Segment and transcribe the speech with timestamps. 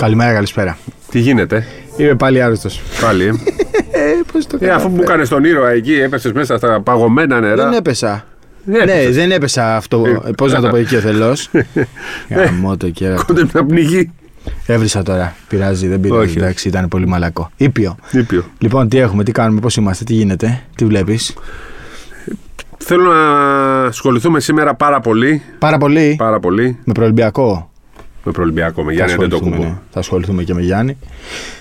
[0.00, 0.78] Καλημέρα, καλησπέρα.
[1.10, 1.64] Τι γίνεται,
[1.96, 2.80] Είμαι πάλι άρρωστος.
[3.00, 3.24] πάλι.
[3.24, 3.32] ε.
[3.92, 7.64] Ε, πώς το ε, αφού μου έκανε τον ήρωα εκεί, έπεσε μέσα στα παγωμένα νερά.
[7.64, 8.24] Δεν έπεσα.
[8.64, 9.14] Δεν Ναι, έπεσες.
[9.16, 10.04] δεν έπεσα αυτό.
[10.26, 11.36] Ε, Πώς να το πω εκεί ο θελό.
[12.36, 13.22] Γαμώ το κέρα.
[13.26, 14.10] Κόντε να πνιγεί.
[14.66, 15.34] Έβρισα τώρα.
[15.48, 16.20] Πειράζει, δεν πειράζει.
[16.28, 16.38] Όχι.
[16.38, 17.50] Εντάξει, ήταν πολύ μαλακό.
[17.56, 17.96] Ήπιο.
[18.10, 18.44] Ήπιο.
[18.58, 21.34] Λοιπόν, τι έχουμε, τι κάνουμε, πώς είμαστε, τι γίνεται, τι βλέπεις.
[22.78, 26.14] Θέλω να ασχοληθούμε σήμερα πάρα πολύ, Πάρα πολύ.
[26.18, 27.69] πάρα πολύ Με προολυμπιακό.
[28.24, 29.68] Με προολυμπιακό, με Θα Γιάννη ασχοληθούμε, Αντετοκούμπο.
[29.72, 29.78] ναι.
[29.90, 30.98] Θα ασχοληθούμε και με Γιάννη.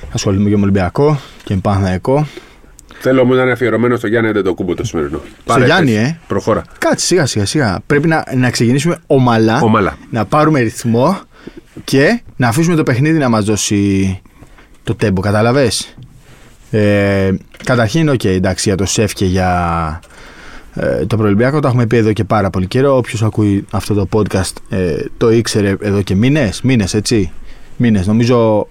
[0.02, 2.28] Θα ασχοληθούμε και με Ολυμπιακό και με Παναθηναϊκό.
[3.02, 5.22] Θέλω όμως να είναι αφιερωμένο στο Γιάννη Αντετοκούμπο το σημερινό.
[5.46, 6.02] Πάρε, Γιάννη, πες.
[6.02, 6.20] ε.
[6.28, 6.64] Προχώρα.
[6.78, 7.80] Κάτσε σιγά σιγά σιγά.
[7.86, 9.98] Πρέπει να, να ξεκινήσουμε ομαλά, Ομαλά.
[10.10, 11.20] να πάρουμε ρυθμό
[11.84, 14.22] και να αφήσουμε το παιχνίδι να μας δώσει
[14.84, 15.22] το τέμπο.
[15.22, 15.96] Κατάλαβες.
[16.72, 17.32] Ε,
[17.64, 20.00] καταρχήν, οκ, εντάξει, για το ΣΕΦ και για
[20.74, 22.98] ε, το προελμπιακό το έχουμε πει εδώ και πάρα πολύ καιρό.
[22.98, 27.32] Όποιος ακούει αυτό το podcast ε, το ήξερε εδώ και μήνες, μήνες έτσι.
[27.78, 28.68] Μήνες, νομίζω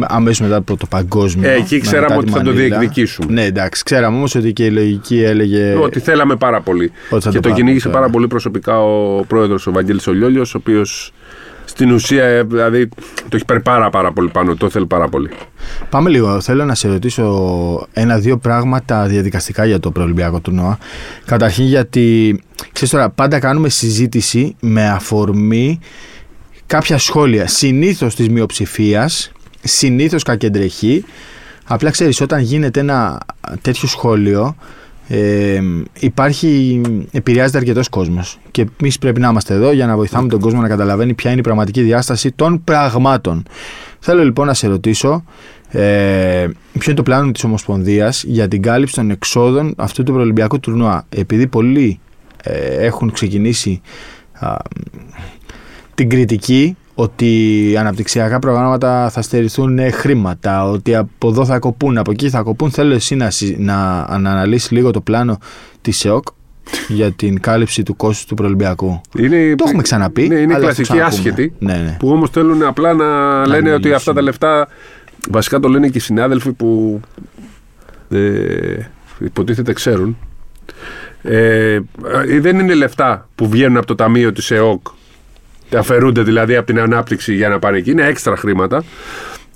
[0.00, 1.48] αμέσω μετά από το παγκόσμιο.
[1.48, 2.68] Ε, εκεί με ξέραμε μετά ότι τη θα το Μανίλα.
[2.68, 3.32] διεκδικήσουμε.
[3.32, 5.74] Ναι, εντάξει, ξέραμε όμως ότι και η λογική έλεγε.
[5.74, 6.92] Ότι θέλαμε πάρα πολύ.
[7.10, 7.98] Ότι θα και το το, πάμε κυνήγησε τώρα.
[7.98, 11.12] πάρα πολύ προσωπικά ο πρόεδρος ο Βαγγέλης Ολιόλιος, ο οποίος
[11.76, 12.88] στην ουσία ε, δηλαδή
[13.28, 14.56] το έχει πάρει πάρα, πάρα πολύ πάνω.
[14.56, 15.30] Το θέλει πάρα πολύ.
[15.88, 16.40] Πάμε λίγο.
[16.40, 20.78] Θέλω να σε ρωτήσω ένα-δύο πράγματα διαδικαστικά για το προελμπιακό τουρνουά.
[21.24, 22.38] Καταρχήν γιατί,
[22.72, 25.80] ξέρεις τώρα, πάντα κάνουμε συζήτηση με αφορμή
[26.66, 27.46] κάποια σχόλια.
[27.46, 29.32] Συνήθως της μειοψηφίας,
[29.62, 31.04] συνήθως κακεντρεχή.
[31.64, 33.20] Απλά ξέρεις, όταν γίνεται ένα
[33.60, 34.56] τέτοιο σχόλιο,
[35.08, 35.60] ε,
[35.98, 36.80] υπάρχει,
[37.12, 38.38] επηρεάζεται αρκετός κόσμος.
[38.50, 41.40] Και εμείς πρέπει να είμαστε εδώ για να βοηθάμε τον κόσμο να καταλαβαίνει ποια είναι
[41.40, 43.42] η πραγματική διάσταση των πραγμάτων.
[43.98, 45.24] Θέλω λοιπόν να σε ρωτήσω
[45.70, 50.60] ε, ποιο είναι το πλάνο της Ομοσπονδίας για την κάλυψη των εξόδων αυτού του προελμπιακού
[50.60, 51.06] τουρνουά.
[51.08, 52.00] Επειδή πολλοί
[52.42, 53.80] ε, έχουν ξεκινήσει
[54.32, 54.56] α,
[55.94, 62.10] την κριτική ότι αναπτυξιακά προγράμματα θα στερηθούν ε, χρήματα, ότι από εδώ θα κοπούν, από
[62.10, 62.70] εκεί θα κοπούν.
[62.70, 63.74] Θέλω εσύ να, συ- να,
[64.18, 65.38] να αναλύσεις λίγο το πλάνο
[65.80, 66.26] της ΕΟΚ
[66.88, 69.00] για την κάλυψη του κόστους του προελμπιακού.
[69.18, 70.28] Είναι, Το έχουμε ξαναπεί.
[70.28, 71.08] Ναι, είναι αλλά θα το κλασική ξαναπούμε.
[71.08, 71.52] άσχετη.
[71.58, 71.96] Ναι, ναι.
[71.98, 73.06] Που όμως θέλουν απλά να
[73.46, 73.94] λένε ότι μιλήσουμε.
[73.94, 74.68] αυτά τα λεφτά.
[75.30, 77.00] Βασικά το λένε και οι συνάδελφοι που
[78.10, 78.18] ε,
[79.18, 80.16] υποτίθεται ξέρουν.
[81.22, 81.72] Ε,
[82.28, 84.86] ε, δεν είναι λεφτά που βγαίνουν από το ταμείο της ΕΟΚ
[85.76, 87.90] αφαιρούνται δηλαδή από την ανάπτυξη για να πάνε εκεί.
[87.90, 88.84] Είναι έξτρα χρήματα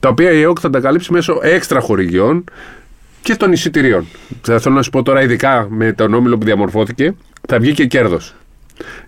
[0.01, 2.45] τα οποία η ΕΟΚ θα τα καλύψει μέσω έξτρα χορηγιών
[3.23, 4.07] και των εισιτηρίων.
[4.43, 7.15] Θα θέλω να σου πω τώρα, ειδικά με τον όμιλο που διαμορφώθηκε,
[7.49, 8.35] θα βγει και κέρδος.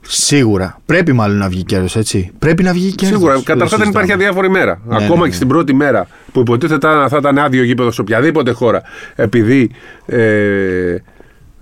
[0.00, 0.80] Σίγουρα.
[0.86, 2.30] Πρέπει μάλλον να βγει κέρδος, έτσι.
[2.38, 3.18] Πρέπει να βγει κέρδος.
[3.18, 3.42] Σίγουρα.
[3.44, 4.80] Καταρχάς δεν υπάρχει αδιάφορη μέρα.
[4.84, 5.28] Ναι, Ακόμα ναι, ναι.
[5.28, 8.82] και στην πρώτη μέρα που υποτίθεται θα ήταν άδειο γήπεδο σε οποιαδήποτε χώρα,
[9.14, 9.70] επειδή
[10.06, 10.96] ε,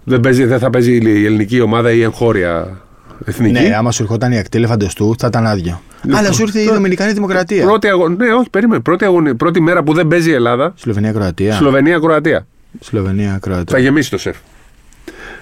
[0.05, 2.81] δεν, παίζει, δεν θα παίζει η ελληνική ομάδα ή η εγχώρια
[3.25, 3.69] εθνική.
[3.69, 5.81] Ναι, άμα σου ερχόταν η ακτήλεφαντο του, θα ήταν άδειο.
[6.03, 7.65] Λοιπόν, Αλλά σου ήρθε η τώρα- Δομινικανή Δημοκρατία.
[7.65, 8.09] Πρώτη αγω...
[8.09, 8.81] Ναι, όχι, περίμενε.
[8.81, 9.35] Πρώτη, αγωνι...
[9.35, 11.55] πρώτη μέρα που δεν παίζει η Ελλάδα, Σλοβενία-Κροατία.
[11.55, 12.47] Σλοβενία-Κροατία.
[12.81, 13.65] Σλοβενία-Κροατία.
[13.77, 14.37] Θα γεμίσει το σεφ.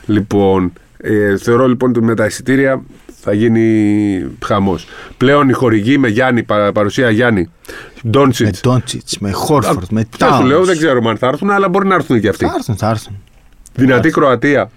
[0.07, 2.83] Λοιπόν, ε, θεωρώ λοιπόν ότι με τα εισιτήρια
[3.21, 4.87] θα γίνει χαμός.
[5.17, 7.51] Πλέον η χορηγή με Γιάννη, παρα- παρουσία Γιάννη,
[8.03, 8.61] Με Ντόντσιτς.
[8.61, 10.65] Τόντσιτ, με Χόρφορντ, με Δεν σου λέω, Τάουν.
[10.67, 12.45] δεν ξέρουμε αν θα έρθουν, αλλά μπορεί να έρθουν και αυτοί.
[12.45, 13.17] Θα έρθουν, θα έρθουν.
[13.75, 14.71] Δυνατή Κροατία.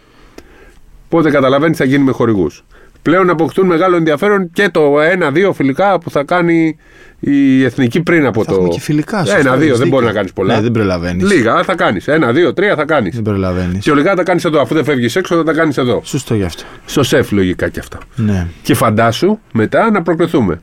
[1.10, 2.64] Πότε καταλαβαίνεις θα γίνει με χορηγούς.
[3.02, 6.78] Πλέον αποκτούν μεγάλο ενδιαφέρον και το ένα-δύο φιλικά που θα κάνει
[7.20, 8.56] η εθνική πριν από Θα το.
[8.56, 9.18] έχουμε και φιλικά.
[9.20, 10.08] σωστά, Ένα-δύο, έχεις δεν μπορεί δίκιο.
[10.08, 10.56] να κάνεις πολλά.
[10.56, 11.32] Ναι, δεν προλαβαίνεις.
[11.32, 12.08] Λίγα αλλά θα κάνεις.
[12.08, 13.14] Ένα-δύο, τρία θα κάνεις.
[13.16, 13.84] Δεν προλαβαίνεις.
[13.84, 14.62] Και ολικά θα τα κάνεις εδώ.
[14.62, 16.02] Αφού δεν φεύγεις έξω, θα τα κάνεις εδώ.
[16.04, 16.64] Σωστό γι' αυτό.
[16.86, 17.98] Στο σεφ λογικά και αυτά.
[18.16, 18.48] Ναι.
[18.62, 20.62] Και φαντάσου μετά να προκριθούμε.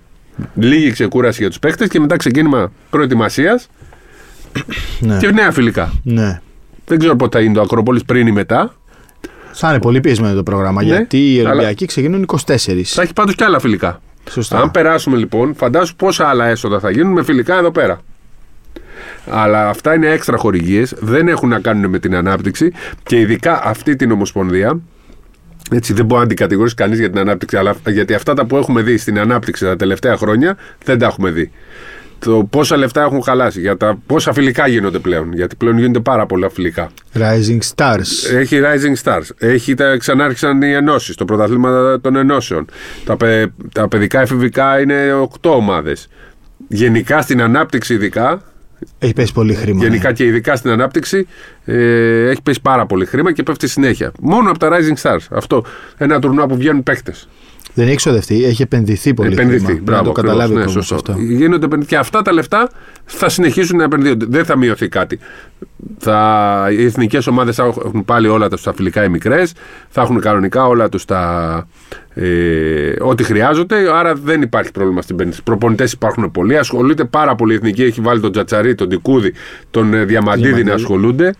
[0.54, 3.68] Λίγη ξεκούραση για τους παίχτε και μετά ξεκίνημα προετοιμασίας
[5.00, 5.16] Ναι.
[5.18, 5.92] και νέα φιλικά.
[6.02, 6.40] ναι.
[6.86, 8.74] Δεν ξέρω πότε θα είναι το Ακρόπολης πριν ή μετά.
[9.60, 12.94] Θα είναι πολύ πιεσμένο το πρόγραμμα Ναι, γιατί οι αλλά- Ολυμπιακοί ξεκινούν 24.
[12.94, 14.00] Θα έχει πάντως και άλλα φιλικά.
[14.30, 14.60] Σωστά.
[14.60, 18.00] Αν περάσουμε λοιπόν, φαντάσου πόσα άλλα έσοδα θα γίνουν με φιλικά εδώ πέρα.
[19.30, 22.72] Αλλά αυτά είναι έξτρα χορηγίες, δεν έχουν να κάνουν με την ανάπτυξη
[23.02, 24.80] και ειδικά αυτή την Ομοσπονδία.
[25.70, 28.82] Έτσι, δεν μπορεί να αντικατηγορήσει κανείς για την ανάπτυξη, αλλά γιατί αυτά τα που έχουμε
[28.82, 31.50] δει στην ανάπτυξη τα τελευταία χρόνια δεν τα έχουμε δει.
[32.18, 35.32] Το πόσα λεφτά έχουν χαλάσει, για τα πόσα φιλικά γίνονται πλέον.
[35.32, 36.90] Γιατί πλέον γίνονται πάρα πολλά φιλικά.
[37.14, 38.34] Rising Stars.
[38.34, 39.22] Έχει Rising Stars.
[39.38, 42.64] Έχει τα, ξανάρχισαν οι ενώσεις, το πρωταθλήμα των ενώσεων.
[43.04, 46.08] Τα, παι- τα παιδικά εφηβικά είναι 8 ομάδες.
[46.68, 48.42] Γενικά στην ανάπτυξη, ειδικά,
[48.98, 49.82] Έχει πέσει πολύ χρήμα.
[49.82, 50.14] γενικά ναι.
[50.14, 51.26] και ειδικά στην ανάπτυξη,
[51.64, 54.12] ε, έχει πέσει πάρα πολύ χρήμα και πέφτει συνέχεια.
[54.20, 55.26] Μόνο από τα Rising Stars.
[55.30, 55.64] Αυτό.
[55.96, 57.28] Ένα τουρνουά που βγαίνουν παίκτες.
[57.78, 59.32] Δεν έχει εξοδευτεί, έχει επενδυθεί πολύ.
[59.32, 59.64] Επενδυθεί.
[59.64, 59.80] χρήμα.
[59.82, 61.12] Μπράβο, να το καταλάβει ακριβώς, ο ναι, κόσμος σωστό.
[61.12, 61.24] αυτό.
[61.24, 62.70] Γίνονται επενδυ- και αυτά τα λεφτά
[63.04, 64.26] θα συνεχίσουν να επενδύονται.
[64.28, 65.18] Δεν θα μειωθεί κάτι.
[65.98, 69.52] Θα, οι εθνικές ομάδες θα έχουν πάλι όλα τα στα φιλικά οι μικρές,
[69.88, 71.66] θα έχουν κανονικά όλα τους τα.
[72.14, 75.42] Ε, ό,τι χρειάζονται, άρα δεν υπάρχει πρόβλημα στην επένδυση.
[75.42, 77.82] Προπονητές υπάρχουν πολλοί, ασχολείται πάρα πολύ η εθνική.
[77.82, 79.32] Έχει βάλει τον Τζατσαρί, τον Τικούδη,
[79.70, 80.70] τον ε, Διαμαντίδη να Διαμαντίδη.
[80.82, 81.34] ασχολούνται.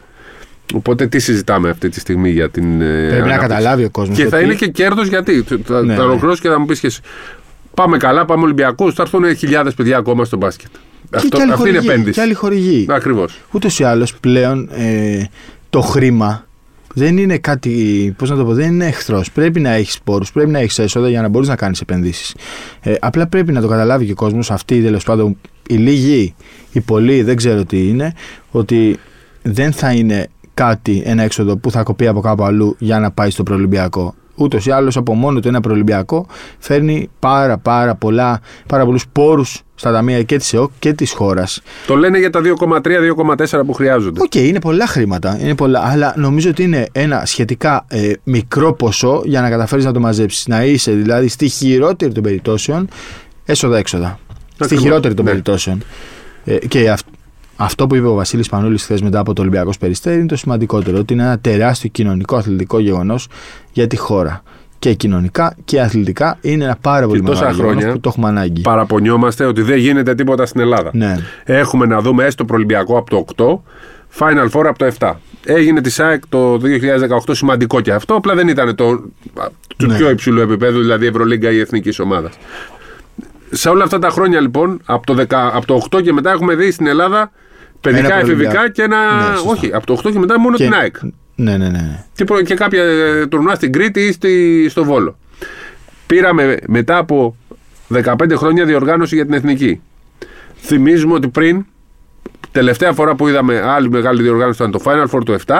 [0.74, 2.80] Οπότε τι συζητάμε αυτή τη στιγμή για την.
[2.80, 4.16] ε, Πρέπει να ανάπτυξη; καταλάβει ο κόσμος.
[4.16, 6.08] Και θα είναι και κέρδος γιατί; Θα, Ναι, θα ναι.
[6.08, 7.00] ολοκληρώσει και θα μου πεις και εσύ.
[7.74, 8.92] Πάμε καλά, πάμε Ολυμπιακού.
[8.92, 10.68] Θα έρθουν χιλιάδες παιδιά ακόμα στο μπάσκετ.
[11.10, 12.12] Και, και άλλη αυτή είναι χορηγή, επένδυση.
[12.14, 12.86] Και άλλη χορηγή.
[12.88, 13.38] Ακριβώς.
[13.50, 15.24] Ούτως ή άλλως πλέον ε,
[15.70, 16.46] το χρήμα
[16.94, 18.14] δεν είναι κάτι.
[18.18, 19.30] Πώς να το πω, δεν είναι εχθρός.
[19.32, 22.34] Πρέπει να έχεις πόρους, πρέπει να έχεις έσοδα για να μπορείς να κάνεις επενδύσεις.
[22.80, 25.36] Ε, απλά πρέπει να το καταλάβει και ο κόσμος, αυτοί τέλος πάντων,
[25.68, 26.34] οι λίγοι,
[26.72, 28.12] οι πολλοί, δεν ξέρω τι είναι,
[28.50, 28.96] ότι
[29.42, 33.30] δεν θα είναι κάτι, ένα έξοδο που θα κοπεί από κάπου αλλού για να πάει
[33.30, 34.14] στο προολυμπιακό.
[34.34, 36.26] Ούτως ή άλλως από μόνο του ένα προολυμπιακό
[36.58, 41.62] φέρνει πάρα, πάρα, πολλά, πάρα πολλούς πόρους στα ταμεία και της ΕΟΚ και της χώρας.
[41.86, 44.20] Το λένε για τα 2,3-2,4 που χρειάζονται.
[44.22, 49.22] Οκ, είναι πολλά χρήματα, είναι πολλά, αλλά νομίζω ότι είναι ένα σχετικά ε, μικρό ποσό
[49.24, 50.46] για να καταφέρεις να το μαζέψεις.
[50.46, 52.88] Να είσαι δηλαδή στη χειρότερη των περιπτώσεων
[53.44, 54.18] έσοδα-έξοδα.
[54.54, 55.30] Στη Ακριβώς, χειρότερη των ναι.
[55.30, 55.82] περιπτώσεων.
[56.44, 57.06] Ε, και αυ-
[57.60, 60.98] αυτό που είπε ο Βασίλης Πανούλης χθες μετά από το Ολυμπιακός Περιστέρι είναι το σημαντικότερο.
[60.98, 63.28] Ότι είναι ένα τεράστιο κοινωνικό αθλητικό γεγονός
[63.72, 64.42] για τη χώρα.
[64.78, 68.28] Και κοινωνικά και αθλητικά είναι ένα πάρα πολύ τόσα μεγάλο γεγονός χρόνια που το έχουμε
[68.28, 68.60] ανάγκη.
[68.60, 70.90] Παραπονιόμαστε ότι δεν γίνεται τίποτα στην Ελλάδα.
[70.92, 71.16] Ναι.
[71.44, 73.62] Έχουμε να δούμε έστω προελμπιακό από το
[74.16, 75.12] 8, Final Four από το 7.
[75.44, 76.60] Έγινε της ΣΑΕΚ το
[77.26, 79.02] 2018 σημαντικό και αυτό, απλά δεν ήταν το,
[79.76, 79.96] του Ναι.
[79.96, 82.32] πιο υψηλού επίπεδου, δηλαδή Ευρωλίγκα ή Εθνικής Ομάδας.
[83.50, 86.54] Σε όλα αυτά τα χρόνια λοιπόν, από το, 10, από το 8 και μετά έχουμε
[86.54, 87.30] δει στην Ελλάδα
[87.80, 88.68] παιδικά, Ένα εφηβικά προελμπιακό.
[88.72, 89.14] και ένα.
[89.30, 89.50] Ναι, σωστά.
[89.50, 90.96] όχι, από το 8 και μετά μόνο Και- την ΑΕΚ.
[91.34, 91.68] Ναι, ναι, ναι.
[91.78, 92.04] ναι.
[92.14, 95.18] Και, προ- και κάποια ε, τουρνουά στην Κρήτη ή στη, στο Βόλο.
[96.06, 97.36] Πήραμε μετά από
[97.94, 99.80] 15 χρόνια διοργάνωση για την εθνική.
[100.60, 101.64] Θυμίζουμε ότι πριν,
[102.52, 105.54] τελευταία φορά που είδαμε άλλη μεγάλη διοργάνωση ήταν το Final Four το 7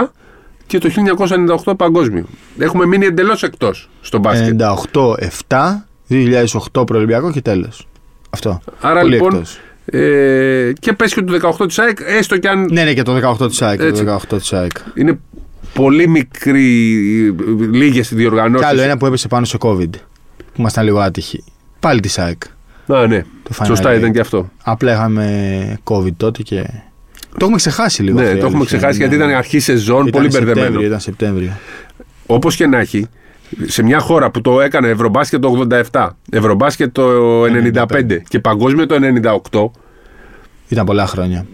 [0.67, 0.89] και το
[1.65, 2.25] 1998 παγκόσμιο.
[2.59, 4.61] Έχουμε μείνει εντελώς εκτός στο μπάσκετ.
[5.49, 7.89] 98-7, 2008 προελπιακό και τέλος.
[8.31, 8.61] Αυτό.
[8.81, 9.33] Άρα Πολύ λοιπόν.
[9.35, 9.61] εκτός.
[9.91, 13.37] Ε, και πες και το 18 της ΑΕΚ, έστω και αν Ναι, ναι, και το
[13.41, 13.81] 18 της ΑΕΚ.
[13.81, 14.05] Έτσι.
[14.05, 14.71] Το 18 της ΑΕΚ.
[14.95, 15.19] είναι
[15.73, 16.65] πολύ μικρή,
[17.73, 18.67] λίγες διοργανώσεις.
[18.67, 19.91] Κι άλλο ένα που έπεσε πάνω στο COVID.
[20.37, 21.45] Που ήμασταν λίγο άτυχοι.
[21.81, 22.43] Πάλι της ΑΕΚ.
[22.87, 23.25] Α, ναι.
[23.43, 23.99] Το Final Σωστά Eight.
[23.99, 24.51] ήταν και αυτό.
[24.63, 26.65] Απλά είχαμε COVID τότε και.
[27.31, 28.21] Το έχουμε ξεχάσει λίγο.
[28.21, 29.09] Ναι, αυτή η το έχουμε αλήθεια ξεχάσει είναι.
[29.09, 30.87] γιατί ήταν αρχή σεζόν, Ήταν πολύ Σεπτέμβριο, μπερδεμένο.
[30.87, 31.57] Ήταν Σεπτέμβριο.
[32.27, 33.07] Όπως και να έχει,
[33.67, 38.97] σε μια χώρα που το έκανε Ευρωμπάσκετ το 87, Ευρωμπάσκετ το 95 και Παγκόσμιο το
[39.51, 39.71] 98,
[40.69, 41.47] Ήταν πολλά χρόνια.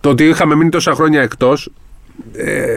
[0.00, 1.72] το ότι είχαμε μείνει τόσα χρόνια εκτός.
[2.36, 2.76] Ε,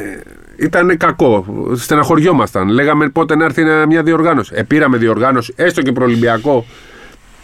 [0.57, 1.45] ήταν κακό.
[1.75, 2.67] Στεναχωριόμασταν.
[2.69, 4.51] Λέγαμε πότε να έρθει ένα- μια διοργάνωση.
[4.55, 6.65] Επήραμε διοργάνωση, έστω και προολυμπιακό.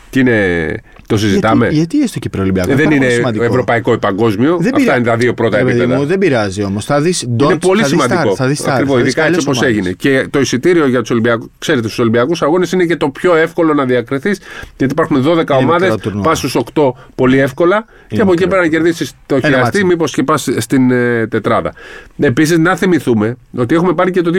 [0.09, 0.75] Και είναι.
[1.11, 1.63] Το συζητάμε.
[1.63, 2.71] Γιατί, γιατί έστω και προολυμπιακό.
[2.71, 3.05] Ε, δεν είναι
[3.39, 4.59] ευρωπαϊκό ή παγκόσμιο.
[4.75, 5.95] Αυτά είναι τα δύο πρώτα επίπεδα.
[5.97, 6.85] Μου, δεν πειράζει όμως.
[6.85, 8.35] Θα δεις Είναι πολύ σημαντικό.
[8.35, 9.69] Θα δεις Ακριβώς, θα δεις ειδικά έτσι καλές όπως ομάδες.
[9.77, 9.91] έγινε.
[9.91, 13.73] Και το εισιτήριο για τους Ολυμπιακού, ξέρετε, στους Ολυμπιακούς Αγώνες είναι και το πιο εύκολο
[13.73, 14.39] να διακριθείς,
[14.77, 16.23] γιατί υπάρχουν 12 ομάδες, μικρό τουρνουά.
[16.23, 18.47] πας στους 8 πολύ εύκολα και από εκεί μικρό.
[18.47, 19.83] πέρα να κερδίσεις το Ένα χιαστί ματς.
[19.83, 21.73] μήπως και πας στην ε, τετράδα.
[22.19, 24.31] Επίσης, να θυμηθούμε ότι έχουμε πάρει και το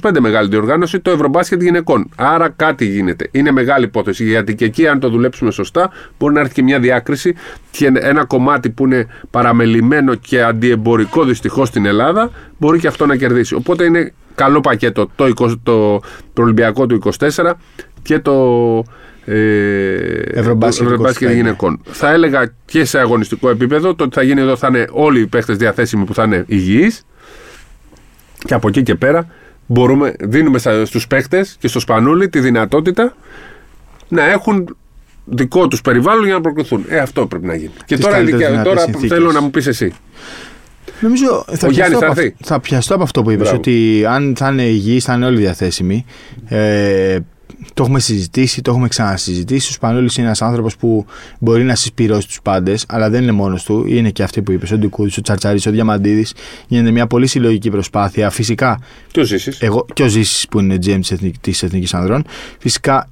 [0.00, 2.08] 2025 μεγάλη διοργάνωση, το Ευρωμπάσκετ γυναικών.
[2.16, 3.28] Άρα κάτι γίνεται.
[3.30, 6.78] Είναι μεγάλη υπόθεση, γιατί και εκεί, αν το δουλέψουμε σωστά, μπορεί να έρθει και μια
[6.78, 7.34] διάκριση
[7.70, 13.16] και ένα κομμάτι που είναι παραμελημένο και αντιεμπορικό δυστυχώς στην Ελλάδα, μπορεί και αυτό να
[13.16, 13.54] κερδίσει.
[13.54, 16.00] Οπότε είναι καλό πακέτο το, 20, το
[16.32, 17.52] προολυμπιακό του 24
[18.02, 18.32] και το
[19.24, 19.34] ε,
[20.24, 21.34] Ευρωμπάσκετ το Ευρωμπάσκετ 25.
[21.34, 21.80] γυναικών.
[21.84, 25.26] Θα έλεγα και σε αγωνιστικό επίπεδο το ότι θα γίνει εδώ θα είναι όλοι οι
[25.26, 27.06] παίχτες διαθέσιμοι που θα είναι υγιείς
[28.38, 29.26] και από εκεί και πέρα
[29.66, 33.16] μπορούμε, δίνουμε στα- στους παίχτες και στο σπανούλι τη δυνατότητα
[34.08, 34.76] να έχουν
[35.24, 36.84] δικό τους περιβάλλον για να προκριθούν.
[36.88, 37.70] Ε, αυτό πρέπει να γίνει.
[37.86, 39.18] Και Τις τώρα, καλύτερες ειδικά- δυνατές τώρα συνθήκες.
[39.18, 39.92] θέλω να μου πεις εσύ.
[41.00, 42.34] Νομίζω θα, Ο πιαστώ Γιάννης θα από, έρθει.
[42.40, 43.42] αυ- θα πιαστώ από αυτό που είπες.
[43.42, 43.56] Μπράβο.
[43.58, 46.04] Ότι αν θα είναι υγιεί, θα είναι όλοι διαθέσιμοι.
[46.48, 47.18] Ε,
[47.74, 49.70] το έχουμε συζητήσει, το έχουμε ξανασυζητήσει.
[49.70, 51.06] Ο Σπανούλης είναι ένας άνθρωπος που
[51.38, 53.84] μπορεί να συσπηρώσει τους πάντες, αλλά δεν είναι μόνος του.
[53.88, 56.34] Είναι και αυτοί που είπες, ο Ντικούδης, ο Τσαρτσαρής, ο Διαμαντίδης.
[56.66, 58.30] Γίνεται μια πολύ συλλογική προσπάθεια.
[58.30, 58.80] Φυσικά,
[59.12, 59.60] Τι ο ζήσεις.
[59.60, 60.98] εγώ και ο Ζήσης που είναι GM
[61.40, 62.24] της Εθνικής Ανδρών.
[62.58, 63.08] Φυσικά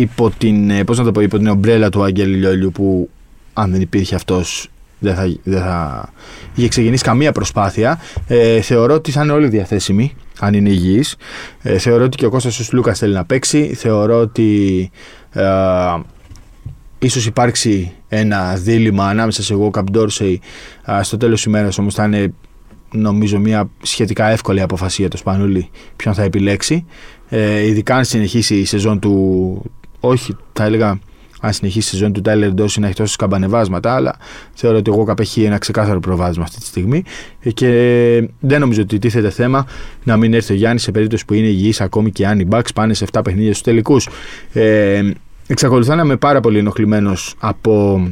[0.00, 3.10] υπό την, ε, πώς να το πω, υπό την ομπρέλα του Αγγέλη Λιόλιου που
[3.52, 6.08] αν δεν υπήρχε αυτός δεν θα, δεν θα
[6.54, 8.00] είχε ξεκινήσει καμία προσπάθεια.
[8.26, 11.16] Ε, θεωρώ ότι θα είναι όλοι διαθέσιμοι, αν είναι υγιείς.
[11.62, 13.74] Ε, θεωρώ ότι και ο Κώστας ο Λούκας θέλει να παίξει.
[13.74, 14.90] Θεωρώ ότι
[15.32, 15.44] ε,
[16.98, 20.40] ίσως υπάρξει ένα δίλημα ανάμεσα σε εγώ και Ντόρσεϊ
[21.02, 22.32] στο τέλος της ημέρας όμως θα είναι
[22.90, 26.86] νομίζω μια σχετικά εύκολη αποφασία για το Σπανούλη ποιον θα επιλέξει.
[27.28, 29.62] Ε, ειδικά αν συνεχίσει η σεζόν του
[30.00, 30.98] όχι, θα έλεγα
[31.40, 34.16] αν συνεχίσει η ζωή του Τάιλερ Ντόση να έχει τόσες καμπανεβάσματα, αλλά
[34.54, 37.04] θεωρώ ότι ο Γόκαπ έχει ένα ξεκάθαρο προβάδισμα αυτή τη στιγμή
[37.54, 37.68] και
[38.40, 39.66] δεν νομίζω ότι τίθεται θέμα
[40.04, 42.68] να μην έρθει ο Γιάννης σε περίπτωση που είναι υγιής ακόμη και αν οι Bucks
[42.74, 44.08] πάνε σε 7 παιχνίδια στους τελικούς.
[44.52, 45.10] Ε,
[45.46, 48.02] εξακολουθώ να είμαι πάρα πολύ ενοχλημένος από,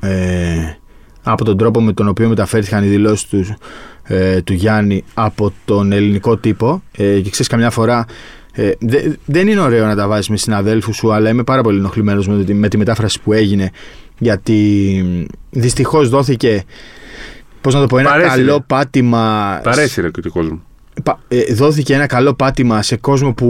[0.00, 0.74] ε,
[1.22, 3.52] από τον τρόπο με τον οποίο μεταφέρθηκαν οι δηλώσεις τους,
[4.02, 6.82] ε, του Γιάννη από τον ελληνικό τύπο.
[6.96, 8.06] Ε, και ξέρεις, καμιά φορά
[8.52, 11.78] ε, δε, δεν είναι ωραίο να τα βάζεις με συναδέλφους σου, αλλά είμαι πάρα πολύ
[11.78, 13.70] ενοχλημένος με, με, τη μετάφραση που έγινε.
[14.18, 15.04] Γιατί
[15.50, 16.64] δυστυχώς δόθηκε.
[17.60, 18.64] Πώς να το πω, ένα Παρέσει, καλό ρε.
[18.66, 19.60] πάτημα.
[19.62, 20.62] Παρέσει ρε και του κόσμου.
[21.02, 23.46] Πα- ε, δόθηκε ένα καλό πάτημα σε κόσμο που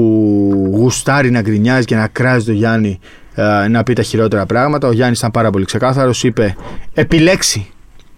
[0.74, 2.98] γουστάρει να γκρινιάζει και να κράζει το Γιάννη
[3.34, 4.88] ε, να πει τα χειρότερα πράγματα.
[4.88, 6.24] Ο Γιάννης ήταν πάρα πολύ ξεκάθαρος.
[6.24, 6.56] Είπε
[6.94, 7.70] επιλέξει.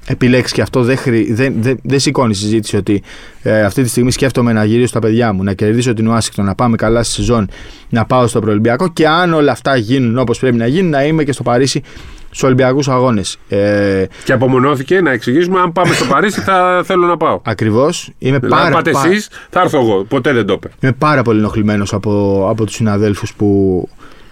[0.06, 3.02] Επιλέξεις και αυτό δεν, χρη, δεν, δεν, δεν σηκώνεις συζήτηση ότι
[3.42, 6.54] ε, αυτή τη στιγμή σκέφτομαι να γυρίσω στα παιδιά μου, να κερδίσω την Ουάσιγκτον, να
[6.54, 7.48] πάμε καλά στη σεζόν,
[7.88, 11.24] να πάω στο προελμπιακό και αν όλα αυτά γίνουν όπως πρέπει να γίνουν, να είμαι
[11.24, 11.82] και στο Παρίσι
[12.26, 13.38] στους Ολυμπιακούς Αγώνες.
[13.48, 17.40] Ε, Και απομονώθηκε να εξηγήσουμε αν πάμε στο Παρίσι θα θέλω να πάω.
[17.44, 18.10] Ακριβώς.
[18.18, 20.04] Είμαι Δηλαδή, πάρα, αν πάτε πα- εσείς, θα έρθω εγώ.
[20.04, 20.70] Ποτέ δεν το είπε.
[20.80, 23.88] Είμαι πάρα πολύ ενοχλημένος από, από τους συναδέλφους που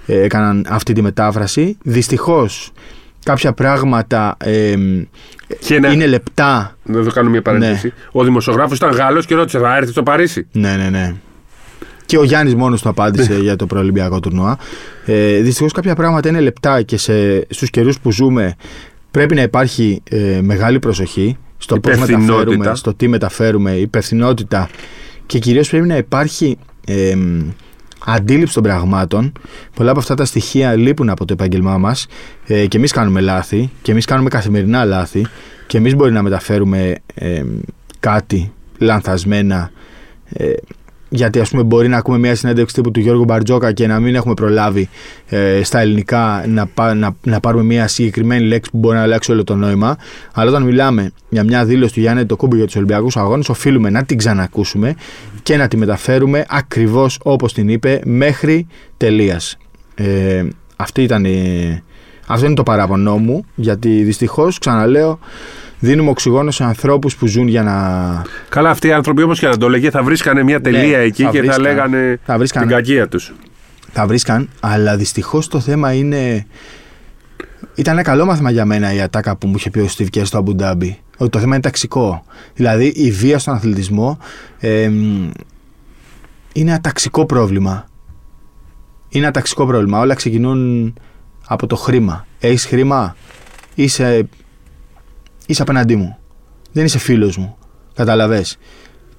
[0.07, 1.77] ε, έκαναν αυτή τη μετάφραση.
[1.83, 2.73] Δυστυχώς
[3.23, 4.75] κάποια πράγματα ε,
[5.61, 6.77] Και να- είναι λεπτά.
[6.85, 7.93] Να το κάνω μια παρένθεση.
[8.12, 11.15] Ο δημοσιογράφος ήταν Γάλλος και ρώτησε: Θα έρθει στο Παρίσι; Ναι, ναι, ναι.
[12.07, 14.59] Και ο Γιάννης μόνος του απάντησε για το προελυμπιακό τουρνουά.
[15.07, 18.55] Ε, Δυστυχώς κάποια πράγματα είναι λεπτά και σε, στους καιρούς που ζούμε
[19.11, 22.35] πρέπει να υπάρχει ε, μεγάλη προσοχή στο πώς Υπευθυνότητα.
[22.35, 24.69] μεταφέρουμε, στο τι μεταφέρουμε, υπευθυνότητα
[25.27, 27.15] και κυρίως πρέπει να υπάρχει ε,
[28.12, 29.33] αντίληψη των πραγμάτων.
[29.75, 32.07] Πολλά από αυτά τα στοιχεία λείπουν από το επάγγελμά μας
[32.47, 35.26] ε, και εμείς κάνουμε λάθη και εμείς κάνουμε καθημερινά λάθη
[35.67, 37.43] και εμείς μπορεί να μεταφέρουμε ε,
[38.00, 39.71] κάτι λανθασμένα
[40.33, 40.52] ε,
[41.12, 44.14] γιατί ας πούμε μπορεί να ακούμε μια συνέντευξη τύπου του Γιώργου Μπαρτζόκα και να μην
[44.14, 44.88] έχουμε προλάβει
[45.29, 49.33] ε, στα ελληνικά να, πά- να, να πάρουμε μια συγκεκριμένη λέξη που μπορεί να αλλάξει
[49.33, 49.97] όλο το νόημα.
[50.35, 54.05] Αλλά όταν μιλάμε για μια δήλωση του Γιάννη Τοκούμπη για τους Ολυμπιακούς Αγώνες, οφείλουμε να
[54.05, 54.95] την ξανακούσουμε
[55.43, 59.57] και να τη μεταφέρουμε ακριβώς όπως την είπε μέχρι τελείας.
[59.95, 60.45] Ε,
[60.76, 61.83] αυτή ήταν η-
[62.26, 65.19] αυτό είναι το παράπονό μου, γιατί δυστυχώς, ξαναλέω,
[65.80, 68.22] δίνουμε οξυγόνο σε ανθρώπους που ζουν για να.
[68.49, 71.22] Καλά, αυτοί οι άνθρωποι όμως και να το λέγε θα βρίσκανε μια τελεία Ναι, εκεί
[71.22, 71.62] θα και θα βρίσκαν.
[71.62, 72.62] λέγανε Θα βρίσκαν.
[72.62, 73.32] την κακία τους.
[73.92, 76.46] θα βρίσκαν, αλλά δυστυχώς το θέμα είναι.
[77.75, 80.22] Ήταν ένα καλό μάθημα για μένα η ατάκα που μου είχε πει ο Steve Kerr
[80.25, 80.99] στο Αμπουντάμπι.
[81.16, 82.25] Ότι το θέμα είναι ταξικό.
[82.54, 84.18] Δηλαδή η βία στον αθλητισμό
[84.58, 85.30] εμ,
[86.52, 87.84] είναι ένα ταξικό πρόβλημα.
[89.08, 89.99] Είναι ένα ταξικό πρόβλημα.
[89.99, 90.94] Όλα ξεκινούν
[91.46, 92.26] από το χρήμα.
[92.40, 93.16] Έχεις χρήμα,
[93.75, 94.28] είσαι,
[95.50, 96.16] είσαι απέναντί μου.
[96.73, 97.57] Δεν είσαι φίλος μου.
[97.95, 98.59] Καταλαβες.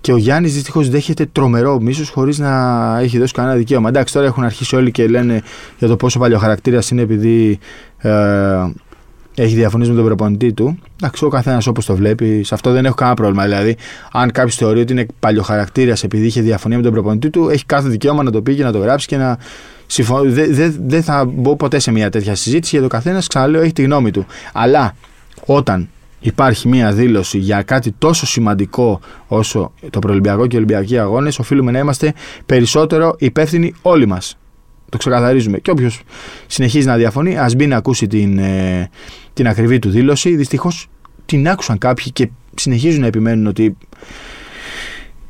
[0.02, 3.90] Και ο Γιάννης δυστυχώς δέχεται τρομερό μίσος χωρίς να έχει δώσει κανένα δικαίωμα.
[3.90, 5.42] Εντάξει, τώρα έχουν αρχίσει όλοι και λένε
[5.78, 7.60] για το πόσο παλιοχαρακτήρα είναι επειδή
[7.98, 8.12] ε,
[9.36, 10.80] έχει διαφωνήσει με τον προπονητή του.
[11.02, 13.44] Εντάξει, ο καθένας όπως το βλέπει, σε αυτό δεν έχω κανένα πρόβλημα.
[13.44, 13.78] Δηλαδή,
[14.12, 17.90] αν κάποιος θεωρεί ότι είναι παλιοχαρακτήρα επειδή είχε διαφωνία με τον προπονητή του, έχει κάθε
[17.90, 19.38] δικαίωμα να το πει και να το γράψει και να
[19.86, 20.32] συμφωνεί.
[20.32, 23.74] Δεν δε, δεν θα μπω ποτέ σε μια τέτοια συζήτηση γιατί ο καθένας, ξαναλέω, έχει
[23.74, 24.26] τη γνώμη του.
[24.54, 24.96] Αλλά
[25.46, 25.90] όταν
[26.22, 31.72] υπάρχει μια δήλωση για κάτι τόσο σημαντικό όσο το προελμπιακό και οι Ολυμπιακοί αγώνες, οφείλουμε
[31.72, 32.14] να είμαστε
[32.46, 34.38] περισσότερο υπεύθυνοι όλοι μας.
[34.90, 35.60] Το ξεκαθαρίζουμε.
[35.60, 36.02] Και όποιος
[36.48, 38.90] συνεχίζει να διαφωνεί, ας μπει να ακούσει την, ε,
[39.34, 40.36] την ακριβή του δήλωση.
[40.36, 40.88] Δυστυχώς
[41.26, 43.78] την άκουσαν κάποιοι και συνεχίζουν να επιμένουν ότι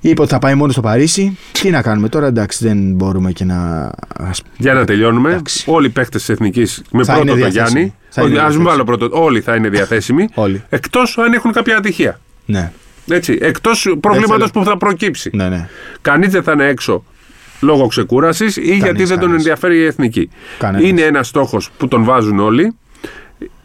[0.02, 1.38] είπε ότι θα πάει μόνο στο Παρίσι.
[1.52, 3.92] Τι να κάνουμε τώρα, εντάξει, δεν μπορούμε και να.
[4.18, 5.64] ας- Για να τελειώνουμε, Εντάξει.
[5.68, 7.80] όλοι οι παίχτε της Εθνικής με Θα πρώτο είναι το διαθέσιμοι.
[7.80, 7.96] Γιάννη.
[8.10, 8.64] Θα είναι Α μην διαθέσιμοι.
[8.66, 9.10] βάλω πρώτο.
[9.12, 10.28] Όλοι θα είναι διαθέσιμοι.
[10.34, 10.64] Όλοι.
[10.70, 12.20] Εκτός αν έχουν κάποια ατυχία.
[12.46, 12.72] Ναι,
[13.10, 13.38] Έτσι.
[13.42, 14.64] Εκτός προβλήματος θέλω.
[14.66, 15.30] που θα προκύψει.
[15.34, 15.70] ναι, ναι.
[16.02, 17.04] Κανείς δεν θα είναι έξω
[17.60, 19.36] λόγω ξεκούρασης ή γιατί δεν τον κανείς.
[19.36, 20.30] ενδιαφέρει η εθνική.
[20.60, 20.90] Κανένας.
[20.90, 22.76] Είναι ένας στόχος που τον βάζουν όλοι.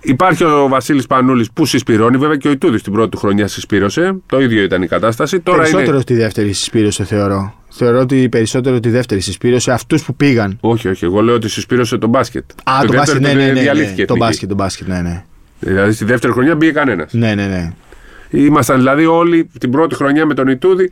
[0.00, 4.16] Υπάρχει ο Βασίλης Πανούλης που συσπηρώνει, βέβαια και ο Ιτούδης την πρώτη του χρονιά συσπήρωσε.
[4.26, 5.40] Το ίδιο ήταν η κατάσταση.
[5.40, 6.00] Τώρα περισσότερο είναι.
[6.00, 7.54] στη δεύτερη συσπήρωσε, θεωρώ.
[7.68, 10.58] Θεωρώ ότι περισσότερο τη δεύτερη συσπήρωσε αυτούς που πήγαν.
[10.60, 11.04] Όχι, όχι.
[11.04, 12.44] Εγώ λέω ότι συσπήρωσε το μπάσκετ.
[12.64, 14.18] Α, το, δεύτερο μπάσκετ, ναι, τον ναι, ναι, ναι, διαλύθηκε η Το εθνική.
[14.18, 15.24] μπάσκετ, το μπάσκετ, ναι, ναι.
[15.58, 17.12] Δηλαδή στη δεύτερη χρονιά μπήκε κανένας.
[17.12, 17.72] Ναι, ναι, ναι.
[18.30, 20.88] Ήμασταν δηλαδή όλοι την πρώτη χρονιά με τον Ιτούδη.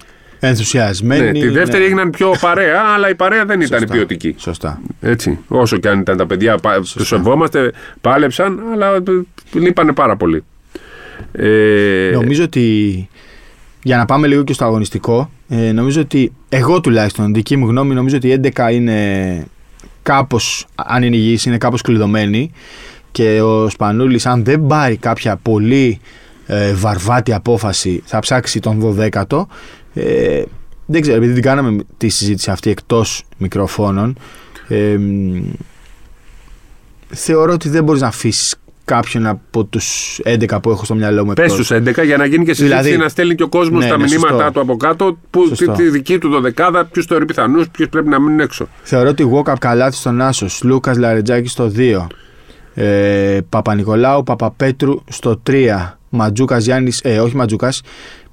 [0.47, 1.25] Ενθουσιασμένοι.
[1.25, 1.85] Ναι, τη δεύτερη ναι.
[1.85, 3.95] έγιναν πιο παρέα, αλλά η παρέα δεν ήταν Σωστά.
[3.95, 4.35] ποιοτική.
[4.39, 4.81] Σωστά.
[5.01, 5.39] Έτσι.
[5.49, 6.59] Όσο και αν ήταν τα παιδιά,
[6.95, 9.01] τους σεβόμαστε, πάλεψαν, αλλά ε,
[9.53, 10.45] λείπανε πάρα πολύ.
[11.33, 13.09] Ε, Νομίζω ότι.
[13.83, 17.95] Για να πάμε λίγο και στο αγωνιστικό, ε, νομίζω ότι εγώ τουλάχιστον, δική μου γνώμη,
[17.95, 19.47] νομίζω ότι η 11 είναι
[20.03, 22.51] κάπως, αν είναι υγιής, είναι κάπως κλειδωμένη
[23.13, 26.01] και ο Σπανούλης αν δεν πάρει κάποια πολύ
[26.47, 29.47] ε, βαρβάτη απόφαση θα ψάξει τον 12ο.
[29.95, 30.43] Ε,
[30.87, 34.17] δεν ξέρω, επειδή την κάναμε τη συζήτηση αυτή εκτός μικροφώνων,
[34.69, 34.99] Ε,
[37.09, 41.33] θεωρώ ότι δεν μπορείς να αφήσεις κάποιον από τους 11 που έχω στο μυαλό μου.
[41.33, 41.59] Πες εκτός.
[41.59, 43.97] τους 11 για να γίνει και συζήτηση Δηλαδή- να στέλνει και ο κόσμος Ναι, τα
[43.97, 44.51] ναι, μηνύματά σωστό.
[44.53, 45.19] του από κάτω.
[45.31, 45.73] Που, τη, Σωστό.
[45.73, 48.69] τη δική του δωδεκάδα, ποιους θεωρεί πιθανούς, ποιους πρέπει να μείνουν έξω.
[48.83, 52.07] Θεωρώ ότι Walkup Καλάθι στον Άσο, Λούκας Λαρετζάκη στο 2,
[52.75, 57.83] ε, Παπα-Νικολάου, Παπαπέτρου στο 3, Ματζούκας Γιάννης, ε, όχι Ματζούκας,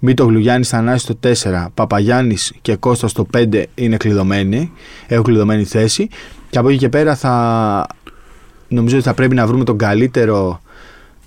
[0.04, 1.16] Μήτογλου Γιάννη Θανάσης στο
[1.50, 4.72] 4, Παπαγιάννης και Κώστας στο 5 είναι κλειδωμένοι,
[5.08, 6.10] έχουν κλειδωμένη θέση.
[6.50, 7.88] Και από εκεί και πέρα θα.
[8.68, 10.62] Νομίζω ότι θα πρέπει να βρούμε τον καλύτερο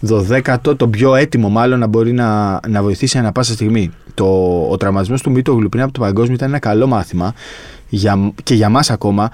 [0.09, 3.91] 12ο, τον πιο έτοιμο μάλλον να μπορεί να, να βοηθήσει ανα πάσα στιγμή.
[4.15, 4.27] Το,
[4.71, 7.35] ο τραυματισμός του Μήτογλου πριν από το παγκόσμιο ήταν ένα καλό μάθημα
[7.89, 9.31] για, και για μας ακόμα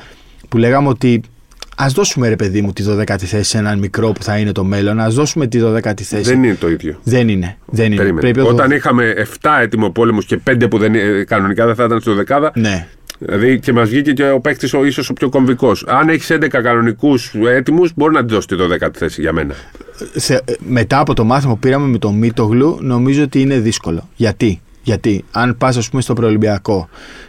[0.48, 1.22] που λέγαμε ότι
[1.76, 4.64] ας δώσουμε ρε παιδί μου τη 12η θέση σε έναν μικρό που θα είναι το
[4.64, 6.22] μέλλον, ας δώσουμε τη 12η θέση.
[6.22, 6.98] Δεν είναι το ίδιο.
[7.02, 7.56] Δεν είναι.
[7.66, 7.96] Δεν είναι.
[7.96, 8.20] Περίμενε.
[8.20, 11.84] Πρέπει ο- Όταν είχαμε 7 έτοιμο πόλεμους και 5 που δεν, ε, κανονικά δεν θα
[11.84, 12.86] ήταν στο δεκάδα, Ναι.
[13.18, 15.84] δηλαδή και μας βγήκε και ο παίκτης ο ίσως ο πιο κομβικός.
[15.88, 19.54] Αν έχεις 11 κανονικούς έτοιμους, μπορεί να τη δώσεις τη 12η θέση για μένα.
[20.12, 24.08] Θε- μετά από το μάθημα που πήραμε με το Μήτογλου, νομίζω ότι είναι δύσκολο.
[24.16, 26.88] Γιατί, Γιατί αν πας, ας πούμε, στο προολυμπιακό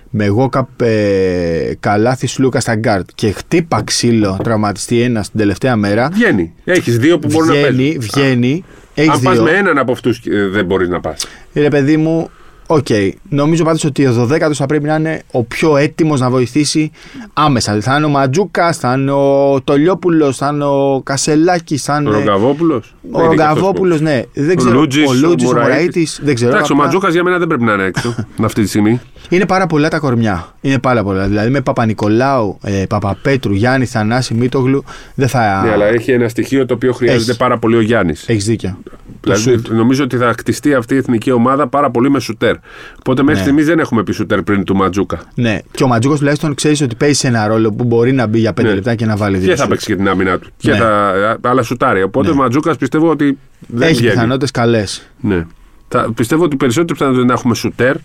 [0.10, 0.50] με εγώ
[0.84, 6.10] ε, Καλάθης, Λούκα στα γκαρντ και χτύπα ξύλο τραυματιστεί ένα την τελευταία μέρα.
[6.14, 6.54] Βγαίνει.
[6.64, 8.02] Έχεις δύο που μπορούν να Βγαίνει, παίζουν.
[8.02, 8.64] βγαίνει.
[8.94, 9.44] Έχεις Αν πας δύο.
[9.44, 11.28] με έναν από αυτούς, δεν μπορείς να πας.
[11.54, 12.30] Ρε παιδί μου,
[12.76, 12.88] οκ.
[13.30, 16.92] Νομίζω πάντως ότι ο 12ος θα πρέπει να είναι ο πιο έτοιμος να βοηθήσει
[17.34, 17.82] άμεσα.
[17.82, 22.10] Θα είναι ο Μαντζούκας, θα είναι ο Τολιόπουλος, θα είναι ο Κασελάκης, θα είναι.
[22.10, 22.96] Ο Ρογκαβόπουλος.
[23.12, 24.22] Ο Ρογκαβόπουλος, ναι.
[24.34, 24.74] Δεν ξέρω.
[24.80, 25.70] Λούτζης, ο Λούτζης, ο ο Μωραΐτης.
[25.70, 26.08] Μωραήτη.
[26.22, 26.52] Δεν ξέρω.
[26.52, 29.00] Εντάξει, ο Απλά Ματζούκας για μένα δεν πρέπει να είναι έξω αυτή τη στιγμή.
[29.30, 30.48] Είναι πάρα πολλά τα κορμιά.
[30.62, 31.28] Είναι πάρα πολλά.
[31.28, 34.84] Δηλαδή με Παπα-Νικολάου, ε, Παπαπέτρου, Γιάννης, Θανάση, Μήτογλου
[35.16, 35.62] δεν θα.
[35.66, 37.38] Ναι, αλλά έχει ένα στοιχείο το οποίο χρειάζεται Έχεις.
[37.38, 38.28] πάρα πολύ ο Γιάννης.
[38.30, 38.78] Έχεις δίκιο.
[38.86, 39.68] Το Δηλαδή, σουτ.
[39.68, 42.56] νομίζω ότι θα χτιστεί αυτή η εθνική ομάδα πάρα πολύ με σουτέρ.
[43.00, 43.42] Οπότε μέχρι Ναι.
[43.42, 45.20] στιγμής δεν έχουμε πει σουτέρ πριν του Ματζούκα.
[45.36, 45.60] Ναι.
[45.72, 48.54] Και ο Ματζούκο τουλάχιστον ξέρεις ότι παίζει σε ένα ρόλο που μπορεί να μπει για
[48.54, 48.74] 5 Ναι.
[48.74, 49.48] λεπτά και να βάλει δύο.
[49.50, 49.70] Και θα σουτ.
[49.70, 50.50] παίξει και την άμυνα του.
[50.58, 50.78] Και Ναι.
[50.78, 52.02] θα, αλλά σουτάρει.
[52.04, 52.34] Οπότε Ναι.
[52.34, 54.14] ο Ματζούκας πιστεύω ότι δεν Έχει βγαίνει.
[54.14, 55.08] πιθανότητες καλές.
[55.22, 55.46] Ναι.
[55.88, 57.96] Θα, πιστεύω ότι περισσότεροι πιθανότητες να έχουμε σουτέρ.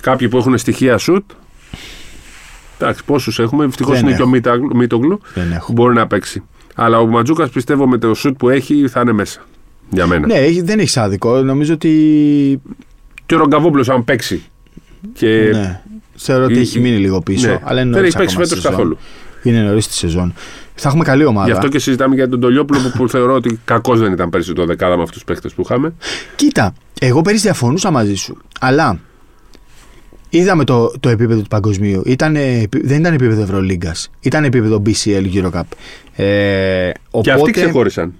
[0.00, 1.30] Κάποιοι που έχουν στοιχεία σουτ.
[2.78, 3.64] Εντάξει, πόσους έχουμε.
[3.64, 4.30] Ευτυχώς Δεν είναι και ο έχω.
[4.32, 5.72] Μίταγλ- Μίτογλου Δεν που έχω.
[5.72, 6.42] μπορεί να παίξει.
[6.74, 9.40] Αλλά ο Ματζούκας πιστεύω με το σουτ που έχει θα είναι μέσα.
[9.90, 10.26] Για μένα.
[10.26, 11.42] Ναι, έχει, δεν έχεις άδικο.
[11.42, 12.60] Νομίζω ότι.
[13.26, 14.42] Και ο Ρογκαβόπουλο, αν παίξει.
[15.12, 15.80] Και ναι.
[16.14, 17.48] Θεωρώ ότι η- έχει η- μείνει λίγο πίσω.
[17.48, 17.58] ναι.
[17.62, 18.70] Αλλά είναι δεν νωρίς έχει παίξει ακόμα στη φέτο σεζόν.
[18.78, 18.98] καθόλου.
[19.42, 20.34] Είναι νωρίς τη σεζόν.
[20.74, 21.46] Θα έχουμε καλή ομάδα.
[21.46, 24.52] Γι' αυτό και συζητάμε για τον Τολιόπουλο που, που θεωρώ ότι κακός δεν ήταν πέρσι
[24.52, 25.94] το δεκάδα με αυτούς τους παίχτε που είχαμε.
[26.36, 28.36] Κοίτα, εγώ πέρυσι διαφωνούσα μαζί σου.
[28.60, 28.98] Αλλά
[30.28, 32.02] είδαμε το, το επίπεδο του παγκοσμίου.
[32.06, 34.10] Ήτανε, επί- δεν ήταν επίπεδο Ευρωλίγκας.
[34.20, 35.60] Ήταν επίπεδο BCL Eurocup.
[36.14, 38.12] Ε, Και αυτοί οπότε, ξεχώρισαν.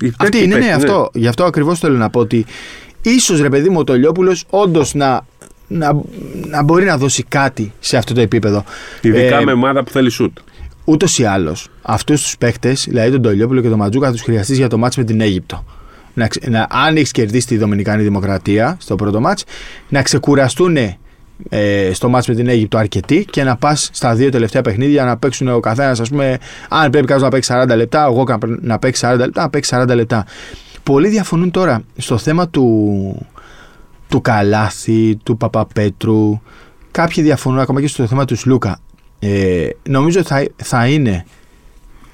[0.00, 1.10] Οι Αυτή τέτοιοι είναι, ναι, παίκτες, αυτό.
[1.14, 2.44] Γι' αυτό ακριβώς θέλω να πω ότι
[3.02, 5.26] ίσως ρε παιδί μου ο Τολιόπουλος όντως να,
[5.68, 6.00] να,
[6.46, 8.64] να μπορεί να δώσει κάτι σε αυτό το επίπεδο.
[9.00, 10.38] Ειδικά Ε, με ομάδα που θέλει σουτ.
[10.84, 14.56] Ούτως ή άλλως, αυτούς τους παίχτε, δηλαδή τον Τολιόπουλο και τον Ματζούκα, θα τους χρειαστείς
[14.56, 15.64] για το μάτς με την Αίγυπτο.
[16.14, 19.44] Να, ξε- να, αν έχεις κερδίσει τη Δομινικάνη Δημοκρατία στο πρώτο μάτς,
[19.88, 20.76] να ξεκουραστούν
[21.48, 25.16] ε, στο μάτς με την Αίγυπτο αρκετοί και να πας στα δύο τελευταία παιχνίδια να
[25.16, 26.38] παίξουν ο καθένας, ας πούμε,
[26.68, 29.70] αν πρέπει κάποιος να παίξει 40 λεπτά, εγώ κα- να παίξει 40 λεπτά, να παίξει
[29.74, 30.24] 40 λεπτά.
[30.82, 33.26] Πολλοί διαφωνούν τώρα στο θέμα του,
[34.08, 36.40] του Καλάθη, του Παπαπέτρου.
[36.90, 38.78] Κάποιοι διαφωνούν ακόμα και στο θέμα του Σλούκα.
[39.18, 41.24] Ε, νομίζω ότι θα, θα είναι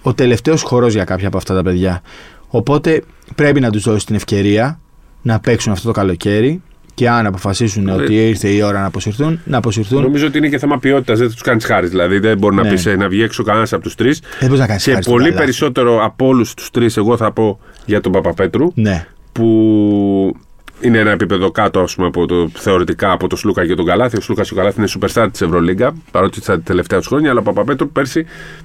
[0.02, 2.02] ο τελευταίος χορός για κάποια από αυτά τα παιδιά.
[2.48, 3.04] Οπότε
[3.35, 4.81] πρέπει να τους δώσει την ευκαιρία
[5.22, 6.62] να παίξουν αυτό το καλοκαίρι
[6.98, 10.02] και αν αποφασίσουν Ε, ότι ήρθε η ώρα να αποσυρθούν, να αποσυρθούν.
[10.02, 11.18] Νομίζω ότι είναι και θέμα ποιότητας.
[11.18, 11.87] Δεν τους κάνεις χάρη.
[11.87, 12.70] Δηλαδή δεν μπορεί να Ναι.
[12.70, 14.22] πεις, ε, να βγει έξω κανένας από τους τρεις.
[14.40, 18.00] Δεν μπορεί να κάνεις Και πολύ περισσότερο από όλους τους τρεις, εγώ θα πω για
[18.00, 20.37] τον Παπαπέτρου, Ναι, που
[20.80, 24.16] είναι ένα επίπεδο κάτω ας πούμε, από το, θεωρητικά από τον Σλούκα και τον Καλάθι.
[24.16, 27.30] Ο Σλούκας και ο Καλάθι είναι superstar της Ευρωλίγκα, παρότι στα τελευταία τους χρόνια.
[27.30, 28.24] Αλλά ο Παπαπέτρου πέρσι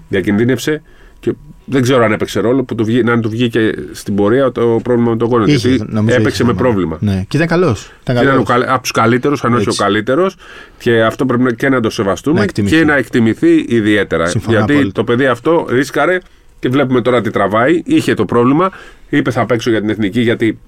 [0.09, 0.81] διακινδύνευσε
[1.19, 1.33] και
[1.65, 5.09] δεν ξέρω αν έπαιξε ρόλο που του βγή, να του βγήκε στην πορεία το πρόβλημα
[5.09, 5.51] με τον γόνατο.
[5.51, 6.61] Είχε, Γιατί νομίζω έπαιξε είχε με θέμα.
[6.67, 6.97] πρόβλημα.
[6.99, 7.23] Ναι.
[7.27, 7.91] Και ήταν καλός.
[8.03, 8.47] Ήταν Ήταν ο καλός.
[8.47, 9.83] καλ- από τους καλύτερους, αν όχι ο Έτσι.
[9.83, 10.35] καλύτερος.
[10.77, 12.75] Και αυτό πρέπει να- και να το σεβαστούμε Να εκτιμηθεί.
[12.75, 14.25] και να εκτιμηθεί ιδιαίτερα.
[14.25, 14.91] Συμφωνώ Γιατί απόλυτα.
[14.93, 16.17] το παιδί αυτό ρίσκαρε
[16.59, 17.81] και βλέπουμε τώρα τι τραβάει.
[17.85, 18.71] Είχε το πρόβλημα.
[19.09, 20.59] Είπε θα παίξω για την εθνική γιατί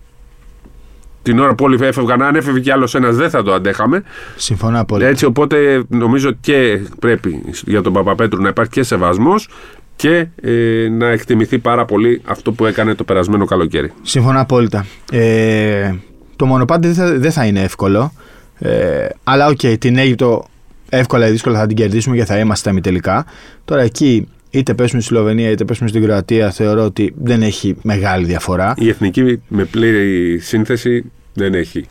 [1.22, 4.04] την ώρα που όλοι έφευγαν, αν έφευγε κι άλλος ένας δεν θα το αντέχαμε.
[4.36, 5.10] Συμφωνώ απόλυτα.
[5.10, 9.50] Έτσι, οπότε νομίζω και πρέπει για τον Παπαπέτρου να υπάρχει και σεβασμός
[9.96, 13.92] και ε, να εκτιμηθεί πάρα πολύ αυτό που έκανε το περασμένο καλοκαίρι.
[14.02, 14.86] Συμφωνώ απόλυτα.
[15.12, 15.94] Ε,
[16.36, 18.14] το μονοπάτι δεν θα, δεν θα είναι εύκολο.
[18.60, 20.46] Ε, αλλά οκ, την Αίγυπτο
[20.90, 23.26] εύκολα ή δύσκολα θα την κερδίσουμε και θα είμαστε στα ημιτελικά.
[23.66, 28.26] Τώρα εκεί είτε πέσουμε στη Σλοβενία είτε πέσουμε στην Κροατία θεωρώ ότι δεν έχει μεγάλη
[28.26, 28.74] διαφορά.
[28.78, 31.86] Η εθνική με πλήρη σύνθεση δεν έχει.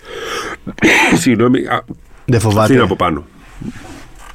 [1.20, 2.78] Συγγνώμη, α, Δεν αυτή είναι φοβάται.
[2.80, 3.24] από πάνω.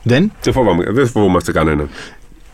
[0.03, 1.89] Δεν; Δεν, φοβάμαι, δεν φοβόμαστε κανέναν.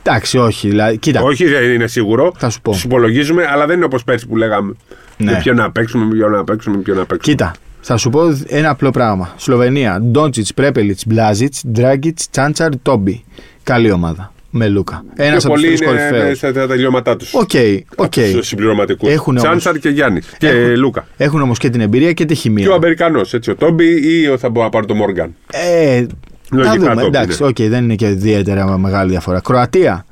[0.08, 0.70] Εντάξει, όχι.
[0.70, 1.22] Δηλαδή, κοίτα.
[1.22, 2.34] Όχι, δεν είναι σίγουρο.
[2.38, 2.72] Θα σου πω.
[2.72, 4.74] Τους υπολογίζουμε, αλλά δεν είναι όπως πέρσι που λέγαμε.
[5.18, 5.32] Ναι.
[5.32, 7.36] Με ποιον να παίξουμε, με ποιον να παίξουμε, με ποιον να παίξουμε.
[7.36, 9.34] Κοίτα, θα σου πω ένα απλό πράγμα.
[9.38, 13.24] Σλοβενία, Ντόντσιτς, Πρέπελιτς, Μπλάζιτς, Ντράγκιτ, Τσάντσαρ, Τόμπι.
[13.64, 14.34] Καλή ομάδα.
[14.58, 15.04] Με Λούκα.
[15.16, 16.38] Ένας Πιο από τους πολλοί τρεις είναι κορυφαίους.
[16.38, 17.34] στα τα τελειώματά τους.
[17.34, 17.50] Οκ,
[17.96, 18.14] οκ.
[18.34, 19.10] Τους συμπληρωματικούς.
[19.10, 20.28] Έχουν όμως- Τσάντσαρ και Γιάννης.
[20.38, 21.08] Και Έχουν- Λούκα.
[21.18, 22.74] Έχουν όμως και την εμπειρία και τη Και ο χημεία.
[22.74, 23.52] Αμερικανός, έτσι.
[23.52, 23.86] Ο Τόμπι
[24.22, 25.36] ή ο- θα μπορώ να πάρω τον Μόργαν.
[25.52, 26.08] Ε, θα
[26.56, 26.94] Λογικά δούμε.
[27.02, 27.48] Τόμπι Εντάξει, είναι.
[27.50, 29.40] οκ, δεν είναι και ιδιαίτερα μεγάλη διαφορά.
[29.40, 30.06] Κροατία.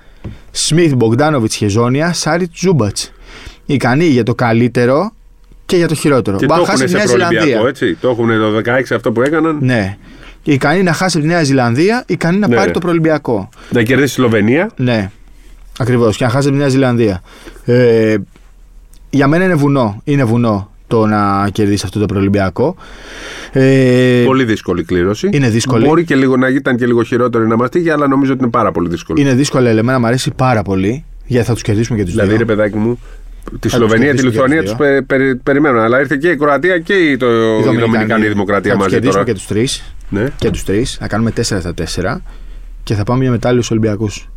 [0.51, 2.97] Σμιθ, Μπογκδάνοβιτ, Χεζόνια, Σάριτ, Ζούμπατ.
[3.65, 5.11] Ικανοί για το καλύτερο
[5.65, 6.37] και για το χειρότερο.
[6.37, 7.69] Και Μπα το χάσει έχουν τη σε Νέα προελπιακό, Ζηλανδία.
[7.69, 7.95] έτσι.
[7.95, 9.57] Το έχουν το 16 αυτό που έκαναν.
[9.61, 9.97] Ναι.
[10.43, 12.55] Ικανή να χάσει από τη Νέα Ζηλανδία, ικανή να Ναι.
[12.55, 13.49] πάρει το προελπιακό.
[13.69, 14.69] Να κερδίσει η Σλοβενία.
[14.75, 15.11] Ναι.
[15.79, 16.17] Ακριβώς.
[16.17, 17.21] Και να χάσει από τη Νέα Ζηλανδία.
[17.65, 18.15] Ε,
[19.09, 20.01] για μένα είναι βουνό.
[20.03, 22.75] Είναι βουνό το να κερδίσει αυτό το προελπιακό.
[23.51, 25.29] Ε, Πολύ δύσκολη κλήρωση.
[25.31, 25.85] Είναι δύσκολη.
[25.85, 28.71] Μπορεί και λίγο να ήταν και λίγο χειρότερο να μαστίγει, αλλά νομίζω ότι είναι πάρα
[28.71, 29.21] πολύ δύσκολη.
[29.21, 31.05] είναι δύσκολο, αλλά εμένα μου αρέσει πάρα πολύ.
[31.25, 32.37] Γιατί θα τους κερδίσουμε και τους Δηλαδή, δύο.
[32.37, 32.99] ρε παιδάκι μου,
[33.59, 35.79] τη Θα Σλοβενία, τους τη κερδίσουμε Λιθουανία και τους τους πε, περι- περιμένουν.
[35.81, 37.25] Αλλά ήρθε και η Κροατία και η, το,
[37.59, 39.25] η Δομινικανή Δημοκρατία θα τους μαζί κερδίσουμε τώρα.
[39.25, 39.93] και τους τρεις.
[40.09, 40.27] Ναι.
[40.37, 40.97] Και τους τρεις.
[40.99, 42.21] Θα κάνουμε 4 στα 4
[42.83, 44.29] και θα πάμε για μετάλλιους Ολυμπιακούς.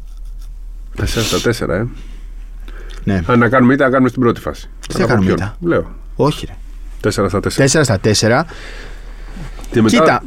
[1.00, 1.84] 4 στα 4, ε.
[3.04, 3.22] Ναι.
[3.26, 4.68] Αν να κάνουμε ήττα, να κάνουμε στην πρώτη φάση.
[4.92, 5.94] θα Από κάνουμε ποιον; ήττα; Λέω.
[6.16, 6.54] Όχι, ρε.
[7.10, 7.64] 4 στα 4.
[7.64, 8.44] 4 στα 4.
[9.70, 10.24] Και μετά, Κοίτα.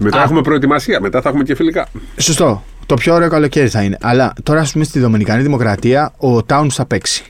[0.00, 0.22] μετά Α.
[0.22, 1.88] έχουμε προετοιμασία, μετά θα έχουμε και φιλικά.
[2.16, 2.62] Σωστό.
[2.86, 3.98] Το πιο ωραίο καλοκαίρι θα είναι.
[4.00, 7.24] Αλλά τώρα, ας πούμε, στη Δομινικανή Δημοκρατία ο Τάουν θα παίξει.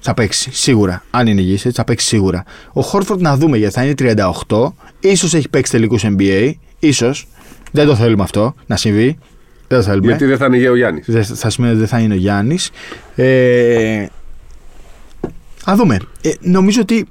[0.00, 1.02] Θα παίξει σίγουρα.
[1.10, 2.44] Αν είναι υγιής, έτσι θα παίξει σίγουρα.
[2.72, 4.72] Ο Χόρφορντ να δούμε γιατί θα είναι 38.
[5.16, 6.52] σω έχει παίξει τελικούς NBA.
[6.92, 7.14] σω.
[7.72, 9.18] Δεν το θέλουμε αυτό να συμβεί.
[9.68, 10.06] Δεν το θέλουμε.
[10.06, 11.04] Γιατί δεν θα είναι ο Γιάννης.
[11.08, 12.70] Δεν θα σημαίνει ότι δεν θα είναι ο Γιάννης.
[13.14, 14.06] Ε,
[15.64, 15.98] ας δούμε.
[16.22, 17.06] Ε, νομίζω ότι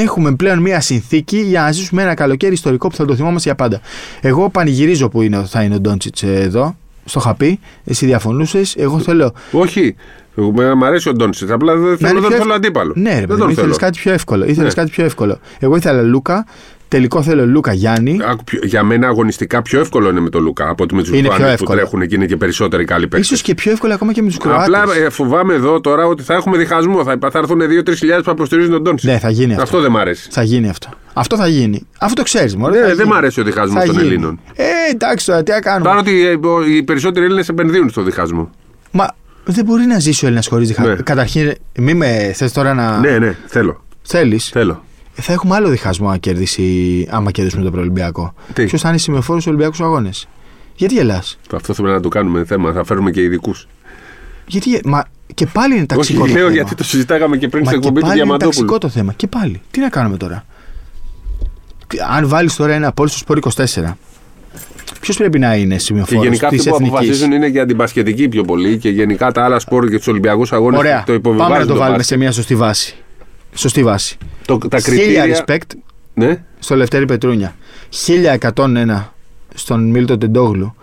[0.00, 3.54] έχουμε πλέον μια συνθήκη για να ζήσουμε ένα καλοκαίρι ιστορικό που θα το θυμόμαστε για
[3.54, 3.80] πάντα.
[4.20, 6.76] Εγώ πανηγυρίζω που είναι, θα είναι ο Ντόντσιτς εδώ.
[7.04, 7.60] Στο είχα πει.
[7.84, 8.74] Εσύ διαφωνούσες.
[8.76, 9.32] Εγώ θέλω.
[9.52, 9.94] Όχι.
[10.38, 11.50] Εγώ- με- Μ' αρέσει ο Ντόνσιτ.
[11.50, 12.54] Απλά δεν να θέλω, είναι δεν πιο θέλω εύκολο.
[12.54, 12.92] αντίπαλο.
[12.96, 13.86] Ναι, ρε δεν παιδί, τον ήθελες θέλω.
[13.86, 14.44] κάτι πιο εύκολο.
[14.44, 14.80] Ήθελες Ναι.
[14.82, 15.38] κάτι πιο εύκολο.
[15.58, 16.46] Εγώ ήθελα Λούκα.
[16.88, 18.18] Τελικό θέλω Λούκα Γιάννη.
[18.24, 21.10] Άκου, πιο- Για μένα αγωνιστικά πιο εύκολο είναι με τον Λουκά από ότι με τους
[21.10, 21.78] Είναι πιο Λουκάνου που εύκολο.
[21.78, 23.26] τρέχουν και είναι και περισσότεροι καλοί παίκτες.
[23.26, 24.64] Ίσως και πιο εύκολο ακόμα και με τους Κροάτες.
[24.78, 27.04] Απλά ε, φοβάμαι εδώ τώρα ότι θα έχουμε διχασμό.
[27.04, 29.10] Θα, θα έρθουν 2-3 χιλιάδες που αποστηρίζουν τον Ντόνσιτ.
[29.10, 29.62] Ναι, θα γίνει αυτό.
[29.62, 30.28] Αυτό δεν μ' αρέσει.
[30.30, 30.88] Θα γίνει αυτό.
[31.12, 31.86] Αυτό θα γίνει.
[31.98, 32.74] Αυτό το ξέρεις, μόνο.
[32.74, 34.40] Ναι, δεν μ' αρέσει ο διχασμός των Ελλήνων.
[34.54, 35.88] Ε, εντάξει τώρα, τι να κάνουμε.
[35.88, 38.50] Πάνω ότι ε, ο- οι περισσότεροι Έλληνες επενδύουν στο διχασμό.
[38.90, 39.06] Μα
[39.44, 40.94] δεν μπορεί να ζήσει ο Έλληνας χωρίς διχασμό.
[40.94, 41.02] Ναι.
[41.02, 42.98] Καταρχήν, μη με θες τώρα να.
[42.98, 43.84] Ναι, ναι, θέλω.
[44.02, 44.48] Θέλεις.
[44.48, 44.84] θέλω.
[45.16, 48.34] Θα έχουμε άλλο διχασμό αν κερδίσει, άμα κερδίσουμε το προελπιακό.
[48.52, 50.28] Τι; Ποιος θα είναι σημεφόρο στους Ολυμπιακούς Αγώνες;
[50.76, 52.72] Γιατί γελάς; Αυτό θέλουμε να το κάνουμε θέμα.
[52.72, 53.68] Θα φέρουμε και ειδικούς.
[54.46, 54.68] Γιατί.
[54.68, 56.50] γε- Μα και πάλι είναι Όχι, ταξικό το λέω θέμα.
[56.50, 58.78] γιατί το συζητάγαμε και πριν Μα στην και εκπομπή του πάλι είναι ταξικό Διαμαντόπουλου.
[58.78, 59.12] το θέμα.
[59.12, 59.62] Και πάλι.
[59.70, 60.44] Τι να κάνουμε τώρα;
[62.16, 63.96] Αν βάλεις τώρα ένα απόλυτο σπορ 24,
[65.00, 67.76] ποιος πρέπει να είναι Και σημειοφόρο γενικά της αυτοί που εθνικής; αποφασίζουν είναι για την
[67.76, 71.02] πασχετική πιο πολύ και γενικά τα άλλα σπορ και τους Ολυμπιακούς Αγώνες Ωραία.
[71.06, 71.52] το υποβιβάζουν.
[71.52, 72.06] Πάμε να το βάλουμε μπάσκετ.
[72.06, 72.94] σε μια σωστή βάση.
[73.54, 74.16] Σωστή βάση.
[74.46, 75.44] Το, τα Χίλια κριτήρια.
[75.46, 75.76] respect
[76.14, 76.44] Ναι.
[76.58, 77.54] στο Λευτέρη Πετρούνια.
[78.06, 79.04] 1101
[79.54, 80.74] στον Μίλτο Τεντόγλου.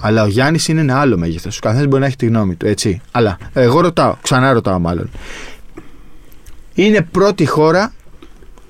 [0.00, 1.56] Αλλά ο Γιάννης είναι ένα άλλο μέγεθος.
[1.56, 3.00] Ο καθένας μπορεί να έχει τη γνώμη του, έτσι.
[3.10, 5.10] Αλλά εγώ ρωτάω, ξανά ρωτάω μάλλον.
[6.74, 7.92] Είναι πρώτη χώρα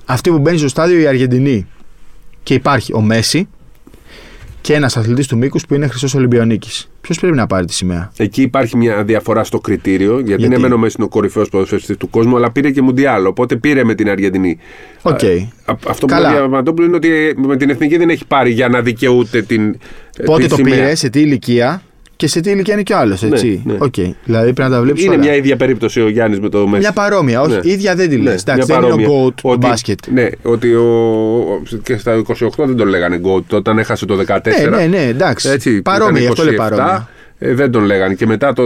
[0.05, 1.67] αυτή που μπαίνει στο στάδιο η Αργεντινή.
[2.43, 3.49] Και υπάρχει ο Μέσι
[4.63, 6.91] και ένας αθλητής του μήκους που είναι Χρυσός Ολυμπιονίκης.
[7.01, 10.59] Ποιος πρέπει να πάρει τη σημαία; Εκεί υπάρχει μια διαφορά στο κριτήριο, γιατί, Γιατί; είναι
[10.59, 13.27] μεν ο Μέσι είναι ο κορυφαίος ποδοσφαιριστής του κόσμου, αλλά πήρε και Μουντιάλ.
[13.27, 14.59] Οπότε πήρε με την Αργεντινή.
[15.03, 15.25] Οκ.
[15.65, 16.29] Α, αυτό που Καλά.
[16.29, 19.79] λέει ο Διαμαντόπουλος είναι ότι με την εθνική δεν έχει πάρει για να δικαιούται την.
[20.25, 20.75] Πότε τη το σημαία.
[20.75, 21.83] πήρες, σε τι ηλικία;
[22.23, 23.75] Και σε τι ηλικία είναι και ο άλλος, έτσι; ναι.
[23.79, 23.95] Οκ.
[24.25, 26.79] Δηλαδή πρέπει να τα βλέπεις Είναι μια ίδια περίπτωση ο Γιάννης με το Μέση.
[26.81, 27.53] Μια παρόμοια, όχι.
[27.53, 27.61] Ναι.
[27.73, 28.25] ίδια δεν τη λες.
[28.45, 29.09] Ναι, Εντάξει, μια δεν είναι παρόμοια.
[29.09, 29.99] ο GOAT του Ότι- μπάσκετ.
[30.13, 34.71] Ναι, ότι ο, και στα 28 δεν τον λέγανε GOAT, όταν έχασε το 14.
[34.71, 35.49] Ναι, ναι, ναι, εντάξει.
[35.49, 37.09] Έτσι, που παρόμοια, ήταν αυτό λέει 27, παρόμοια.
[37.39, 38.15] ε, δεν τον λέγανε.
[38.15, 38.63] Και μετά το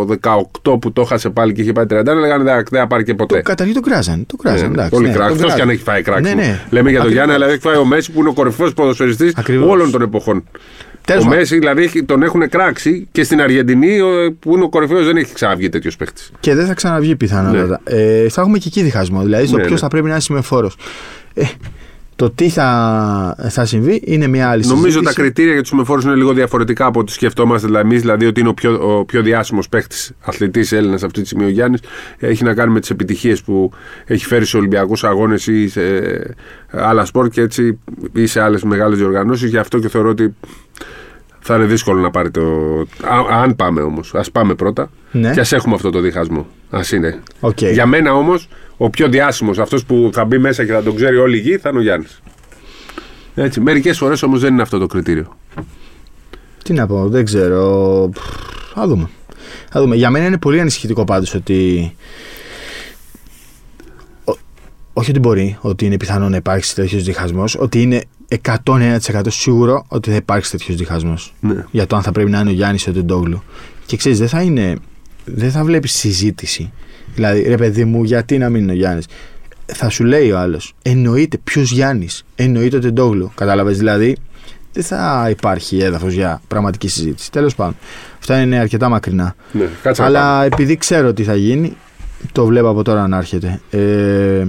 [0.00, 3.14] 18 που το έχασε πάλι και είχε πάει 31, λέγανε δεν δεν θα πάρει και
[3.14, 3.34] ποτέ.
[3.36, 4.26] Το, καταρχήν τον κράζαν.
[4.26, 4.90] Το κράζαν, Ναι, εντάξει.
[4.90, 5.28] Πολύ ναι, κράξ.
[5.28, 5.74] τον Αυτός και αν κράζαν.
[5.74, 6.40] έχει φάει κράξιμο.
[6.40, 6.60] Ναι, ναι.
[6.70, 7.12] Λέμε για τον Ακριβώς.
[7.12, 9.68] Γιάννη, αλλά έχει φάει ο Μέση που είναι ο κορυφαίος ποδοσφαιριστής Ακριβώς.
[9.70, 10.44] όλων των εποχών.
[11.04, 11.38] Τέλος ο πάντων.
[11.40, 15.16] Μέση δηλαδή έχει- τον έχουν κράξει και στην Αργεντινή ο- που είναι ο κορυφαίος δεν
[15.16, 16.30] έχει ξαναβγεί τέτοιος παίχτης.
[16.40, 17.80] Και δεν θα ξαναβγεί πιθανότατα.
[17.84, 19.22] Ε, θα έχουμε και εκεί διχασμό.
[19.22, 19.78] Δηλαδή στο Ναι, ποιος ναι.
[19.80, 20.76] θα πρέπει να είναι σημεφόρος.
[21.34, 21.42] Ε,
[22.16, 25.14] το τι θα, θα συμβεί είναι μια άλλη Νομίζω συζήτηση.
[25.14, 28.00] τα κριτήρια για τους μεφόρου είναι λίγο διαφορετικά από ό,τι σκεφτόμαστε δηλαδή, εμείς.
[28.00, 31.48] Δηλαδή ότι είναι ο πιο, ο πιο διάσημος παίχτη αθλητής Έλληνας αυτή τη στιγμή ο
[31.48, 31.80] Γιάννης.
[32.18, 33.72] Έχει να κάνει με τις επιτυχίες που
[34.04, 35.82] έχει φέρει σε Ολυμπιακούς Αγώνες ή σε
[36.70, 37.78] άλλα σπορ και έτσι
[38.12, 39.50] ή σε άλλες μεγάλες διοργανώσεις.
[39.50, 40.34] Γι' αυτό και θεωρώ ότι
[41.44, 42.40] θα είναι δύσκολο να πάρει το.
[43.02, 44.14] Α, αν πάμε όμως.
[44.14, 44.90] Ας πάμε πρώτα.
[45.12, 45.32] Ναι.
[45.32, 46.46] Και ας έχουμε αυτό το διχασμό.
[46.70, 47.20] Ας είναι.
[47.40, 47.62] Οκ.
[47.62, 51.16] Για μένα όμως, ο πιο διάσημος, αυτός που θα μπει μέσα και θα τον ξέρει
[51.16, 52.20] όλη η γη, θα είναι ο Γιάννης.
[53.34, 53.60] Έτσι.
[53.60, 55.36] Μερικές φορές όμως δεν είναι αυτό το κριτήριο.
[56.64, 58.10] Τι να πω, δεν ξέρω.
[58.74, 59.08] Θα δούμε.
[59.70, 59.96] Θα δούμε.
[59.96, 61.92] Για μένα είναι πολύ ανησυχητικό πάντως ότι.
[64.94, 69.84] Ο- Όχι ότι μπορεί, ότι είναι πιθανό να υπάρξει τέτοιος διχασμός, ότι είναι 101% σίγουρο
[69.88, 71.34] ότι θα υπάρξει τέτοιος διχασμός.
[71.40, 71.64] Ναι.
[71.70, 73.42] Για το αν θα πρέπει να είναι ο Γιάννης ή ο Τεντόγλου.
[73.86, 74.76] Και ξέρεις, δεν θα είναι.
[75.24, 76.72] Δεν θα βλέπεις συζήτηση.
[77.14, 79.06] Δηλαδή, ρε παιδί μου, γιατί να μην είναι ο Γιάννης;
[79.66, 83.32] Θα σου λέει ο άλλος, εννοείται ποιος Γιάννης, εννοείται ο Τεντόγλου.
[83.34, 84.16] Κατάλαβες δηλαδή,
[84.72, 87.30] δεν θα υπάρχει έδαφος για πραγματική συζήτηση.
[87.30, 87.76] Τέλος πάντων,
[88.18, 89.34] αυτά είναι αρκετά μακρινά.
[89.52, 90.18] Ναι, κάτσε να πάμε.
[90.18, 91.76] Αλλά επειδή ξέρω τι θα γίνει,
[92.32, 93.60] το βλέπω από τώρα να έρχεται.
[93.70, 93.78] Ε,
[94.38, 94.48] τα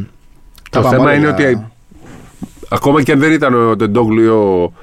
[0.74, 1.66] Το πάμε θέμα όλα είναι για ότι
[2.70, 4.74] ακόμα και αν δεν ήταν ο Τεντόγλου ή ο.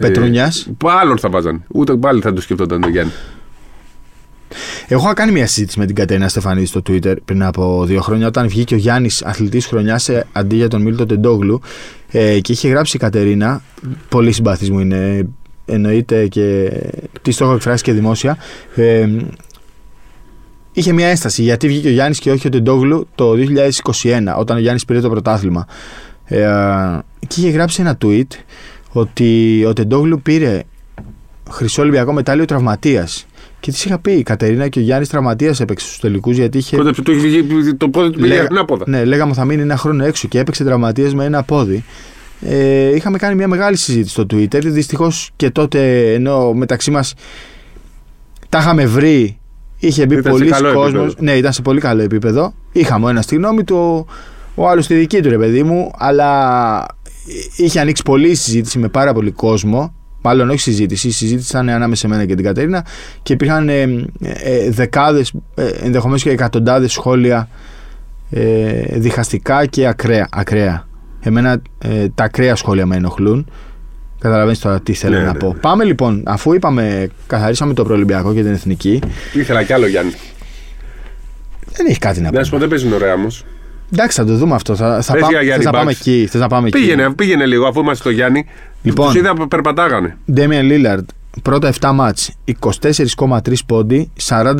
[0.00, 0.66] Πετρούνιας.
[0.66, 1.64] Ε, άλλον θα βάζαν.
[1.68, 3.12] Ούτε πάλι θα το σκεφτόταν τον Γιάννη.
[4.88, 8.26] Εγώ είχα κάνει μια συζήτηση με την Κατερίνα Στεφανίδη στο Twitter πριν από δύο χρόνια,
[8.26, 11.60] όταν βγήκε ο Γιάννης αθλητής χρονιάς αντί για τον Μίλτο Τεντόγλου.
[12.10, 13.62] Ε, και είχε γράψει η Κατερίνα,
[14.08, 15.28] πολύ συμπαθή μου είναι,
[15.64, 16.72] εννοείται και
[17.22, 18.36] τη το έχω εκφράσει και δημόσια.
[18.74, 19.08] Ε,
[20.74, 23.36] είχε μια ένσταση γιατί βγήκε ο Γιάννης και όχι ο Τεντόγλου το 2021,
[24.38, 25.66] όταν ο Γιάννης πήρε το πρωτάθλημα.
[26.24, 26.38] Ε,
[27.28, 28.26] και είχε γράψει ένα tweet
[28.92, 30.62] ότι ο Τεντόγλου πήρε
[31.50, 33.26] χρυσό Ολυμπιακό μετάλλιο τραυματίας.
[33.60, 36.76] Και της είχα πει, η Κατερίνα και ο Γιάννης τραυματίας έπαιξε στους τελικούς γιατί είχε.
[36.76, 38.84] Τότε του είχε βγει το πόδι του πήγε Λέγα- ανάποδα.
[38.88, 41.84] Ναι, λέγαμε θα μείνει ένα χρόνο έξω και έπαιξε τραυματία με ένα πόδι.
[42.40, 44.60] Ε, είχαμε κάνει μια μεγάλη συζήτηση στο Twitter.
[44.64, 47.14] Δυστυχώς και τότε ενώ μεταξύ μας
[48.48, 49.38] τα είχαμε βρει,
[49.86, 51.02] είχε μπει Ήταν σε πολλοί καλό κόσμος.
[51.04, 51.22] επίπεδο.
[51.24, 52.54] Ναι, ήταν σε πολύ καλό επίπεδο.
[52.72, 54.06] Είχαμε ο ένα τη γνώμη του,
[54.54, 55.90] ο άλλος τη δική του, ρε παιδί μου.
[55.98, 56.86] Αλλά
[57.56, 59.94] είχε ανοίξει πολύ η συζήτηση με πάρα πολύ κόσμο.
[60.26, 62.84] Μάλλον όχι συζήτηση, η συζήτηση ήταν ανάμεσα σε μένα και την Κατερίνα
[63.22, 63.82] και υπήρχαν ε,
[64.22, 67.48] ε, δεκάδες, ε, ενδεχομένως και εκατοντάδες σχόλια
[68.30, 70.28] ε, διχαστικά και ακραία.
[70.30, 70.86] ακραία.
[71.20, 73.46] Εμένα ε, τα ακραία σχόλια με ενοχλούν.
[74.24, 75.52] Καταλαβαίνεις τώρα τι θέλω Ναι, να ναι, πω.
[75.52, 75.58] ναι.
[75.60, 79.00] Πάμε λοιπόν, αφού είπαμε, καθαρίσαμε το προολυμπιακό και την εθνική,
[79.34, 80.12] Ήθελα κι άλλο Γιάννη.
[81.72, 82.44] δεν έχει κάτι να Να πω.
[82.44, 83.44] σου πω, δεν παίζουν ωραία όμως.
[83.92, 84.76] Εντάξει, θα το δούμε αυτό.
[84.76, 85.98] Θα, θα Πες πάμε, για Γιάννη θες να πάμε Μπάξ.
[86.00, 86.26] εκεί.
[86.30, 86.78] Θες να πάμε εκεί.
[86.78, 88.44] Πήγαινε, πήγαινε λίγο αφού είμαστε στο Γιάννη.
[88.82, 89.06] Λοιπόν.
[89.06, 90.16] Τους είδα που περπατάγανε.
[90.36, 91.04] Damian Lillard,
[91.42, 94.54] πρώτα 7 μάτς, 24,3 πόντι, 40%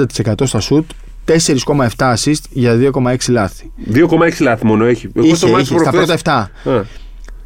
[0.44, 0.90] στα σουτ,
[1.24, 3.70] 4,7 assist για 2,6 λάθη.
[3.92, 5.08] 2,6 λάθη μόνο έχει.
[5.16, 6.14] Εγώ Είχε, στο μάτι είχε, στα πρώτα
[6.64, 6.70] 7.
[6.70, 6.80] Α,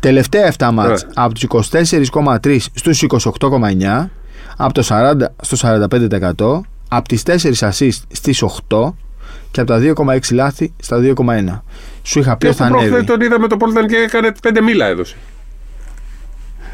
[0.00, 1.10] Τελευταία 7 μάτς, Ναι.
[1.14, 4.10] από τους 24,3 στους 28,9,
[4.56, 8.94] από το 40 στο 45%, από τις 4 assist στις 8
[9.50, 11.64] και από τα 2,6 λάθη στα 2,1.
[12.02, 13.06] Σου είχα πει Και ότι θα αφού προχθές ανέβει.
[13.06, 15.16] τον είδα με το Πόλταν και έκανε 5 μίλα έδωσε.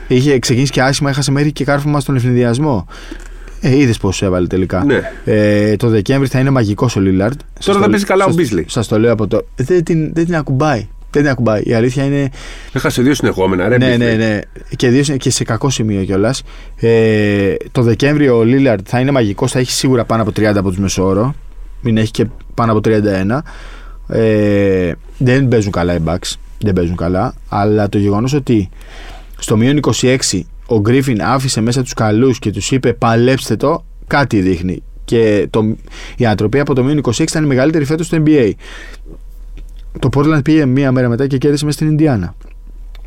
[0.08, 2.86] Είχε ξεκινήσει και άσχημα, έχασε μέχρι και κάρφωμα στον ευνηδιασμό.
[3.60, 4.84] Ε, Είδες πώς έβαλε τελικά.
[4.84, 5.00] Ναι.
[5.24, 7.40] Ε, το Δεκέμβρη θα είναι μαγικός ο Λίλαρντ.
[7.64, 8.62] Τώρα δεν παίζει καλά ο Beasley.
[8.66, 9.46] Σας το λέω από το.
[9.56, 10.88] Δεν την, δεν την ακουμπάει.
[11.14, 11.62] Δεν την ακουμπάει.
[11.64, 12.30] Η αλήθεια είναι.
[12.72, 13.68] Έχασε δύο συνεχόμενα.
[13.68, 13.98] Ρε, ναι, Beasley.
[13.98, 14.40] ναι, ναι.
[14.76, 16.42] Και, δύο, και σε κακό σημείο κιόλας.
[16.76, 19.52] Ε, το Δεκέμβριο ο Λίλαρντ θα είναι μαγικός.
[19.52, 21.34] Θα έχει σίγουρα πάνω από 30 από τους μεσόωρο.
[21.80, 23.42] Μην έχει και πάνω από 31.
[24.08, 26.32] Ε, δεν παίζουν καλά οι Bucks.
[26.58, 27.34] Δεν παίζουν καλά.
[27.48, 28.68] Αλλά το γεγονός ότι
[29.38, 30.16] στο μείον 26
[30.66, 34.82] ο Γκρίφιν άφησε μέσα τους καλούς και τους είπε παλέψτε το, κάτι δείχνει.
[35.04, 35.76] Και το,
[36.16, 38.50] η ανατροπή από το μείον 26 ήταν η μεγαλύτερη φέτος στο NBA.
[39.98, 42.34] Το Portland πήγε μία μέρα μετά και κέρδισε μέσα στην Ινδιάνα.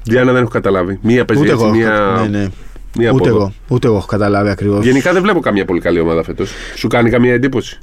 [0.04, 1.00] Διάννα δεν έχω καταλάβει.
[1.02, 2.48] Μία παίζει Ούτε έτσι, εγώ, μία, ναι, ναι.
[2.98, 3.38] μία από ούτε, εδώ.
[3.38, 4.86] εγώ, ούτε εγώ έχω καταλάβει ακριβώς.
[4.86, 6.52] Γενικά δεν βλέπω καμία πολύ καλή ομάδα φέτος.
[6.76, 7.80] Σου κάνει καμία εντύπωση;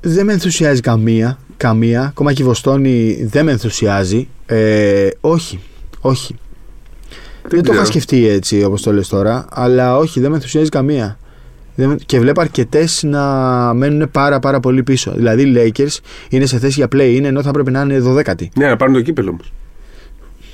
[0.00, 1.38] Δεν με ενθουσιάζει καμία.
[1.56, 2.02] Καμία.
[2.02, 4.28] Ακόμα και η Βοστόνη δεν με ενθουσιάζει.
[4.46, 5.60] Ε, όχι.
[6.00, 6.36] Όχι.
[7.42, 7.74] Δεν, το ξέρω.
[7.76, 9.46] είχα σκεφτεί έτσι όπως το λες τώρα.
[9.50, 11.18] Αλλά όχι, δεν με ενθουσιάζει καμία.
[11.74, 13.20] Δεν με- Και βλέπω αρκετές να
[13.74, 15.12] μένουν πάρα πάρα πολύ πίσω.
[15.16, 15.96] Δηλαδή οι Lakers
[16.28, 18.48] είναι σε θέση για play, ενώ θα πρέπει να είναι 12η.
[18.54, 19.52] Ναι, να πάρουν το κύπελο όμως.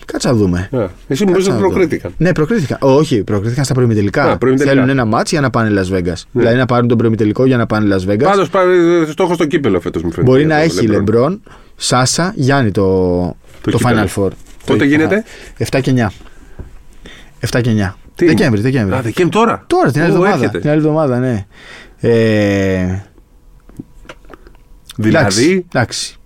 [0.04, 0.68] Κάτσε να δούμε.
[1.08, 1.70] Εσύ μου Κάτσε ότι να δω.
[1.70, 2.78] προκρίθηκαν; Ναι, προκρίθηκαν.
[2.80, 4.30] Όχι, προκρίθηκαν στα προημιτελικά.
[4.30, 4.74] Α, προημιτελικά.
[4.74, 6.22] Θέλουν ένα μάτς για να πάνε Las Vegas.
[6.32, 8.22] Δηλαδή να πάρουν τον προημιτελικό για να πάνε Las Vegas.
[8.22, 8.50] Πάντως
[9.10, 10.30] στόχος στο κύπελο φέτος μου φαίνεται.
[10.30, 10.90] Μπορεί για να το έχει LeBron.
[10.90, 11.42] Λεμπρόν,
[11.76, 12.82] Σάσα, Γιάννη το,
[13.60, 14.00] Το το, κύπελλο.
[14.00, 14.28] Final Four.
[14.66, 15.24] Πότε Το- γίνεται;
[15.58, 16.12] 7 και 9.
[17.40, 17.96] 7 και 9.
[18.18, 18.94] Τι; Δεκέμβρη, Δεκέμβρη.
[18.96, 20.34] Α, Δεκέμβρη τώρα; Τώρα την άλλη Ω, εβδομάδα.
[20.36, 20.58] έρχεται.
[20.58, 21.46] Την άλλη εβδομάδα, ναι.
[22.00, 23.02] Ε,
[24.96, 26.16] Δηλαδή, εντάξει, εντάξει.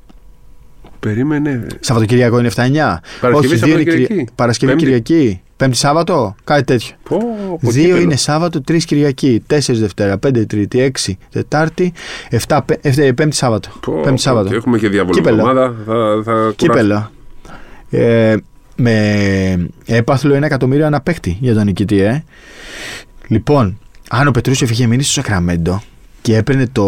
[1.00, 1.66] περίμενε.
[1.80, 2.52] Σαββατοκυριακό είναι 7-9.
[3.20, 4.06] Παρασκευή, Όχι, δύο είναι Σαββατοκυριακή.
[4.14, 4.84] Κυρια- Παρασκευή Πέμπτη.
[4.84, 5.40] Κυριακή.
[5.56, 6.94] Πέμπτη Σάββατο, κάτι τέτοιο.
[7.02, 7.16] Πω,
[7.60, 8.00] πω, Δύο κύπελλο.
[8.02, 9.42] είναι Σάββατο, τρεις Κυριακή.
[9.46, 11.92] Τέσσερις Δευτέρα, πέντε Τρίτη, έξι Τετάρτη,
[12.28, 13.68] εφτά πέ- εφτέ- Πέμπτη Σάββατο.
[13.80, 14.48] Πω, Πέμπτη Σάββατο.
[14.48, 15.36] και Έχουμε και διάβολη Κύπελλο.
[15.48, 15.74] εβδομάδα.
[15.86, 15.92] Θα,
[16.24, 16.52] θα κουράσουμε.
[16.56, 17.10] Κύπελο.
[17.90, 18.36] Ε,
[18.76, 22.24] με έπαθλο ένα εκατομμύριο ανά παίκτη για τον νικητή, ε.
[23.28, 23.78] Λοιπόν,
[24.10, 25.82] αν ο Πετρούσεφ είχε μείνει στο Σακραμέντο
[26.22, 26.82] και έπαιρνε το,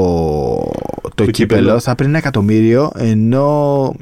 [1.02, 1.80] το, Το κύπελο, κύπελλο.
[1.80, 3.94] θα έπαιρνε ένα εκατομμύριο ενώ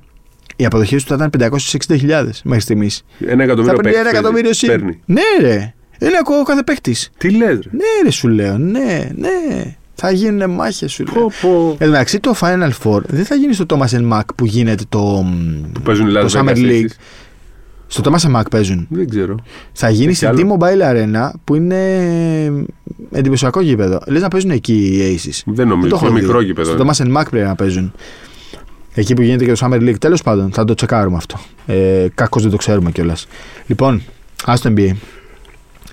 [0.56, 1.50] οι αποδοχέ του θα ήταν
[1.88, 3.04] 560.000 μέχρι στιγμής.
[3.20, 4.68] Ένα Θα εκατομμύριο έπαιρνε ένα παίκτης εκατομμύριο συν.
[4.68, 5.00] παίρνει.
[5.04, 5.74] Ναι, ρε.
[5.98, 7.10] Είναι ακόμα ο κάθε παίκτης.
[7.18, 8.58] Τι λες ρε; Ναι, ρε, σου λέω.
[8.58, 9.74] Ναι, ναι.
[9.94, 11.14] Θα γίνουν μάχες σου λέει.
[11.14, 11.68] Πω, πω.
[11.70, 15.26] Εν τω μεταξύ το Final Four δεν θα γίνει στο Thomas Mac που γίνεται το.
[15.72, 16.86] Που παίζουν οι το Las Summer Vegas League.
[17.92, 17.98] Aces.
[17.98, 18.86] Στο Thomas Mac παίζουν.
[18.90, 19.34] Δεν ξέρω.
[19.72, 20.56] Θα γίνει Έχει στην άλλο.
[20.60, 22.64] T-Mobile Arena που είναι
[23.10, 24.00] εντυπωσιακό γήπεδο.
[24.06, 25.42] Λες να παίζουν εκεί οι Aces.
[25.46, 25.88] Δεν νομίζω.
[25.88, 26.20] το Πιο έχω δει.
[26.22, 26.72] μικρό γήπεδο.
[26.72, 27.92] Στο Thomas Mac πρέπει να παίζουν.
[28.94, 29.98] Εκεί που γίνεται και το Summer League.
[29.98, 31.38] Τέλος πάντων, θα το τσεκάρουμε αυτό.
[31.66, 33.26] Ε, Κακώς δεν το ξέρουμε κιόλας.
[33.66, 34.02] Λοιπόν,
[34.44, 34.90] ας το NBA.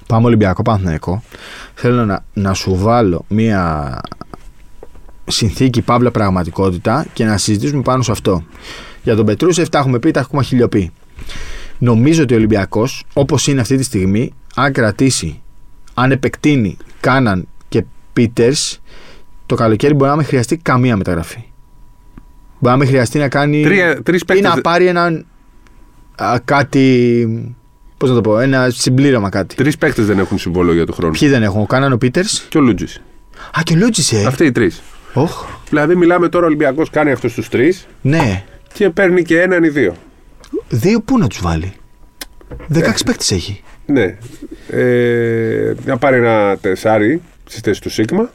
[0.07, 1.23] Πάμε Ολυμπιακό Παναθηναϊκό.
[1.73, 4.01] Θέλω να, να σου βάλω μία
[5.27, 8.43] συνθήκη παύλα πραγματικότητα και να συζητήσουμε πάνω σε αυτό.
[9.03, 10.91] Για τον Πετρούσεφ τα έχουμε πει, τα έχουμε χιλιοπεί.
[11.79, 15.41] Νομίζω ότι ο Ολυμπιακός, όπως είναι αυτή τη στιγμή, αν κρατήσει,
[15.93, 18.81] αν επεκτείνει Κάναν και Πίτερς,
[19.45, 21.43] το καλοκαίρι μπορεί να μην χρειαστεί καμία μεταγραφή.
[22.59, 23.63] Μπορεί να μην χρειαστεί να κάνει.
[23.63, 25.25] Τρία- τρεις ή παίκτες- να πάρει έναν.
[26.15, 27.55] α, κάτι.
[27.97, 29.55] Πώς να το πω, ένα συμπλήρωμα κάτι.
[29.55, 31.11] Τρεις παίκτες δεν έχουν συμβόλαιο για το χρόνο.
[31.19, 33.01] Ποιοι δεν έχουν, ο Κάναν, ο Πίτερς; Και ο Λούτζης.
[33.57, 34.25] Α, και ο Λούτζης, ε.
[34.25, 34.81] Αυτοί οι τρεις.
[35.13, 38.43] Οχ, Δηλαδή, μιλάμε τώρα ο Ολυμπιακός κάνει αυτούς τους τρεις ναι.
[38.73, 39.95] και παίρνει και έναν ή δύο.
[40.69, 41.73] Δύο πού να τους βάλει;
[42.73, 43.61] 16 παίκτες έχει.
[43.85, 44.17] Ναι.
[44.69, 48.31] Ε, να πάρει ένα τεσάρι στη θέση του Σίκμα.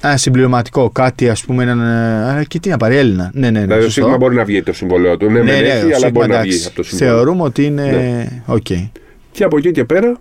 [0.00, 1.62] Ένα συμπληρωματικό, κάτι ας πούμε.
[1.62, 3.30] Έναν, ε, α, και τι να πάρει, Έλληνα.
[3.34, 3.64] Ναι, ναι, ναι.
[3.64, 4.00] Δηλαδή, ο σωστό.
[4.00, 5.26] Σίκμα μπορεί να βγει το συμβόλαιό του.
[5.30, 6.56] Ναι, ναι, μεν ναι, έχει, ο αλλά Σίκμα, μπορεί να εντάξει.
[6.56, 7.14] βγει από το συμβόλαιο.
[7.14, 7.82] Θεωρούμε ότι είναι.
[7.90, 8.42] Ναι.
[8.46, 8.66] Οκ.
[9.30, 10.18] Και από εκεί και πέρα.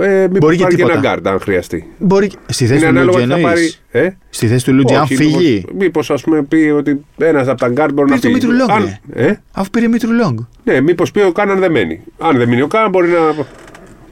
[0.00, 0.98] Ε, μήπως Μπορεί και πάρει και τίποτα.
[0.98, 1.86] ένα γκαρντ αν χρειαστεί.
[1.98, 2.30] Μπορεί.
[2.46, 3.58] Στη θέση Είναι του ανάλογα Λούτζι τι θα πάρει.
[3.60, 3.82] εννοείς.
[3.90, 5.64] Ε; Στη θέση του Λούτζι, αν Όχι, φύγει.
[5.78, 8.52] Μήπως ας πούμε πει ότι ένας από τα γκαρντ μπορεί να Πήρε το φύγει.
[8.52, 10.38] Μήτρου-Λονγκ, Αν- ε; Αφού πήρε Μήτρου-Λονγκ.
[10.64, 12.00] Ναι, μήπως πει ο Κάναν δεν μένει.
[12.18, 13.44] Αν δεν μείνει ο Κάναν μπορεί να.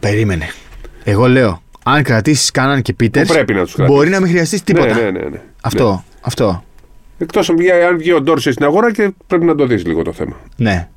[0.00, 0.46] Περίμενε.
[1.04, 3.28] Εγώ λέω, αν κρατήσεις Κάναν και Πίτερς.
[3.32, 3.98] Πρέπει να τους κρατήσεις.
[3.98, 4.94] Μπορεί να μην χρειαστείς τίποτα.
[4.94, 5.28] Ναι, ναι, ναι.
[5.28, 5.40] ναι.
[5.62, 6.04] Αυτό.
[6.20, 6.64] Αυτό.
[7.18, 7.56] Εκτός αν
[7.96, 10.36] βγει ο Ντόρσεϊ στην αγορά και πρέπει να το δεις λίγο το θέμα.
[10.56, 10.88] Ναι.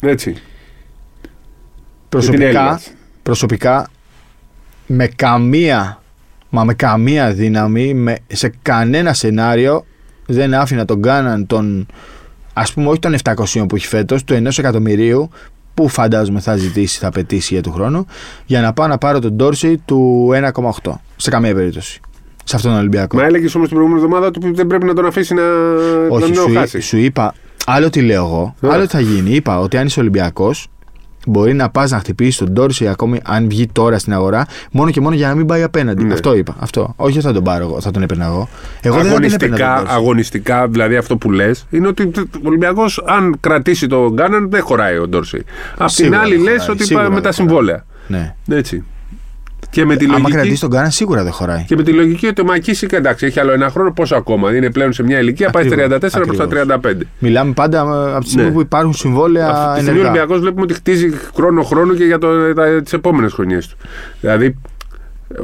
[0.00, 0.34] Έτσι.
[2.08, 2.92] Προσωπικά, Έλληνας.
[3.22, 3.88] Προσωπικά
[4.86, 6.02] με καμία
[6.50, 9.84] μα με καμία δύναμη με, σε κανένα σενάριο
[10.26, 11.86] δεν άφηνα τον Κάναν τον
[12.52, 15.30] ας πούμε όχι των 700 που έχει φέτος του 1 εκατομμυρίου
[15.74, 18.06] που φαντάζομαι θα ζητήσει, θα απαιτήσει για του χρόνου
[18.46, 20.28] για να πάω να πάρω τον Ντόρσι του
[20.82, 22.00] 1,8 σε καμία περίπτωση
[22.44, 25.06] σε αυτόν τον Ολυμπιακό Μα έλεγες όμως την προηγούμενη εβδομάδα ότι δεν πρέπει να τον
[25.06, 25.42] αφήσει να,
[26.08, 26.80] όχι να σου, τον εί- χάσει.
[26.80, 27.34] σου είπα
[27.66, 28.72] άλλο τι λέω εγώ Ναι.
[28.72, 30.68] άλλο τι θα γίνει είπα ότι αν είσαι Ολυμπιακός
[31.26, 35.00] Μπορεί να πας να χτυπήσεις τον Ντόρση ακόμη αν βγει τώρα στην αγορά, μόνο και
[35.00, 36.04] μόνο για να μην πάει απέναντι.
[36.04, 36.12] Ναι.
[36.12, 36.56] Αυτό είπα.
[36.58, 36.92] Αυτό.
[36.96, 38.48] Όχι ότι θα τον πάρω εγώ, θα τον έπαιρνα εγώ.
[38.80, 39.94] Εγώ δεν θα τον έπαιρνα τον αγωνιστικά, Ντόρση.
[39.94, 44.96] αγωνιστικά, δηλαδή αυτό που λες, είναι ότι ο Ολυμπιακός, αν κρατήσει τον Γκάναν, δεν χωράει
[44.98, 45.44] ο Ντόρσεϊ.
[45.72, 47.48] Απ' την Σίγουρα άλλη, δεν λες χωράει, ότι σίγουρα πάει με δεν τα χωράει.
[47.48, 47.84] συμβόλαια.
[48.06, 48.34] Ναι.
[48.48, 48.84] Έτσι.
[49.70, 50.32] Και με τη Άμα λογική.
[50.32, 51.64] κρατήσει τον Γκάνα, σίγουρα δεν χωράει.
[51.64, 54.56] Και με τη λογική ότι ο Μακίσικ εντάξει, έχει άλλο ένα χρόνο, πόσο ακόμα.
[54.56, 56.66] Είναι πλέον σε μια ηλικία, πάει στα 34 Ακριβώς, προς τα ακριβώς.
[56.84, 57.06] 35.
[57.18, 58.52] Μιλάμε πάντα ε, από τη στιγμή Ναι.
[58.54, 60.10] που υπάρχουν συμβόλαια Αυτή τη στιγμή ο ενεργά.
[60.10, 62.18] Ολυμπιακός βλέπουμε ότι χτίζει χρόνο-χρόνο και για
[62.82, 63.76] τις επόμενες χρονιές του.
[64.20, 64.56] Δηλαδή,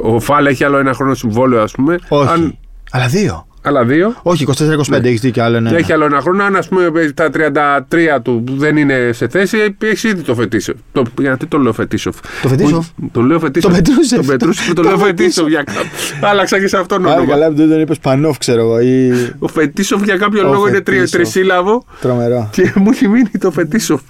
[0.01, 1.97] ο Φάλ έχει άλλο ένα χρόνο συμβόλαιο, ας πούμε.
[2.07, 2.29] Όχι.
[2.31, 2.57] Αν,
[2.91, 3.46] Αλλά δύο.
[3.67, 4.13] Άλλα δύο.
[4.21, 5.07] Όχι, 24-25 Ναι.
[5.07, 5.69] έχεις δίκιο, άλλο ένα.
[5.69, 6.43] Και έχει άλλο ένα χρόνο.
[6.43, 10.75] Αν ας πούμε τα 33 του δεν είναι σε θέση, έχεις ήδη το Φετίσοφ.
[10.91, 12.15] Το, γιατί το λέω Φετίσοφ.
[12.41, 13.71] Το Φετίσοφ; Που- Το λέω Φετίσοφ.
[13.71, 14.17] Το Πετρούσεφ.
[14.19, 15.05] Το Πετρούσεφ, το Το λέω Φετίσοφ.
[15.17, 15.47] Φετίσοφ.
[15.47, 17.29] για κάποιο- Άλλαξα και σε αυτόν Άρα όνομα.
[17.31, 18.79] καλά που δεν τον είπες Πανόφ, ξέρω εγώ.
[18.79, 19.11] Ή...
[19.39, 21.21] Ο Φετίσοφ για κάποιο Ο λόγο είναι τρι, Φετίσοφ.
[21.21, 22.49] τρισύλλαβο Τρομερό.
[22.51, 24.01] και μου έχει μείνει το Φετίσοφ.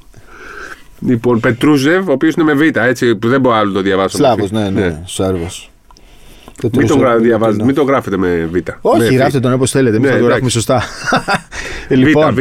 [1.00, 4.18] Λοιπόν, Πετρούσεφ, ο οποίος είναι με β' έτσι, που δεν μπορώ άλλο να το διαβάσω.
[4.18, 5.02] Σλάβος, ναι, ναι.
[5.06, 5.72] Σέρβος.
[6.78, 8.56] Μην τον, γρα- διαβάζετε, μην τον γράφετε με β'.
[8.82, 9.96] Όχι, Με γράφτε τον όπως θέλετε.
[9.96, 10.68] Εμείς Ναι, θα το γράφουμε εντάξει.
[10.68, 10.84] σωστά.
[11.88, 12.40] Ε, Β, λοιπόν, Β.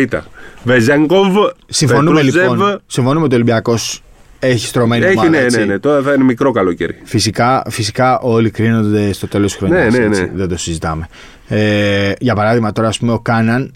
[0.65, 1.37] Βεζένκοβ.
[1.67, 2.51] συμφωνούμε Πετρούζευ.
[2.53, 2.81] λοιπόν.
[2.87, 4.03] Συμφωνούμε ότι ο Ολυμπιακός
[4.39, 5.29] έχει στρωμένη Έχει, ομάδα.
[5.31, 5.59] ναι, έτσι.
[5.59, 5.79] ναι, ναι.
[5.79, 6.99] Τώρα θα είναι μικρό καλοκαίρι.
[7.05, 9.93] Φυσικά, φυσικά όλοι κρίνονται στο τέλος της χρονιάς.
[9.93, 10.31] Ναι, ναι, ναι.
[10.35, 11.09] Δεν το συζητάμε.
[11.49, 13.75] Ε, για παράδειγμα, τώρα ας πούμε, ο Κάναν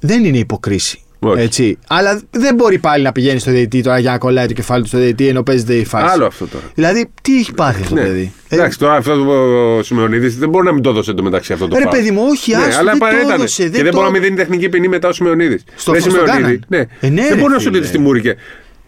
[0.00, 1.00] δεν είναι υποκρίση.
[1.20, 1.40] Όχι.
[1.42, 1.78] Έτσι.
[1.88, 4.88] Αλλά δεν μπορεί πάλι να πηγαίνει στο διαιτητή τώρα για να κολλάει το κεφάλι του
[4.88, 6.06] στο διαιτητή ενώ παίζεται η φάση.
[6.12, 6.64] Άλλο αυτό τώρα.
[6.74, 8.06] Δηλαδή, τι έχει πάθει αυτό το Ναι.
[8.06, 9.12] παιδί; Ε, Εντάξει, τώρα αυτό
[9.76, 11.96] ο Σιμεωνίδης δεν μπορεί να μην το δώσει εντωμεταξύ αυτό το Ρε φάουλ.
[11.96, 13.32] παιδί μου, όχι, Ναι, άστο, αλλά δεν το παρέτανε.
[13.34, 15.62] έδωσε, Και δεν δεν το- μπορεί να μην δίνει τεχνική ποινή μετά ο Σιμεωνίδης.
[15.76, 16.42] Στο- Ρε στον Σιμεωνίδη.
[16.42, 16.64] Κάναν.
[16.68, 16.78] Ναι.
[16.78, 17.80] Ε, ναι, δεν ρε μπορεί να σου φίλε.
[17.80, 18.36] λέει τη μούρικε.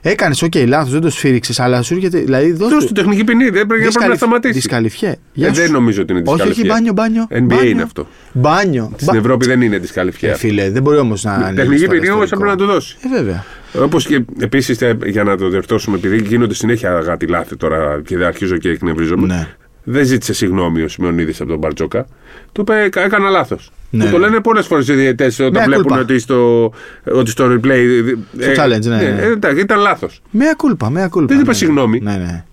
[0.02, 2.18] Έκανες, οκ, λάθος, δεν το σφύριξες, αλλά σου έρχεται.
[2.18, 3.42] Δηλαδή, δώσ' Δώσε του- του τεχνική ποινή.
[3.44, 4.52] Δεν πρέπει, πρέπει να Δυσκαλυφ- σταματήσει.
[4.54, 5.14] Δυσκαλυφιέ.
[5.32, 5.60] Γεια Ε, σου.
[5.60, 6.72] δεν νομίζω ότι είναι Όχι, όχι, δυσκαλυφιέ.
[6.74, 7.26] μπάνιο, μπάνιο.
[7.30, 7.70] NBA μπάνιο.
[7.70, 8.06] είναι αυτό.
[8.32, 8.92] Μπάνιο.
[8.96, 10.30] Στην Ευρώπη δεν είναι δυσκαλυφιέ.
[10.30, 11.32] Ε, φίλε, δεν μπορεί όμως να.
[11.32, 12.50] ανοίγεις Τεχνική τώρα ποινή όμως ιστορικό.
[12.50, 12.96] έπρεπε να του δώσει.
[13.04, 13.44] Ε, βέβαια.
[13.84, 18.26] Όπως και επίσης για να το διορθώσουμε, επειδή γίνονται συνέχεια αγάτι λάθη τώρα και δεν
[18.26, 19.26] αρχίζω και εκνευρίζομαι.
[19.26, 19.46] Ναι.
[19.90, 22.06] Δεν ζήτησε συγγνώμη ο Σιμεωνίδης από τον Μπαρτζόκα.
[22.52, 23.70] Του είπε: «Κα- Έκανα λάθος.
[23.90, 24.04] Ναι.
[24.04, 26.00] Που το λένε πολλές φορές οι διαιτέ όταν Μea βλέπουν culpa.
[26.00, 26.72] ότι στο,
[27.12, 27.84] ότι στο replay.
[28.40, 29.04] Στο challenge, ναι, ναι.
[29.22, 30.22] ε, εντάξει, ήταν λάθος.
[30.30, 31.26] Μία κούλπα, μία κούλπα.
[31.32, 31.56] Δεν είπε ναι.
[31.56, 32.00] συγγνώμη.
[32.02, 32.44] Ναι, ναι.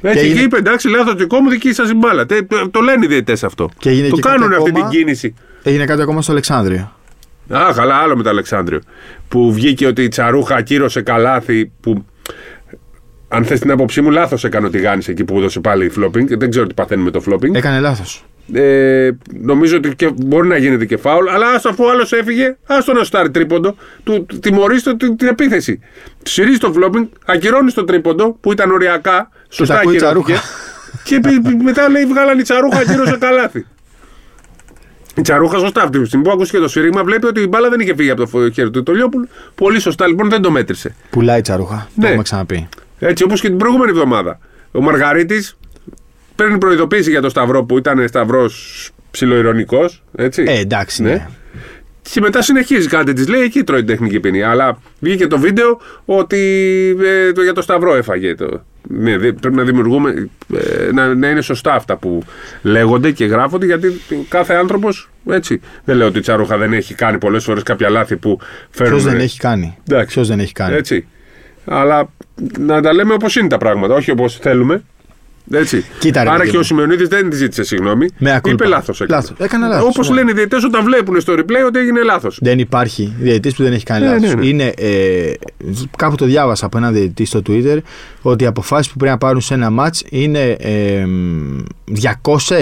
[0.00, 2.26] Έτσι, έγινε- και είπε: Εντάξει, λάθος δικό μου, δική σας η μπάλα.
[2.26, 3.70] Τε- Το, το λένε οι διαιτέ αυτό.
[3.78, 4.88] Και έγινε το και κάνουν κάτι αυτή ακόμα.
[4.88, 5.34] την κίνηση.
[5.62, 6.92] Έγινε κάτι ακόμα στο Αλεξάνδριο.
[7.48, 8.80] Α, καλά, άλλο με το Αλεξάνδριο.
[9.28, 12.04] Που βγήκε ότι η Τσαρούχα ακύρωσε καλάθι που.
[13.28, 16.24] Αν θες την άποψή μου, λάθος έκανε ότι γάνησε εκεί που έδωσε πάλι flopping.
[16.38, 17.54] Δεν ξέρω τι παθαίνει με το flopping.
[17.54, 18.24] Έκανε λάθος.
[18.52, 19.10] Ε,
[19.42, 22.98] νομίζω ότι και μπορεί να γίνεται και φάουλ, αλλά ας αφού άλλος έφυγε, ας τον
[22.98, 23.74] αστάρει τρίποντο,
[24.04, 25.80] του τιμωρήστε την, την επίθεση.
[26.22, 30.32] Συρίζει το φλόπινγκ, ακυρώνεις το τρίποντο που ήταν οριακά, σωστά τα ακούει ακυρώθηκε.
[30.32, 30.48] τσαρούχα.
[31.04, 33.66] Και πι- πι- μετά λέει βγάλανε η τσαρούχα, ακύρωσε καλάθι.
[35.14, 37.80] Η τσαρούχα σωστά αυτή τη στιγμή που ακούστηκε το σφύριγμα βλέπει ότι η μπάλα δεν
[37.80, 39.28] είχε φύγει από το χέρι του Τολιόπουλου.
[39.54, 40.94] Πολύ σωστά λοιπόν δεν το μέτρησε.
[41.10, 41.76] Πουλάει τσαρούχα.
[41.94, 42.06] Το Ναι.
[42.06, 42.68] έχουμε ξαναπεί.
[42.98, 44.38] Έτσι όπως και την προηγούμενη εβδομάδα.
[44.72, 45.56] Ο Μαργαρίτης
[46.34, 49.90] παίρνει προειδοποίηση για το Σταυρό που ήταν Σταυρός ψιλοειρωνικό.
[50.16, 50.44] Έτσι.
[50.46, 51.28] Ε, εντάξει, ναι.
[52.12, 54.42] Και μετά συνεχίζει κάτι τη λέει, εκεί τρώει την τεχνική ποινή.
[54.42, 56.36] Αλλά βγήκε το βίντεο ότι
[57.04, 58.34] ε, το, για το Σταυρό έφαγε.
[58.34, 58.62] Το.
[58.88, 62.22] Ναι, δι- πρέπει να δημιουργούμε, ε, να, να είναι σωστά αυτά που
[62.62, 65.60] λέγονται και γράφονται, γιατί κάθε άνθρωπος έτσι.
[65.84, 68.40] Δεν λέω ότι η Τσαρούχα δεν έχει κάνει πολλές φορές κάποια λάθη που
[68.70, 68.98] φέρνουν.
[69.00, 69.76] Ποιο δεν έχει κάνει.
[69.88, 70.14] Εντάξει.
[70.14, 70.74] Ποιος δεν έχει κάνει.
[70.74, 71.06] Έτσι.
[71.68, 72.08] Αλλά
[72.58, 74.82] να τα λέμε όπως είναι τα πράγματα, όχι όπως θέλουμε.
[75.50, 75.84] Έτσι.
[75.98, 76.64] Κοίτα, ρε Άρα παιδί και ο μου.
[76.64, 78.06] Σιμεωνίδης δεν της ζήτησε συγγνώμη.
[78.20, 78.48] Μea culpa.
[78.50, 79.04] Είπε λάθος.
[79.08, 79.36] Λάθος.
[79.38, 80.16] Έκανα λάθος, Όπως συμφωνώ.
[80.18, 82.38] λένε οι διαιτητέ όταν βλέπουν στο replay ότι έγινε λάθος.
[82.42, 84.34] Δεν υπάρχει διαιτητή που δεν έχει κάνει Ναι, λάθος.
[84.34, 84.46] ναι, ναι.
[84.46, 85.32] Είναι, ε,
[85.96, 87.78] κάπου το διάβασα από έναν διαιτητή στο Twitter
[88.22, 91.04] ότι οι αποφάσεις που πρέπει να πάρουν σε ένα match είναι ε,
[92.22, 92.56] 200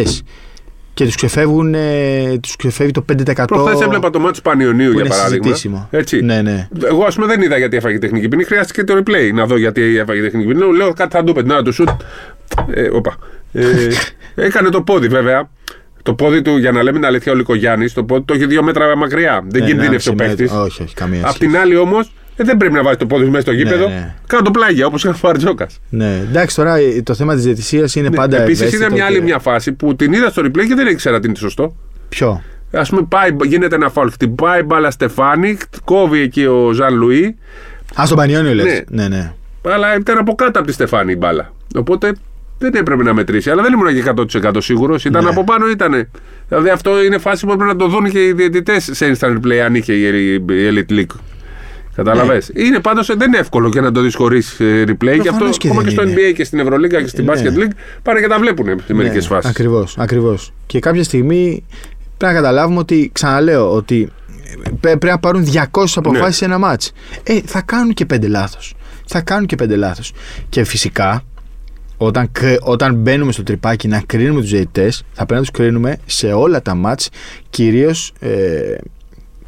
[0.96, 3.44] και τους ξεφεύγουν, ε, τους ξεφεύγει το 5%.
[3.46, 5.42] Προχθές έβλεπα το μάτι Πανιωνίου που για είναι παράδειγμα.
[5.44, 5.88] συζητήσιμο.
[5.90, 6.20] Έτσι.
[6.20, 6.68] Ναι, ναι.
[6.84, 8.44] Εγώ ας πούμε δεν είδα γιατί έφαγε τεχνική ποινή.
[8.44, 10.76] Χρειάστηκε το replay να δω γιατί έφαγε τεχνική ποινή.
[10.76, 11.88] Λέω κάτι θα του είπε την ώρα του σουτ.
[12.74, 13.16] Ε, όπα.
[13.52, 13.64] Ε,
[14.46, 15.50] έκανε το πόδι βέβαια.
[16.02, 18.62] Το πόδι του, για να λέμε την αλήθεια, ο Λικογιάννη, το πόδι το έχει δύο
[18.62, 19.44] μέτρα μακριά.
[19.48, 20.44] Δεν Ναι, κινδύνευσε ο ναι, παίχτη.
[20.44, 21.38] Όχι, όχι, καμία Απ' σχέση.
[21.38, 23.88] την άλλη όμως, ε, δεν πρέπει να βάζεις το πόδι σου μέσα στο γήπεδο.
[23.88, 24.14] ναι.
[24.26, 25.66] Κάτω το πλάγια όπως έκανε ο Φαρτζόκα.
[25.88, 28.36] Ναι, εντάξει, τώρα ε, το θέμα της διαιτησίας είναι πάντα.
[28.42, 30.86] Επίσης ευαίσθητο είδα μια άλλη και- μια φάση που την είδα στο replay και δεν
[30.86, 31.76] ήξερα τι είναι σωστό.
[32.08, 34.08] Ποιο; Α πούμε, πάει, γίνεται ένα φάουλ.
[34.08, 37.36] Χτυπάει μπάλα Στεφάνη, κόβει εκεί ο Ζαν Λουί.
[38.00, 38.64] Α, στον Πανιόνιο λες.
[38.64, 38.80] Ναι.
[39.02, 39.32] Ναι, ναι.
[39.62, 41.52] Αλλά ήταν από κάτω από τη Στεφάνη η μπάλα.
[41.76, 42.12] Οπότε
[42.58, 43.50] δεν έπρεπε να μετρήσει.
[43.50, 44.02] Αλλά δεν ήμουν και
[44.48, 45.04] 100% σίγουρος.
[45.04, 45.30] Ήταν Ναι.
[45.30, 46.08] από πάνω, ήταν.
[46.48, 49.56] Δηλαδή αυτό είναι φάση που έπρεπε να το δουν και οι διαιτητές σε instant replay
[49.56, 51.16] αν είχε η η Elite League.
[51.96, 54.96] Κατάλαβες; Είναι πάντως δεν είναι εύκολο και να το δεις χωρίς replay.
[54.98, 56.20] Και αυτό Προφανώς και ακόμα δεν και στο είναι.
[56.30, 57.32] NBA και στην Ευρωλίγα και στην Ναι.
[57.32, 57.72] Basket League
[58.02, 59.50] πάνε και τα βλέπουν σε μερικές φάσεις.
[59.50, 60.52] Ακριβώς, ακριβώς.
[60.66, 61.64] Και κάποια στιγμή
[62.16, 64.08] πρέπει να καταλάβουμε ότι, ξαναλέω, ότι
[64.64, 66.30] ε, πρέ- πρέπει να πάρουν 200 αποφάσεις Ναι.
[66.30, 66.92] σε ένα μάτς.
[67.22, 68.74] Ε, θα κάνουν και πέντε λάθος.
[69.06, 70.12] Θα κάνουν και πέντε λάθος.
[70.48, 71.22] Και φυσικά,
[71.96, 75.96] όταν, κρ- όταν μπαίνουμε στο τρυπάκι να κρίνουμε τους διαιτητές, θα πρέπει να τους κρίνουμε
[76.06, 77.08] σε όλα τα μάτς
[77.50, 78.28] κυρίως ε,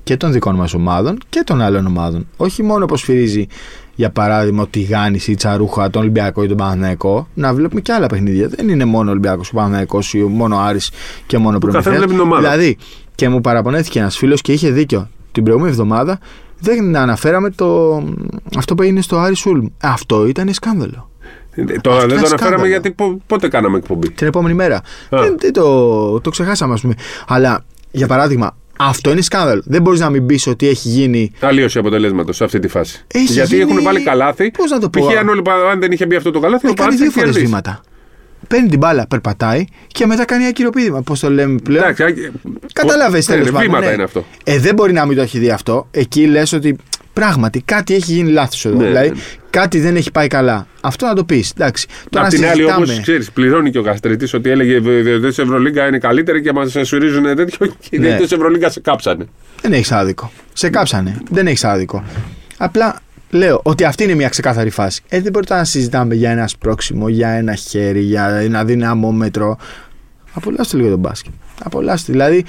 [0.08, 2.26] και των δικών μας ομάδων και των άλλων ομάδων.
[2.36, 3.46] Όχι μόνο όπω φυρίζει
[3.94, 7.92] για παράδειγμα ο Τιγάνη ή η Τσαρούχα, τον Ολυμπιακό ή τον Παναθηναϊκό, να βλέπουμε και
[7.92, 8.48] άλλα παιχνίδια.
[8.48, 10.90] Δεν είναι μόνο ο Ολυμπιακός, ο Παναθηναϊκός ή μόνο ο Άρης
[11.26, 11.96] και μόνο ο καθένα Προμηθέας.
[11.96, 12.42] βλέπει την ομάδα.
[12.50, 12.76] Δηλαδή,
[13.14, 15.08] και μου παραπονέθηκε ένας φίλος και είχε δίκιο.
[15.32, 16.18] Την προηγούμενη εβδομάδα
[16.60, 18.02] δεν αναφέραμε το,
[18.58, 19.66] αυτό που έγινε στο Άρης Σούλμ.
[19.82, 21.10] Αυτό ήταν σκάνδαλο.
[21.56, 22.66] Το, Αυτό δεν το είναι αναφέραμε σκάνδαλο.
[22.66, 24.80] γιατί πο- πότε κάναμε εκπομπή; Την επόμενη μέρα.
[25.10, 26.94] Δεν, δεν το, το ξεχάσαμε, ας πούμε.
[27.26, 29.62] Αλλά για παράδειγμα, αυτό είναι σκάνδαλο.
[29.64, 31.32] Δεν μπορείς να μην πεις ότι έχει γίνει.
[31.40, 33.04] Αλλίωση αποτελέσματος σε αυτή τη φάση.
[33.14, 34.50] Έχει Γιατί γίνει- έχουν βάλει καλάθι.
[34.50, 35.16] Πώς να το πω; Π.χ.
[35.18, 37.28] αν, όλοι- αν δεν είχε μπει αυτό το καλάθι, ο Έχει κάνει Πάρτσα δύο φορές
[37.30, 37.46] κερδίσει.
[37.46, 37.80] βήματα.
[38.48, 41.02] Παίρνει την μπάλα, περπατάει και μετά κάνει ακυροπίδημα.
[41.02, 42.12] Πώς το λέμε πλέον; Εντάξει, α-
[42.72, 43.68] Κατάλαβες Ναι, τέλος ναι, πάντων.
[43.68, 43.92] Βήματα ναι.
[43.92, 44.24] είναι αυτό.
[44.44, 45.86] Ε, δεν μπορεί να μην το έχει δει αυτό.
[45.90, 46.76] Εκεί λες ότι
[47.12, 48.76] πράγματι κάτι έχει γίνει λάθος εδώ.
[48.76, 49.20] Ναι, δηλαδή ναι, ναι.
[49.50, 50.66] Κάτι δεν έχει πάει καλά.
[50.80, 51.50] Αυτό να το πεις.
[51.56, 51.86] Εντάξει.
[52.10, 53.02] Τώρα Απ' να την άλλη, όμως, συζητάμε.
[53.02, 56.76] ξέρεις, πληρώνει και ο Καστρίτης ότι έλεγε οι διαιτητέ τη Ευρωλίγκα είναι καλύτεροι και μας
[56.82, 57.66] σουρίζουν τέτοιο.
[57.82, 58.06] Και οι Ναι.
[58.06, 59.26] διαιτητέ τη Ευρωλίγκα σε κάψανε.
[59.62, 60.32] Δεν έχεις άδικο.
[60.52, 61.20] Σε κάψανε.
[61.30, 62.04] Δεν έχεις άδικο.
[62.58, 65.02] Απλά λέω ότι αυτή είναι μια ξεκάθαρη φάση.
[65.08, 69.58] Ε, δεν μπορεί τώρα να συζητάμε για ένα σπρόξιμο, για ένα χέρι, για ένα δυναμόμετρο.
[70.32, 71.32] Απολαύστε λίγο τον μπάσκετ.
[71.64, 72.12] Απολαύστε.
[72.12, 72.44] Δηλαδή,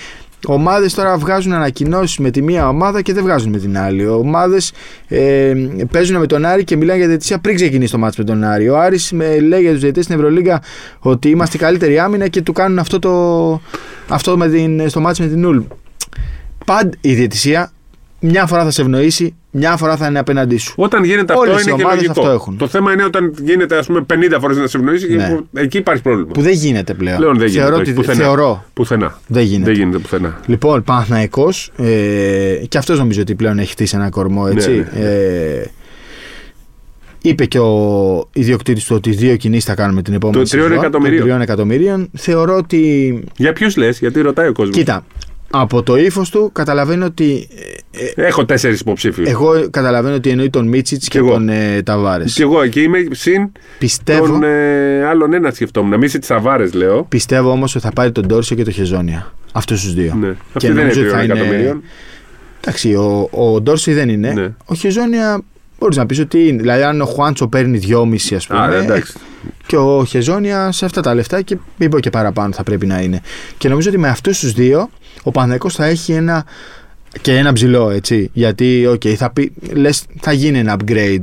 [0.46, 4.08] ομάδες τώρα βγάζουν ανακοινώσεις με τη μία ομάδα και δεν βγάζουν με την άλλη.
[4.08, 4.72] Ομάδες
[5.08, 5.54] ε,
[5.92, 8.70] παίζουν με τον Άρη και μιλάνε για διαιτησία πριν ξεκινήσει το μάτς με τον Άρη.
[8.70, 10.62] Ο Άρης με, λέει για τους διαιτητές στην Ευρωλίγα
[11.00, 13.62] ότι είμαστε η καλύτερη άμυνα και του κάνουν αυτό, το,
[14.08, 15.64] αυτό με την, στο μάτς με την Ούλμ.
[16.66, 17.72] Πάντα η διαιτησία
[18.20, 20.74] μια φορά θα σε ευνοήσει, μια φορά θα είναι απέναντί σου.
[20.78, 22.22] Όταν γίνεται Όλες αυτό οι είναι και ομάδες λογικό.
[22.22, 22.57] αυτό έχουν.
[22.57, 25.30] Το θέμα είναι όταν γίνεται ας πούμε 50 φορές να σε ευνοήσει και Ναι.
[25.30, 26.32] που- εκεί υπάρχει πρόβλημα.
[26.32, 27.17] Που δεν γίνεται πλέον.
[27.17, 27.61] Πλέον δεν γίνεται.
[27.63, 28.17] θεωρώ, όχι, ότι, πουθενά.
[28.24, 29.20] θεωρώ Πουθενά.
[29.28, 29.65] δεν γίνεται.
[29.72, 30.39] Δεν γίνεται πουθενά.
[30.45, 34.70] Λοιπόν, Παναθηναϊκός ε, και αυτός νομίζω ότι πλέον έχει χτίσει ένα κορμό, έτσι.
[34.70, 35.05] Ναι, ναι.
[35.05, 35.65] Ε,
[37.22, 40.80] είπε και ο ιδιοκτήτης του ότι δύο κινήσεις θα κάνουμε την επόμενη Το τριών σεζόν,
[40.80, 41.17] εκατομμυρίων.
[41.20, 42.09] των τριών εκατομμυρίων.
[42.17, 44.76] Θεωρώ ότι, Για ποιους λες, γιατί ρωτάει ο κόσμος.
[44.76, 45.05] κοίτα,
[45.52, 47.47] από το ύφος του καταλαβαίνω ότι,
[48.16, 49.30] ε, ε, Έχω τέσσερις υποψήφιους.
[49.30, 51.34] εγώ καταλαβαίνω ότι εννοεί τον Μίτσιτς και, Κι εγώ.
[51.34, 52.34] τον ε, Ταβάρες.
[52.34, 55.89] Και εγώ εκεί είμαι συν Πιστεύω, τον ε, άλλον ένα σκεφτόμουν.
[55.89, 57.04] Να μην είσαι τη Αβάρε, λέω.
[57.04, 59.34] πιστεύω όμως ότι θα πάρει τον Ντόρσιο και τον Χεζόνια.
[59.52, 60.16] Αυτούς τους δύο.
[60.20, 60.28] Ναι.
[60.28, 61.84] Και Αυτή δεν είναι νομίζω ότι τριών θα είναι- εκατομμυρίων.
[62.62, 64.32] Εντάξει, ο, ο Ντόρση δεν είναι.
[64.34, 64.54] Ναι.
[64.66, 65.41] Ο Χεζόνια
[65.80, 66.62] μπορείς να πεις ότι είναι.
[66.62, 68.60] Δηλαδή, αν ο Χουάντσο παίρνει 2,5 ας πούμε.
[68.60, 69.14] Άρα, εντάξει.
[69.70, 73.22] Και ο Χεζόνια σε αυτά τα λεφτά και είπε και παραπάνω θα πρέπει να είναι.
[73.57, 74.89] Και νομίζω ότι με αυτούς τους δύο
[75.24, 76.45] ο Παναθηναϊκός θα έχει ένα.
[77.22, 78.30] και ένα ψηλό, έτσι.
[78.34, 81.22] Γιατί, οκ, θα, πει, λες, θα γίνει ένα upgrade.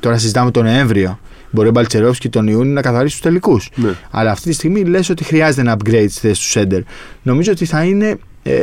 [0.00, 1.18] Τώρα συζητάμε τον Νοέμβριο.
[1.50, 3.68] Μπορεί ο Μπαλτσερόφσκι τον Ιούνιο να καθαρίσει τους τελικούς.
[3.74, 3.90] Ναι.
[4.10, 6.80] Αλλά αυτή τη στιγμή λες ότι χρειάζεται ένα upgrade στη θέση του σέντερ.
[7.22, 8.60] Νομίζω ότι θα είναι ε,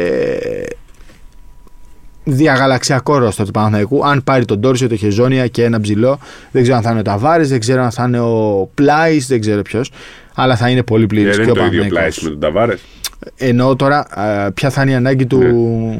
[2.27, 4.05] διαγαλαξιακό ρόστερ του Παναθηναϊκού.
[4.07, 6.19] Αν πάρει τον Ντόρσεϊ, το Χεζόνια και ένα ψηλό,
[6.51, 9.39] δεν ξέρω αν θα είναι ο Ταβάρε, δεν ξέρω αν θα είναι ο Πλάις, δεν
[9.41, 9.91] ξέρω ποιος.
[10.35, 12.17] Αλλά θα είναι πολύ Ε, πλήρη δεν και είναι ο το ίδιο Παναθηναϊκός.
[12.19, 12.79] πλάις με τον Ταβάρες.
[13.37, 15.97] Εννοώ τώρα α, ποια θα είναι η ανάγκη του, Ναι.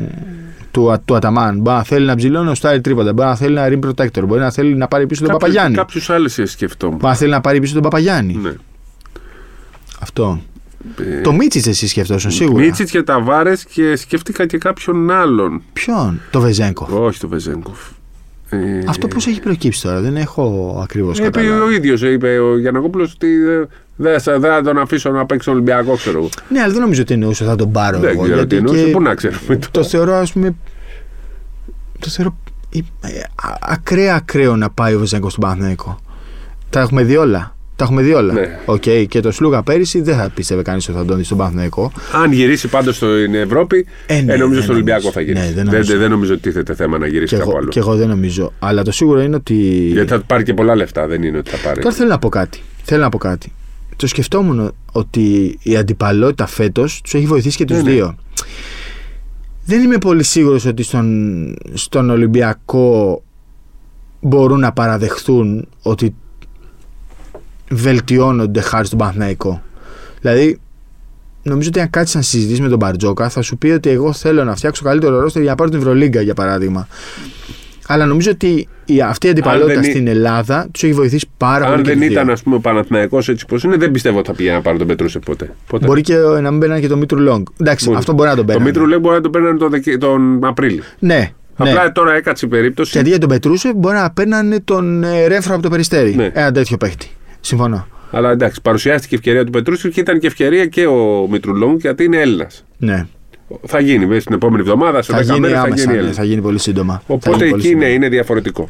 [0.71, 1.59] του, του Αταμάν.
[1.59, 4.39] Μπορεί να θέλει να ψηλώνει ο Στάρι τρίποντα, μπορεί να θέλει ένα rim protector, μπορεί
[4.41, 5.75] να θέλει να πάρει πίσω τον Παπαγιάννη.
[5.75, 6.97] Κάποιου άλλου σκεφτόμουν.
[6.97, 8.33] Μπορεί να θέλει να πάρει πίσω τον Παπαγιάννη.
[8.41, 8.51] Ναι.
[9.99, 10.41] Αυτό.
[10.99, 12.63] Ε, Το Μίτσιτς εσύ σκεφτόσουν σίγουρα.
[12.63, 15.61] Μίτσιτς και Ταβάρες και σκέφτηκα και κάποιον άλλον.
[15.73, 16.87] Ποιον, το Βεζένκοφ.
[16.91, 17.79] Όχι το Βεζένκοφ.
[18.49, 18.57] Ε,
[18.87, 21.61] Αυτό πώς έχει προκύψει τώρα, δεν έχω ακριβώς Είπε καταλάβει.
[21.61, 23.63] ο ίδιος, είπε ο Γιαννακόπουλος, ότι ε,
[23.95, 26.29] δεν θα, δεν θα τον αφήσω να παίξει τον Ολυμπιακό, ξέρω εγώ.
[26.49, 28.23] Ναι, αλλά δεν νομίζω ότι εννοούσε θα τον πάρω Δεν εγώ.
[28.23, 29.87] ξέρω τι γιατί εννοούσε, και πού να ξέρουμε το τώρα.
[29.87, 30.55] θεωρώ, ας πούμε.
[31.99, 32.37] Το θεωρώ
[32.69, 35.99] ε, ε, α- ακραία ακραίο να πάει ο Βεζένκοφ στον Παναθηναϊκό.
[36.69, 37.55] Τα έχουμε δει όλα.
[37.77, 38.33] Τα έχουμε δει όλα.
[38.33, 38.59] Ναι.
[38.65, 41.91] Οκ, Και το Σλούκα πέρυσι δεν θα πίστευε κανείς ότι θα τον δει στον Παναθηναϊκό.
[42.23, 45.19] Αν γυρίσει πάντως στην Ευρώπη, Ε, ναι, ε, νομίζω δεν στον Ολυμπιακό νομίζω.
[45.19, 45.41] θα γυρίσει.
[45.47, 45.91] Ναι, δεν δεν, νομίζω.
[45.91, 47.69] δεν, δεν νομίζω ότι τίθεται θέμα να γυρίσει Και κάπου εγώ, άλλο.
[47.69, 48.53] και εγώ δεν νομίζω.
[48.59, 49.53] Αλλά το σίγουρο είναι ότι.
[49.91, 51.81] Γιατί θα πάρει και πολλά λεφτά, δεν είναι ότι θα πάρει.
[51.81, 52.61] Τώρα θέλω να πω κάτι.
[52.83, 53.51] Θέλω να πω κάτι.
[53.95, 57.91] Το σκεφτόμουν ότι η αντιπαλότητα φέτος τους έχει βοηθήσει και τους Ναι, ναι.
[57.91, 58.15] δύο.
[59.65, 63.21] Δεν είμαι πολύ σίγουρος ότι στον, στον Ολυμπιακό
[64.21, 66.15] μπορούν να παραδεχθούν ότι
[67.69, 69.61] βελτιώνονται χάρη στον Παναθηναϊκό.
[70.21, 70.59] Δηλαδή,
[71.43, 74.43] νομίζω ότι αν κάτσεις να συζητήσεις με τον Μπαρτζόκα, θα σου πει ότι εγώ θέλω
[74.43, 76.87] να φτιάξω καλύτερο ρόστερ για να πάρω την Ευρωλίγκα, για παράδειγμα.
[77.89, 81.65] Αλλά νομίζω ότι η, αυτή η αντιπαλότητα δεν εί- στην Ελλάδα τους έχει βοηθήσει πάρα
[81.65, 81.77] πολύ.
[81.77, 82.17] Αν και δεν τους δύο.
[82.17, 84.77] ήταν, ας πούμε, ο Παναθηναϊκός έτσι πώ είναι, δεν πιστεύω ότι θα πήγαινε να πάρει
[84.77, 85.53] τον Πετρούσε ποτέ.
[85.67, 85.85] ποτέ.
[85.85, 87.47] Μπορεί και να μην παίρνει και το Μήτρου Λόγκ.
[87.61, 87.97] Εντάξει, Μπορεί.
[87.97, 88.67] αυτό μπορεί να τον Το παίρνει.
[88.67, 90.83] Μήτρου λέει μπορεί να τον παίρνανε τον, Δεκε- τον Απρίλιο.
[90.99, 91.69] Ναι, ναι.
[91.69, 92.91] Απλά τώρα έκατσε η περίπτωση.
[92.91, 96.15] Και αντί για τον Πετρούσεφ μπορεί να παίρνανε τον ε, Ρέφρο από το περιστέρι.
[96.15, 96.29] Ναι.
[96.33, 97.07] Ένα τέτοιο παίχτη.
[97.47, 97.87] Συμφωνώ.
[98.11, 102.03] Αλλά εντάξει, παρουσιάστηκε η ευκαιρία του Πετρούσου και ήταν και ευκαιρία και ο Μητρουλόγκ γιατί
[102.03, 102.63] είναι Έλληνας.
[102.77, 103.05] Ναι.
[103.65, 105.75] Θα γίνει μέσα στην επόμενη εβδομάδα, σε Θα 10 γίνει μέρες θα άμεσα.
[105.81, 106.15] γίνει ναι, Έλληνας.
[106.17, 106.93] θα γίνει πολύ σύντομα.
[106.93, 107.93] Θα Οπότε γίνει πολύ εκεί ναι, σύντομα.
[107.95, 108.69] είναι διαφορετικό.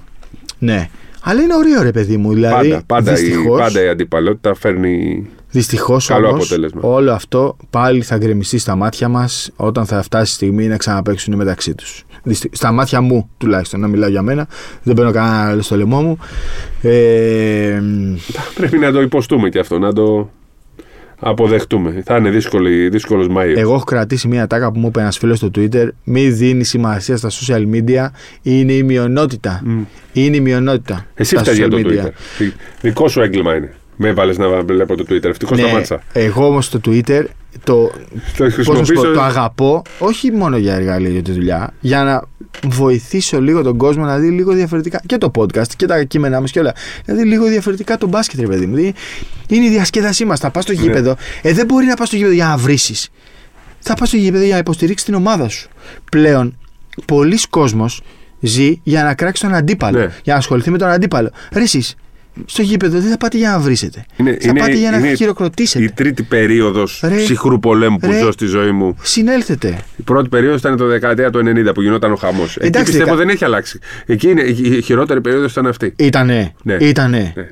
[0.60, 0.90] Ναι.
[1.22, 2.34] Αλλά είναι ωραίο ρε παιδί μου.
[2.34, 5.26] Δηλαδή, πάντα, πάντα, η, δυστυχώς, πάντα η αντιπαλότητα φέρνει.
[5.52, 6.82] δυστυχώς καλό όμως, αποτέλεσμα.
[6.84, 11.36] όλο αυτό πάλι θα γκρεμιστεί στα μάτια μας όταν θα φτάσει η στιγμή να ξαναπαίξουν
[11.36, 12.06] μεταξύ τους.
[12.24, 14.48] Δυστι- Στα μάτια μου τουλάχιστον, να μιλάω για μένα.
[14.84, 16.18] Δεν παίρνω κανένα άλλο στο λαιμό μου.
[16.82, 17.82] Ε,
[18.56, 20.30] Πρέπει να το υποστούμε και αυτό, να το
[21.20, 22.02] αποδεχτούμε.
[22.06, 22.30] Θα είναι
[22.90, 23.60] δύσκολος Μάιο.
[23.60, 25.88] Εγώ έχω κρατήσει μια τάκα που μου είπε ένας φίλος στο Twitter.
[26.04, 28.08] Μη δίνει σημασία στα social media.
[28.42, 29.64] Είναι η μειονότητα.
[30.14, 31.06] Είναι η μειονότητα.
[31.16, 32.06] Εσύ στα φταίει για social το media.
[32.06, 32.10] Twitter.
[32.38, 33.74] Δι- Δικό σου έγκλημα είναι.
[34.00, 35.24] Με έβαλες να βλέπω το Twitter.
[35.26, 36.02] Ευτυχώς Ναι, σταμάτησα.
[36.14, 37.24] εγώ όμως το Twitter
[37.64, 37.92] το, Το
[38.38, 39.12] πώς να σου πω, χρησιμοποιήσω.
[39.14, 42.24] το αγαπώ όχι μόνο για εργαλείο για τη δουλειά, για να
[42.68, 46.52] βοηθήσω λίγο τον κόσμο να δει λίγο διαφορετικά και το podcast και τα κείμενά μας
[46.52, 46.74] και όλα.
[47.06, 48.76] Να δει λίγο διαφορετικά τον μπάσκετ, ρε παιδί μου.
[48.76, 48.94] Δηλαδή,
[49.48, 50.40] είναι η διασκέδασή μας.
[50.40, 51.16] Θα πας στο γήπεδο.
[51.42, 53.10] Ε, δεν μπορεί να πας στο γήπεδο για να βρήσεις.
[53.80, 55.70] Θα πας στο γήπεδο για να υποστηρίξεις την ομάδα σου.
[56.12, 56.58] Πλέον,
[57.06, 58.02] πολλοί κόσμος
[58.40, 59.98] ζει για να κράξει τον αντίπαλο.
[60.00, 60.06] Ναι.
[60.24, 61.32] Για να ασχοληθεί με τον αντίπαλο.
[61.52, 61.96] Ρε εσείς,
[62.46, 64.06] στο γήπεδο δεν θα πάτε για να βρίσετε.
[64.18, 65.84] Είναι, θα πάτε για να είναι χειροκροτήσετε.
[65.84, 67.16] η τρίτη περίοδος Ρε.
[67.16, 68.20] ψυχρού πολέμου που Ρε.
[68.20, 68.98] ζω στη ζωή μου.
[69.02, 69.80] Συνέλθετε.
[69.98, 72.56] Η πρώτη περίοδος ήταν το δεκαετία του 90 που γινόταν ο χαμός.
[72.58, 73.80] Εκεί Εντάξει, πιστεύω δεκα- δεν έχει αλλάξει.
[74.06, 75.94] Εκεί είναι, η χειρότερη περίοδος ήταν αυτή.
[75.96, 76.54] Ήτανε.
[76.64, 76.74] Ναι.
[76.80, 77.34] Ήτανε.
[77.36, 77.48] Ναι.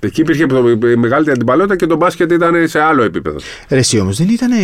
[0.00, 3.36] Εκεί υπήρχε η μεγαλύτερη αντιπαλότητα και το μπάσκετ ήταν σε άλλο επίπεδο.
[3.68, 4.56] Ρε εσύ όμως δεν ήτανε...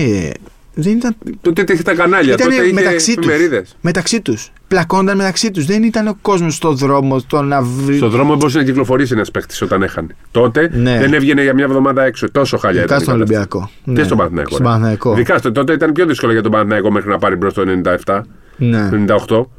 [0.74, 1.16] Δεν ήταν...
[1.40, 3.26] Τότε είχε τα κανάλια, Ήτανε τότε είχε μεταξύ τους.
[3.26, 3.76] εφημερίδες.
[3.80, 4.52] Μεταξύ τους.
[4.68, 5.64] Πλακώνταν μεταξύ τους.
[5.66, 7.96] Δεν ήταν ο κόσμος στο δρόμο, στο να βρει...
[7.96, 10.16] Στον δρόμο μπορούσε να κυκλοφορήσει ένας παίχτη όταν έχανε.
[10.30, 10.98] Τότε Ναι.
[10.98, 12.30] δεν έβγαινε για μια εβδομάδα έξω.
[12.30, 12.98] Τόσο χαλιά Ειδικά ήταν.
[13.00, 13.44] η στον κατάσταση.
[13.56, 13.70] Ολυμπιακό.
[13.84, 14.04] Και Ναι.
[14.04, 14.50] στον Παναθηναϊκό.
[14.50, 14.68] Στον ρε.
[14.72, 15.12] Παναθηναϊκό.
[15.12, 18.20] Ειδικά στο- τότε ήταν πιο δύσκολο για τον Παναθηναϊκό μέχρι να πάρει μπρος το 97,
[18.56, 18.88] Ναι.
[18.88, 19.50] 98.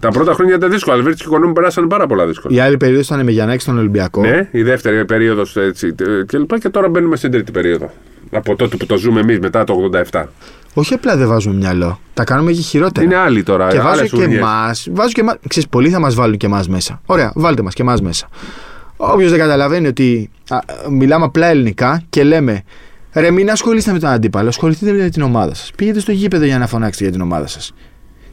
[0.00, 0.96] Τα πρώτα χρόνια ήταν δύσκολα.
[0.96, 2.56] Αλβέρτη και Οικονόμου περάσαν πάρα πολλά δύσκολα.
[2.56, 4.20] Η άλλη περίοδος ήταν με Γιαννάκη στον Ολυμπιακό.
[4.20, 6.58] Ναι, η δεύτερη περίοδος έτσι ε, και λοιπά.
[6.58, 7.90] Και τώρα μπαίνουμε στην τρίτη περίοδο.
[8.30, 10.24] Από τότε που το ζούμε εμείς μετά το 87.
[10.74, 12.00] Όχι απλά δεν βάζουμε μυαλό.
[12.14, 13.06] Τα κάνουμε και χειρότερα.
[13.06, 13.68] Είναι άλλοι τώρα.
[13.68, 14.38] Και βάζω άλλες και ούρνιες.
[14.38, 14.88] εμάς.
[14.92, 15.36] Βάζω και εμάς.
[15.48, 17.00] Ξέρεις, πολλοί θα μας βάλουν και εμάς μέσα.
[17.06, 18.28] Ωραία, βάλτε μας και εμάς μέσα.
[18.96, 20.58] Όποιος δεν καταλαβαίνει ότι α,
[20.90, 22.62] μιλάμε απλά ελληνικά και λέμε
[23.12, 25.70] ρε, μην ασχολείστε με τον αντίπαλο, ασχοληθείτε με την ομάδα σας.
[25.76, 27.72] Πήγαινε στο γήπεδο για να φωνάξετε για την ομάδα σας.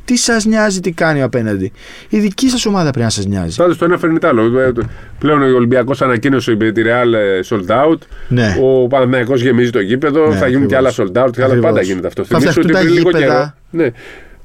[0.05, 1.71] Τι σας νοιάζει τι κάνει ο απέναντι.
[2.09, 3.55] Η δική σας ομάδα πρέπει να σας νοιάζει.
[3.55, 4.59] Πάντως το ένα φέρνει το άλλο.
[4.59, 4.71] Ε,
[5.19, 7.97] Πλέον ο Ολυμπιακός ανακοίνωσε με τη Real ε, sold out.
[8.27, 8.57] Ναι.
[8.61, 10.27] Ο Παναθηναϊκός γεμίζει το γήπεδο.
[10.27, 11.11] Ναι, θα γίνουν και άλλα ακριβώς.
[11.15, 11.29] sold out.
[11.31, 11.69] Και άλλα Ακριβώς.
[11.71, 12.23] πάντα γίνεται αυτό.
[12.25, 13.55] Θα Θυμήσου φτιαχτούν ότι τα πριν λίγο γήπεδα.
[13.71, 13.83] καιρό.
[13.83, 13.91] Ναι,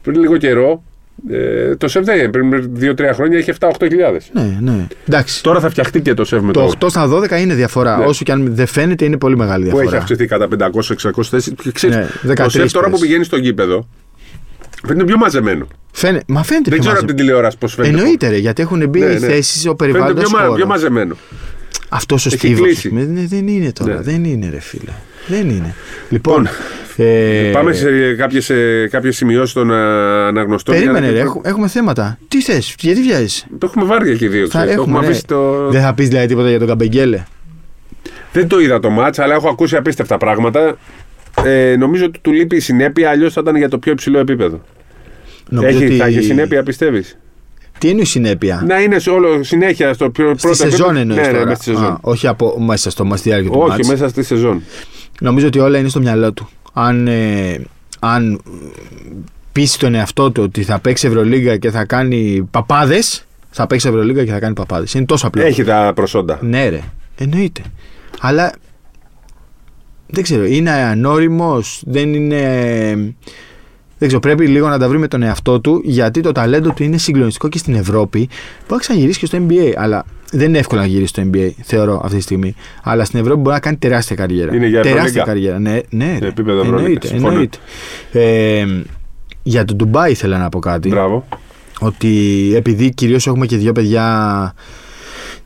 [0.03, 0.83] πριν λίγο καιρό
[1.31, 2.29] Ε, το ΣΕΒ δεν είναι.
[2.29, 4.31] Πριν 2-3 χρόνια είχε 7-8 χιλιάδες.
[4.33, 4.87] Ναι, ναι.
[5.09, 5.43] Εντάξει.
[5.43, 7.97] Τώρα θα φτιαχτεί και το ΣΕΒ με Το το, 8 στα 12 είναι διαφορά.
[7.99, 8.05] Ναι.
[8.05, 9.89] Όσο και αν δεν φαίνεται, είναι πολύ μεγάλη που διαφορά.
[9.89, 10.49] έχει αυξηθεί κατά
[11.13, 11.53] 500-600 θέσεις.
[11.63, 13.01] Και ξέρεις, Ναι, το 13 ΣΕΒ τώρα που πες.
[13.01, 13.89] πηγαίνει στο γήπεδο
[14.87, 15.67] φαίνεται πιο μαζεμένο.
[15.93, 16.21] Φαίνε...
[16.27, 17.97] Μα φαίνεται Δεν πιο ξέρω από μαζε- την τηλεόραση πώς φαίνεται.
[17.97, 19.19] Εννοείται, ρε, γιατί έχουν μπει Ναι, ναι.
[19.19, 21.17] θέσεις ο Φαίνεται περιβάλλοντα πιο, μα- πιο μαζεμένο.
[21.89, 22.61] Αυτός ο Έχει στίβος.
[22.67, 22.89] κλείσει.
[23.29, 23.95] Δεν είναι τώρα.
[23.95, 24.01] Ναι.
[24.01, 24.91] Δεν είναι, ρε φίλε.
[25.27, 25.75] Δεν είναι.
[26.09, 26.49] Λοιπόν.
[26.97, 30.75] ε, Πάμε σε κάποιες, ε, κάποιες σημειώσεις των α, αναγνωστών.
[30.75, 32.19] Περίμενε, Για να- ρε, έχ- έχουμε θέματα.
[32.29, 34.49] Τι θες, γιατί βιάζεις; Το έχουμε βάρει και οι δύο.
[34.49, 35.07] Θα ξέρεις, το έχουμε, ναι.
[35.07, 35.69] αφήσει το...
[35.71, 37.23] Δεν θα πεις δηλαδή τίποτα για τον Καμπεγγέλε.
[38.33, 40.77] Δεν το είδα το μάτς, αλλά έχω ακούσει απίστευτα πράγματα.
[41.45, 44.61] Ε, νομίζω ότι του λείπει η συνέπεια, αλλιώς θα ήταν για το πιο υψηλό επίπεδο.
[45.49, 47.19] Νομίζω Έχει, ότι- Θα έχει συνέπεια, πιστεύεις;
[47.79, 50.99] Τι είναι η συνέπεια; Να είναι σε όλο συνέχεια στο πιο Στη πρώτο σεζόν επίπεδο.
[51.01, 51.45] εννοείς Ναι, ναι, τώρα.
[51.47, 51.85] μέσα στη σεζόν.
[51.93, 53.89] Α, όχι από, μέσα στο στη διάρκεια του Όχι, μάτς.
[53.89, 54.63] μέσα στη σεζόν.
[55.21, 56.49] Νομίζω ότι όλα είναι στο μυαλό του.
[56.73, 57.61] Αν, ε,
[58.01, 58.41] αν
[59.53, 64.25] πείσει τον εαυτό του ότι θα παίξει Ευρωλίγκα και θα κάνει παπάδες, θα παίξει Ευρωλίγκα
[64.25, 64.95] και θα κάνει παπάδες.
[64.95, 65.43] Είναι τόσο απλό.
[65.43, 66.39] Έχει τα προσόντα.
[66.43, 66.81] Ναι, ρε.
[67.19, 67.63] Εννοείται.
[68.21, 68.53] Αλλά
[70.11, 73.15] δεν ξέρω, είναι ανώριμος, δεν είναι.
[73.99, 76.83] Δεν ξέρω, πρέπει λίγο να τα βρει με τον εαυτό του γιατί το ταλέντο του
[76.83, 78.19] είναι συγκλονιστικό και στην Ευρώπη.
[78.19, 78.31] Μπορεί
[78.71, 82.17] να ξαναγυρίσει και στο NBA, αλλά δεν είναι εύκολο να γυρίσει στο NBA, θεωρώ αυτή
[82.17, 82.55] τη στιγμή.
[82.83, 84.55] Αλλά στην Ευρώπη μπορεί να κάνει τεράστια καριέρα.
[84.55, 85.25] Είναι για τεράστια Ευρωλίγκα.
[85.25, 85.59] καριέρα.
[85.59, 86.19] Ναι, ναι.
[86.19, 86.27] ρε.
[86.27, 87.33] επίπεδο Ευρωλίγκα, εννοείται, συμφωνώ.
[87.33, 87.59] εννοείται.
[88.13, 88.67] Ε,
[89.43, 91.27] για το Ντουμπάι ήθελα να πω κάτι Μπράβο.
[91.81, 94.55] ότι επειδή κυρίως έχουμε και δύο παιδιά,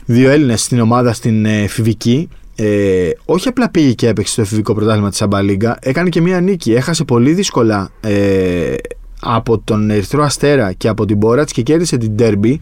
[0.05, 4.75] δύο Έλληνες στην ομάδα στην ε, Φιβική, ε, όχι απλά πήγε και έπαιξε στο εφηβικό
[4.75, 6.73] πρωτάθλημα της Αμπαλίγκα, έκανε και μία νίκη.
[6.73, 8.75] Έχασε πολύ δύσκολα ε,
[9.21, 12.61] από τον Ερυθρό Αστέρα και από την Μπόρατς και κέρδισε την Ντέρμπι.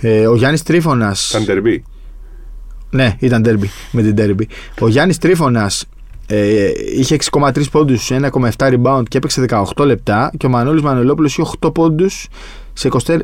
[0.00, 1.20] Ε, ο Γιάννης Τρίφωνας...
[1.20, 1.84] Σαν τερμπή.
[2.90, 4.48] Ναι, ήταν τέρμπι με την τέρμπι.
[4.80, 5.84] Ο Γιάννης Τρίφωνας
[6.26, 9.44] ε, είχε 6,3 πόντους, 1,7 rebound και έπαιξε
[9.76, 10.30] 18 λεπτά.
[10.36, 12.28] Και ο Μανώλης Μανολόπουλος είχε 8 πόντους
[12.72, 13.18] σε 24,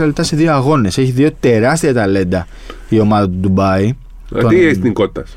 [0.00, 0.98] 24 λεπτά σε δύο αγώνες.
[0.98, 2.46] Έχει δύο τεράστια ταλέντα
[2.88, 3.96] η ομάδα του Ντουμπάι.
[4.40, 5.36] Τον- Τι εθνικότητας.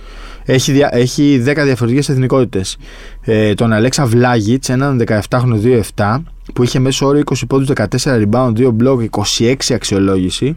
[0.49, 2.77] Έχει, δια- έχει 10 διαφορετικές εθνικότητες.
[3.21, 6.23] Ε, τον Αλέξα Βλάγιτς, έναν 17χρονο 2-7,
[6.53, 10.55] που είχε μέσο όρο 20 πόντους, 14 rebound, 2 block, 26 αξιολόγηση.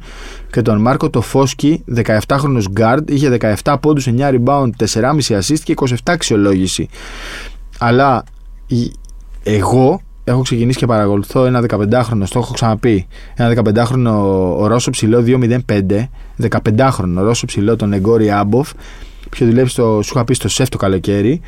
[0.50, 3.28] Και τον Μάρκο Τοφόσκι, 17χρονο guard, είχε
[3.64, 6.88] 17 πόντους, 9 rebound, 4,5 assist και 27 αξιολόγηση.
[7.78, 8.24] Αλλά
[8.66, 8.92] η-
[9.42, 13.06] εγώ έχω ξεκινήσει και παρακολουθώ ένα 15χρονο, το έχω ξαναπεί.
[13.34, 15.58] Ένα 15χρονο ο Ρώσο ψηλό 2-0-5,
[16.48, 18.72] 15χρονο Ρώσο ψηλό τον Εγκόρι Άμποφ,
[19.30, 21.40] που δουλεύει στο, σου είχα πει στο σεφ το καλοκαίρι.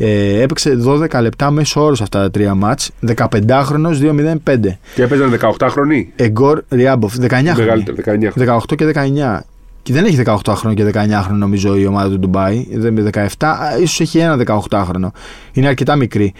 [0.00, 4.00] Ε, έπαιξε 12 λεπτά μέσω όρο αυτά τα τρία μάτς 15χρονος
[4.44, 4.58] 2-0-5
[4.94, 6.12] Και έπαιζαν 18 χρονοί.
[6.16, 8.60] Εγκόρ Ριάμποφ 19 χρόνια Μεγαλύτερο, 19 χρόνια.
[8.68, 9.40] 18 και 19
[9.82, 13.10] και δεν έχει 18 χρόνο και 19 χρόνο νομίζω η ομάδα του Ντουμπάι δεν με
[13.12, 15.12] 17, α, ίσως έχει ένα 18 χρόνο
[15.52, 16.32] είναι αρκετά μικρή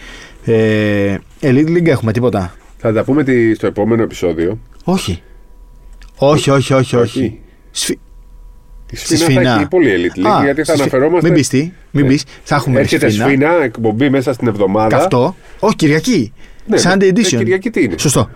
[0.53, 4.59] ε, Elite League έχουμε τίποτα; Θα τα πούμε τι- στο επόμενο επεισόδιο.
[4.83, 5.21] όχι
[6.15, 7.39] όχι όχι όχι, όχι.
[7.71, 7.99] Σφι...
[8.91, 9.55] Η Στη Σφίνα θα Σφινά.
[9.55, 11.27] έχει πολύ elite league, Α, γιατί θα στη- αναφερόμαστε.
[11.27, 13.25] μην πεις τι, μην Ε, πεις θα έχουμε Έρχεται Σφίνα.
[13.25, 14.97] Σφίνα, εκπομπή μέσα στην εβδομάδα.
[14.97, 15.35] Καυτό.
[15.59, 16.33] Όχι, Κυριακή.
[16.65, 17.23] Ναι, Sunday ε, edition.
[17.37, 18.29] Κυριακή τι είναι; Σωστό.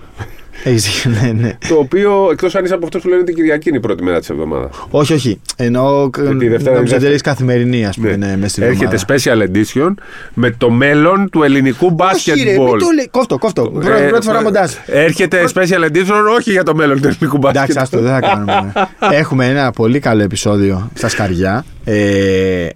[0.63, 1.57] Έχεις δίκιο, ναι, ναι.
[1.67, 4.03] Το οποίο εκτός αν είσαι από αυτούς που λένε ότι η Κυριακή είναι η πρώτη
[4.03, 4.69] μέρα της εβδομάδας.
[4.89, 5.39] Όχι, όχι.
[5.55, 9.47] Εννοώ Γιατί η Δευτέρα νόμιζα είναι τελείως καθημερινή, ας πούμε, ναι, μες στην Έρχεται εβδομάδα.
[9.47, 9.93] special edition
[10.33, 12.79] με το μέλλον του ελληνικού Όχι, ρε, μην basketball.
[12.79, 13.07] το λέει.
[13.11, 13.61] Κόφτο, κόφτο.
[13.75, 14.71] Ε, Πρώτη, πρώτη φορά μοντάζ.
[14.85, 18.01] Έρχεται special edition όχι για το μέλλον του ελληνικού Εντάξει, άστο, basketball.
[18.01, 18.73] δεν θα κάνουμε.
[19.19, 21.65] Έχουμε ένα πολύ καλό επεισόδιο στα σκαριά.
[21.83, 22.67] Ε,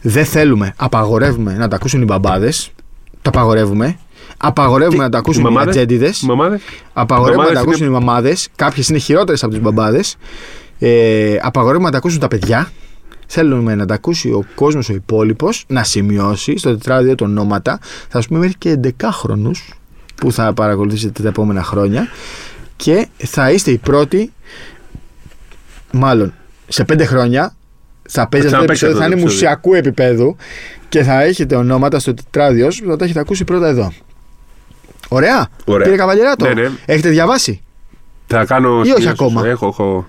[0.00, 2.70] δεν θέλουμε, απαγορεύουμε να τα ακούσουν οι μπαμπάδες.
[3.22, 3.96] Το απαγορεύουμε.
[4.36, 6.20] Απαγορεύουμε Τι, να τα οι ακούσουν οι μαμάδες; ατζέντιδες.
[6.20, 6.60] Οι μαμάδες;
[6.92, 8.48] Απαγορεύουμε να τα μαμάδες ακούσουν οι μαμάδες.
[8.56, 10.16] Κάποιες είναι χειρότερες από τις μπαμπάδες.
[10.78, 12.70] Ε, απαγορεύουμε να τα ακούσουν τα παιδιά.
[13.26, 17.78] Θέλουμε να τα ακούσει ο κόσμος ο υπόλοιπος, να σημειώσει στο τετράδιο των ονόματα.
[18.08, 19.50] Θα σου πούμε μέχρι και 11χρονου
[20.14, 22.08] που θα παρακολουθήσετε τα επόμενα χρόνια.
[22.76, 24.32] Και θα είστε οι πρώτοι,
[25.92, 26.34] μάλλον
[26.68, 27.54] σε πέντε χρόνια,
[28.08, 29.34] θα παίζει αυτό το ξαναπαίξει επεισόδιο, αυτό θα το είναι επεισόδιο.
[29.34, 30.36] μουσιακού επίπεδου
[30.88, 33.92] και θα έχετε ονόματα στο τετράδιο σου που θα τα έχετε ακούσει πρώτα εδώ.
[35.14, 35.48] Ωραία.
[35.64, 35.82] Ωραία.
[35.82, 36.70] Κύριε Καβαλιεράτο, Ναι, ναι.
[36.86, 37.60] έχετε διαβάσει;
[38.26, 38.70] Θα κάνω.
[38.78, 39.06] όχι σημειώσεις.
[39.10, 39.46] ακόμα.
[39.46, 40.06] Έχω, έχω.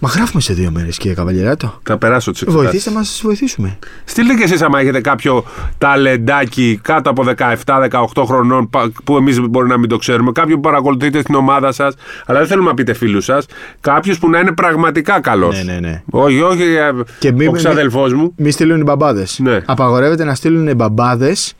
[0.00, 1.78] Μα γράφουμε σε δύο μέρες, κύριε Καβαλιεράτο.
[1.82, 2.68] Θα περάσω τις εξετάσεις.
[2.70, 3.78] Βοηθήστε μας να σας βοηθήσουμε.
[4.04, 5.44] Στείλτε και εσείς άμα έχετε κάποιο
[5.78, 7.24] ταλεντάκι κάτω από
[7.64, 10.32] 17-18 χρονών πα- που εμείς μπορεί να μην το ξέρουμε.
[10.32, 11.94] Κάποιο που παρακολουθείτε στην ομάδα σας.
[12.26, 13.46] Αλλά δεν θέλουμε να πείτε φίλους σας.
[13.80, 15.64] Κάποιο που να είναι πραγματικά καλός.
[15.64, 16.02] Ναι, ναι, ναι.
[16.10, 16.62] Όχι, όχι.
[16.62, 18.32] ε, Και μη- ο ξαδελφός μου.
[18.36, 19.38] Μη στείλουν οι μπαμπάδες.
[19.42, 19.60] Ναι.
[19.66, 21.54] Απαγορεύεται να στείλουν οι μπαμπάδες.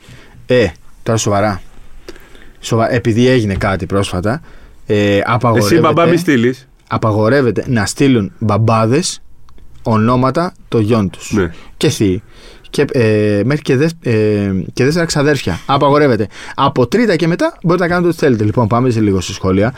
[0.47, 0.67] Ε,
[1.03, 1.61] τώρα σοβαρά.
[2.61, 2.93] Σοβα...
[2.93, 4.41] Επειδή έγινε κάτι πρόσφατα.
[4.87, 6.69] Ε, απαγορεύεται, Εσύ μπαμπά μη στείλεις.
[6.89, 9.23] απαγορεύεται να στείλουν μπαμπάδες
[9.83, 11.33] ονόματα των γιών τους.
[11.33, 11.53] Ναι.
[11.77, 12.23] Και θείοι.
[12.71, 15.61] και, ε, μέχρι και, δευ, ε, και δεύτερα ξαδέρφια.
[15.67, 16.27] Απαγορεύεται.
[16.55, 18.45] Από τρίτα και μετά μπορείτε να κάνετε ό,τι θέλετε.
[18.45, 19.75] Λοιπόν, πάμε σε λίγο στη σχόλια.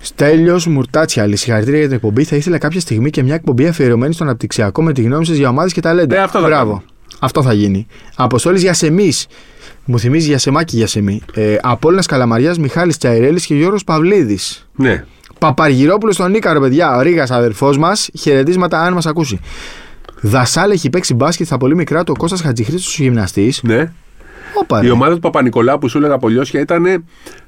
[0.00, 2.24] Στέλιος Μουρτάτσια, συγχαρητήρια για την εκπομπή.
[2.24, 5.48] Θα ήθελα κάποια στιγμή και μια εκπομπή αφιερωμένη στον αναπτυξιακό με τη γνώμη σας για
[5.48, 6.16] ομάδες και ταλέντα.
[6.16, 6.70] Ε, αυτό θα Μπράβο.
[6.70, 6.82] κάνω.
[7.18, 7.86] Αυτό θα γίνει.
[8.16, 9.12] Αποστόλης για σεμί.
[9.88, 11.20] Μου θυμίζει για σεμάκι για σεμί.
[11.34, 14.68] Ε, Απόλυνα Καλαμαριάς, Μιχάλης Τσαϊρέλης και Γιώργος Παυλίδης.
[14.76, 15.04] Ναι.
[15.38, 16.96] Παπαργυρόπουλος στον Νίκαρο, παιδιά.
[16.96, 18.08] Ο Ρίγας, αδερφός μας.
[18.18, 19.40] Χαιρετίσματα, αν μας ακούσει.
[20.20, 23.60] Δασάλ έχει παίξει μπάσκετ στα πολύ μικρά του ο Κώστας Χατζηχρήστος ο γυμναστής.
[23.62, 23.92] ναι.
[24.60, 24.90] Όπα, Η ρε.
[24.90, 27.04] ομάδα του Παπα-Νικολάου που σου έλεγα από Λιώσια ήταν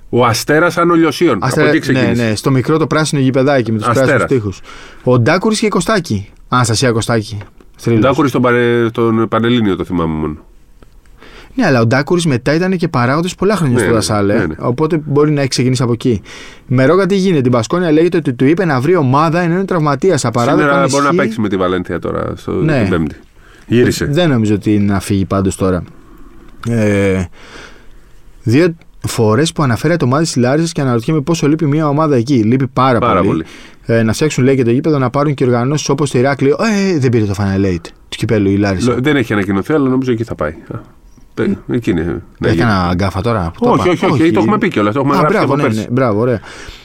[0.09, 1.39] ο Αστέρας Ανολιωσίων.
[1.43, 2.29] Αστερα- Από εκεί ναι, ξεκίνησε.
[2.29, 4.09] ναι, στο μικρό το πράσινο γηπεδάκι με τους Αστέρας.
[4.17, 5.13] πράσινους τείχου.
[5.13, 6.29] Ο Ντάκουρης και η Κωστάκη.
[6.49, 7.39] Αναστασία Κωστάκη.
[7.43, 8.01] Ο Θρύλος.
[8.01, 8.89] Ντάκουρης στον, παρε...
[8.89, 10.37] στον Πανελλήνιο το θυμάμαι μόνο.
[11.59, 14.35] Ναι, αλλά ο Ντάκουρης μετά ήταν και παράγοντας πολλά χρόνια Ναι, στο ναι, Δασάλε.
[14.39, 14.55] ναι, ναι.
[14.59, 16.23] Οπότε μπορεί να έχει ξεκινήσει από εκεί.
[16.67, 17.41] Με ρόγα τι γίνεται.
[17.43, 20.25] Την Πασκόνια λέγεται ότι του είπε να βρει ομάδα ενώ είναι τραυματίας.
[20.25, 20.61] Απαράδεκτο.
[20.63, 21.21] Σήμερα αν μπορεί να ισχύει.
[21.23, 22.81] παίξει με τη Βαλένθια τώρα στο Ναι.
[22.81, 23.17] την Πέμπτη.
[23.67, 24.05] Γύρισε.
[24.05, 25.83] Δεν νομίζω ότι είναι να φύγει πάντως τώρα.
[26.69, 27.25] Ε,
[28.43, 28.75] δύο
[29.07, 32.35] φορές που αναφέρεται ομάδα της Λάρισας και αναρωτιέμαι πόσο λείπει μια ομάδα εκεί.
[32.35, 33.45] Λείπει πάρα, Πάρα πολύ.
[33.87, 36.57] Ε, να φτιάξουν λέει και το γήπεδο να πάρουν και οργανώσεις όπως το Ηράκλειο.
[36.95, 38.93] Ε, δεν πήρε το Final Eight του κυπέλου η Λάρισα.
[38.93, 40.55] Λο- Δεν έχει ανακοινωθεί, αλλά νομίζω εκεί θα πάει.
[41.43, 42.23] Α, τε- Εκεί είναι.
[42.39, 43.51] Ναι, Έκανα γκάφα τώρα.
[43.55, 44.07] που το Όχι, είπα.
[44.09, 45.81] όχι, όχι, το έχουμε πει κιόλας, το έχουμε Α, γράψει μπράβο, από ναι, πέρσι.
[45.81, 46.41] ναι, μπράβο, ωραία.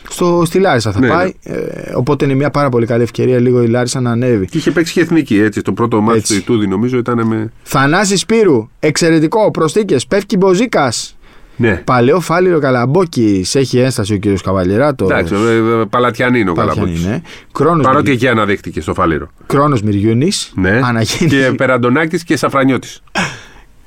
[0.09, 1.13] Στο, στη Λάρισα θα Ναι, ναι.
[1.13, 1.33] πάει.
[1.43, 1.55] Ε,
[1.95, 4.45] οπότε είναι μια πάρα πολύ καλή ευκαιρία λίγο η Λάρισα να ανέβει.
[4.45, 5.61] Και είχε παίξει και εθνική έτσι.
[5.61, 6.33] Το πρώτο μάτι Έτσι.
[6.33, 7.51] του Ιτούδη νομίζω ήταν με.
[7.63, 11.15] Θανάσης Σπύρου, εξαιρετικό, προστίκε, πέφτει Μποζίκας.
[11.55, 11.81] Ναι.
[11.85, 13.55] Παλαιό φάληρο Καλαμπόκης.
[13.55, 15.09] Έχει ένσταση ο κύριος Καβαλιεράτος.
[15.09, 17.03] Εντάξει, ε, ε, Παλατιανή είναι ο Καλαμπόκης.
[17.03, 17.21] είναι.
[17.51, 19.27] Κρόνος, Παρότι εκεί αναδείχτηκε στο Φάληρο.
[19.45, 20.69] Κρόνος Μυριούνης, Ναι.
[20.83, 23.01] Αναγέννηση, Και Περαντονάκης και Σαφρανιώτης.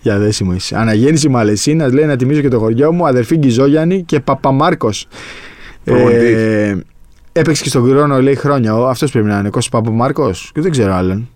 [0.07, 0.77] για δέσιμο είσαι.
[0.79, 5.07] Αναγέννηση Μαλαισίνας, λέει να τιμήσω και το χωριό μου, αδερφή Γκυζόγιαννη και Παπαμάρκος.
[5.85, 6.35] Προπονητής.
[6.35, 6.85] Ε,
[7.33, 8.77] έπαιξε και στον Κρόνο, λέει χρόνια.
[8.77, 10.51] Ο, αυτός πρέπει να είναι, Κώστας Παπαμάρκος.
[10.55, 11.29] Και δεν ξέρω άλλον.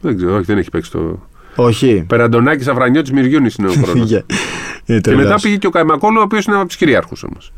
[0.00, 1.28] Δεν ξέρω, όχι, δεν έχει παίξει το.
[1.56, 2.04] Όχι.
[2.08, 4.00] Περαντονάκης Σαφρανιώτη Μυριούνης είναι ο πρώτος.
[4.00, 4.14] Φύγε.
[4.86, 5.42] Είναι και μετά τρελός.
[5.42, 7.52] πήγε και ο Καϊμακόλου, ο οποίος είναι από τους κυριάρχου όμως.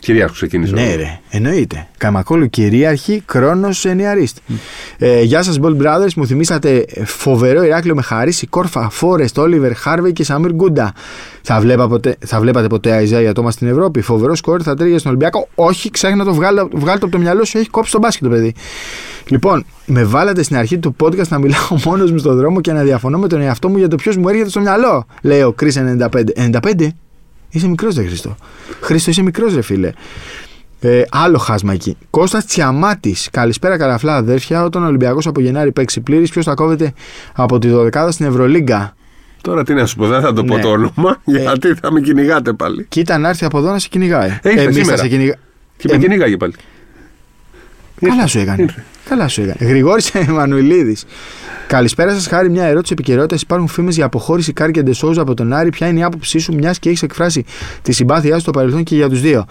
[0.00, 0.74] Κυριάρχου ξεκίνησε.
[0.74, 1.86] Ναι, ο- ρε, εννοείται.
[1.98, 4.40] Καμακόλου κυρίαρχη, χρόνο ενιαρίστη.
[4.98, 6.12] Ε, γεια σας, Ball Brothers.
[6.16, 10.92] Μου θυμήσατε φοβερό Ηράκλειο με χαρίση, Κόρφα, Φόρεστ, Όλιβερ, Χάρβεϊ και Σαμίρ Γκούντα.
[11.42, 14.00] Θα, βλέπα ποτέ, θα βλέπατε ποτέ Αϊζάια Τόμα στην Ευρώπη.
[14.00, 15.48] Φοβερό σκόρ, θα τρέχει στον Ολυμπιακό.
[15.54, 18.34] Όχι, ξέχνα το βγάλω, βγάλω το από το μυαλό σου, έχει κόψει τον μπάσκετ το
[18.34, 18.54] παιδί.
[19.28, 22.82] Λοιπόν, με βάλατε στην αρχή του podcast να μιλάω μόνος μου στον δρόμο και να
[22.82, 25.06] διαφωνώ με τον εαυτό μου για το ποιος μου έρχεται στο μυαλό.
[25.22, 26.08] Λέει ο Κρι 95.
[26.60, 26.88] 95?
[27.56, 28.36] Είσαι μικρός, ρε Χρήστο.
[28.80, 29.92] Χρήστο, είσαι μικρός, ρε φίλε.
[30.80, 31.96] Ε, άλλο χάσμα εκεί.
[32.10, 33.28] Κώστας Τσιαμάτης.
[33.32, 34.64] Καλησπέρα, καραφλά αδέρφια.
[34.64, 36.92] Όταν ο Ολυμπιακός από Γενάρη παίξει πλήρης, ποιος θα κόβεται
[37.32, 38.94] από τη 12η στην Ευρωλίγκα;
[39.40, 40.62] Τώρα τι να σου πω, δεν θα το πω Ναι.
[40.62, 42.84] το όνομα, γιατί θα με κυνηγάτε πάλι.
[42.88, 44.28] Κοίτα να έρθει από εδώ να σε κυνηγάει.
[44.42, 44.96] Ήρθε Εμείς θα σήμερα.
[44.96, 45.34] σε κυνηγά...
[45.76, 46.54] Και με Ε, κυνηγάγε πάλι.
[48.00, 48.62] Καλά σου έκανε.
[48.62, 48.84] Ήρθε.
[49.08, 49.70] Καλά σου έκανε.
[49.70, 51.04] Γρηγόρης Εμμανουηλίδης.
[51.66, 52.26] Καλησπέρα σας.
[52.26, 53.36] Χάρη μια ερώτηση επικαιρότητας.
[53.42, 55.70] Υπάρχουν φήμες για αποχώρηση Κάρ και Ντεσόουζα από τον Άρη.
[55.70, 57.44] Ποια είναι η άποψή σου, μιας και έχεις εκφράσει
[57.82, 59.44] τη συμπάθειά σου στο παρελθόν και για τους δύο;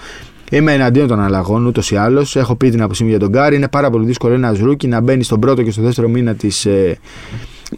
[0.52, 2.36] Είμαι εναντίον των αλλαγών ούτως ή άλλως.
[2.36, 3.56] Έχω πει την άποψή μου για τον Κάρη.
[3.56, 6.66] Είναι πάρα πολύ δύσκολο ένας ρούκι να μπαίνει στον πρώτο και στο δεύτερο μήνα της
[6.66, 6.98] ε,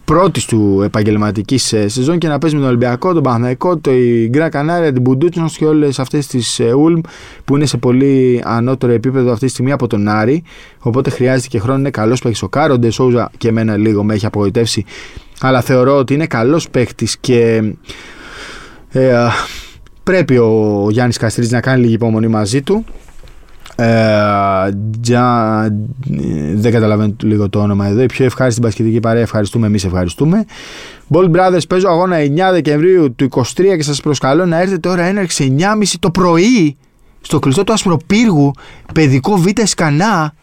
[0.05, 4.27] πρώτης του επαγγελματικής ε, σεζόν και να παίζει με τον Ολυμπιακό, τον Παναθηναϊκό, το η
[4.29, 6.99] Γκρά Κανάρια, την Μπουντούτσνο και όλες αυτές τις ε, Ούλμ
[7.45, 10.43] που είναι σε πολύ ανώτερο επίπεδο αυτή τη στιγμή από τον Άρη.
[10.79, 11.79] Οπότε χρειάζεται και χρόνο.
[11.79, 12.77] Είναι καλός παίχτη ο Κάρο.
[12.77, 14.85] Ντε Σόουζα και εμένα λίγο με έχει απογοητεύσει.
[15.39, 17.73] Αλλά θεωρώ ότι είναι καλός παίχτη και
[18.89, 19.31] ε, α,
[20.03, 22.85] πρέπει ο Γιάννης Καστρίτης να κάνει λίγη υπομονή μαζί του.
[23.79, 24.69] Ε,
[25.01, 28.01] Τζα- ε, δεν καταλαβαίνω λίγο το όνομα εδώ.
[28.01, 29.21] Η πιο ευχάριστη μπασκετική παρέα.
[29.21, 30.45] Ευχαριστούμε, εμείς ευχαριστούμε.
[31.09, 35.55] Ball Brothers, παίζω αγώνα 9 Δεκεμβρίου του 23 και σας προσκαλώ να έρθετε ώρα έναρξη
[35.59, 36.77] 9.30 το πρωί
[37.21, 38.51] στο κλειστό του Ασπροπύργου,
[38.93, 40.33] παιδικό Β' Σκανά.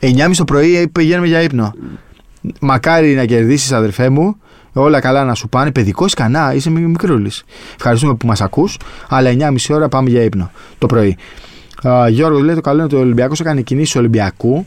[0.00, 1.72] 9.30 το πρωί πηγαίνουμε για ύπνο.
[2.60, 4.36] Μακάρι να κερδίσεις, αδερφέ μου.
[4.72, 5.72] Όλα καλά να σου πάνε.
[5.72, 7.44] Παιδικός σκανά, είσαι μικρούλης.
[7.76, 8.78] Ευχαριστούμε που μας ακούς.
[9.08, 11.16] Αλλά 9.30 ώρα πάμε για ύπνο το πρωί.
[11.88, 14.66] Α, Γιώργος λέει το καλό είναι ότι ο Ολυμπιακός έκανε κινήσεις Ολυμπιακού.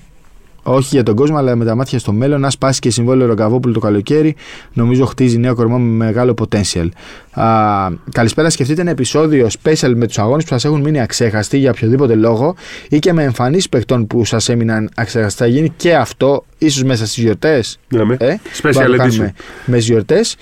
[0.64, 2.40] Όχι για τον κόσμο, αλλά με τα μάτια στο μέλλον.
[2.42, 4.36] Να σπάσει και συμβόλαιο Ρογκαβόπουλου το καλοκαίρι.
[4.74, 6.90] Νομίζω χτίζει νέο κορμό με μεγάλο potential.
[7.32, 7.46] Α,
[8.12, 8.50] καλησπέρα.
[8.50, 12.56] Σκεφτείτε ένα επεισόδιο special με τους αγώνες που σας έχουν μείνει αξέχαστοι για οποιοδήποτε λόγο
[12.90, 15.38] ή και με εμφανεί παιχτών που σας έμειναν αξέχαστοι.
[15.44, 17.80] Θα γίνει και αυτό, ίσως μέσα στις γιορτές.
[17.90, 18.18] Ναι, με.
[18.20, 19.08] Ε, Special μπορούμε να edition.
[19.10, 19.34] κάνουμε
[19.66, 20.36] με γιορτές.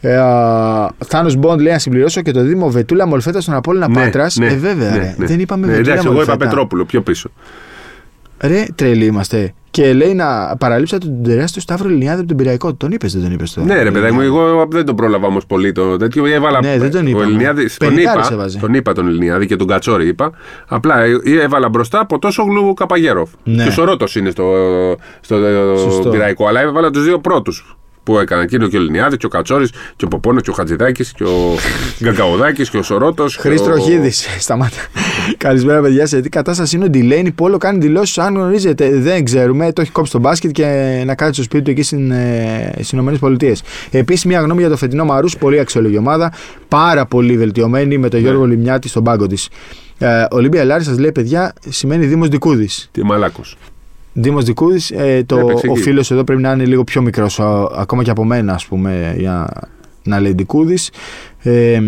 [0.00, 3.94] Ε, α, Θάνος Μποντ λέει να συμπληρώσω και το Δήμο Βετούλα Μολφέτα στον Απόλλωνα Ναι,
[3.94, 4.36] Πάτρας.
[4.36, 5.14] ναι, ε, βέβαια, ναι, ρε.
[5.18, 5.26] ναι.
[5.26, 6.48] Δεν είπαμε Ναι, Βετούλα Εντάξει, εγώ είπα Μολφέτα.
[6.50, 7.30] Πετρόπουλο πιο πίσω.
[8.40, 9.52] Ρε, τρελοί είμαστε.
[9.70, 12.74] Και λέει να παραλείψατε τον τεράστιο Σταύρο Λινιάδη από τον Πυραϊκό.
[12.74, 13.66] Τον είπες, δεν τον είπες τώρα.
[13.74, 16.26] Ναι, ρε παιδάκι μου, εγώ δεν τον πρόλαβα όμως πολύ το τέτοιο.
[16.26, 17.24] Έβαλα, Ναι, δεν τον ο είπαμε.
[17.24, 18.58] Ελληνιάδης- τον, Πενηκάρης είπα, έβαζε.
[18.58, 20.30] τον είπα τον Ελληνιάδη και τον Κατσόρη είπα.
[20.68, 21.10] Απλά ε,
[21.42, 23.30] έβαλα μπροστά από τόσο γλου Καπαγέροφ.
[23.44, 23.62] Ναι.
[23.62, 24.52] Και ο Σορότο είναι στο,
[25.20, 25.36] στο,
[25.76, 26.10] Σωστό.
[26.10, 26.46] πυραϊκό.
[26.46, 27.76] Αλλά έβαλα τους δύο πρώτους.
[28.08, 28.46] Που έκαναν.
[28.46, 31.56] Και είναι ο Κελινιάδη, και ο Κατσόρης, και ο Ποπόνος, και ο Χατζηδάκης, και ο
[32.02, 33.26] Γκαγκαουδάκης, και ο Σορότο.
[33.38, 33.78] Χρήστο ο...
[33.78, 34.10] Χίδη,
[34.46, 34.76] σταμάτα.
[35.36, 36.06] Καλησπέρα, παιδιά.
[36.06, 38.18] Σε τι κατάσταση είναι ο Ντιλέινι που όλο κάνει δηλώσεις.
[38.18, 39.72] Αν γνωρίζετε, δεν ξέρουμε.
[39.72, 43.52] Το έχει κόψει το μπάσκετ και να κάτσει στο σπίτι του εκεί στις ΗΠΑ.
[43.90, 45.28] Επίσης, μια γνώμη για το φετινό Μαρού.
[45.38, 46.32] Πολύ αξιόλογη ομάδα.
[46.68, 49.48] Πάρα πολύ βελτιωμένη με τον Γιώργο Λιμιάτη στον πάγκο της.
[49.98, 52.88] Ε, Ολύμπια Λάρη σα λέει, παιδιά, σημαίνει Δήμος Δικούδης.
[52.92, 53.56] Τι μαλάκος.
[54.20, 55.36] Δήμος Δικούδης, ε, το,
[55.68, 57.40] ο φίλος εδώ πρέπει να είναι λίγο πιο μικρός,
[57.76, 59.48] ακόμα και από μένα, ας πούμε, για
[60.02, 60.90] να λέει Δικούδης.
[61.42, 61.80] Ε,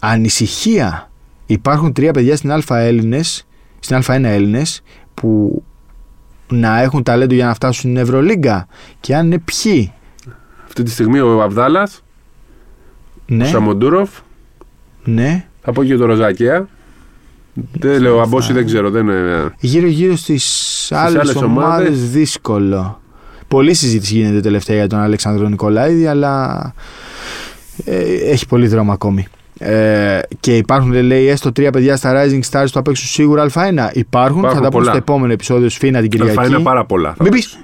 [0.00, 1.10] ανησυχία.
[1.46, 3.46] Υπάρχουν τρία παιδιά στην Α Έλληνες,
[3.80, 4.82] στην Α1 Έλληνες
[5.14, 5.62] που
[6.48, 8.66] να έχουν ταλέντο για να φτάσουν στην Ευρωλίγκα
[9.00, 9.92] και αν είναι ποιοι;
[10.64, 12.04] Αυτή τη στιγμή ο Αβδάλας,
[13.26, 13.44] ναι.
[13.44, 14.10] ο Σαμοντούροφ.
[15.04, 15.46] Ναι.
[15.62, 16.68] Θα πω και το Ροζακέα.
[17.72, 18.90] Δεν λέω, Αμπόση δεν ξέρω.
[18.90, 19.06] Δεν...
[19.60, 23.00] Γύρω-γύρω στις άλλες ομάδες δύσκολο.
[23.48, 26.74] Πολλή συζήτηση γίνεται τελευταία για τον Αλεξάνδρο Νικολάηδη, αλλά
[27.84, 29.26] ε, έχει πολύ δρόμο ακόμη.
[29.58, 33.50] Ε, και υπάρχουν, λέει, έστω τρία παιδιά στα Rising Stars που θα παίξουν σίγουρα Α1.
[33.92, 36.54] Υπάρχουν, υπάρχουν θα τα πούμε στο επόμενο επεισόδιο Σφίνα την Κυριακή.
[36.54, 37.14] Α1 πάρα πολλά.
[37.20, 37.58] Μην πεις.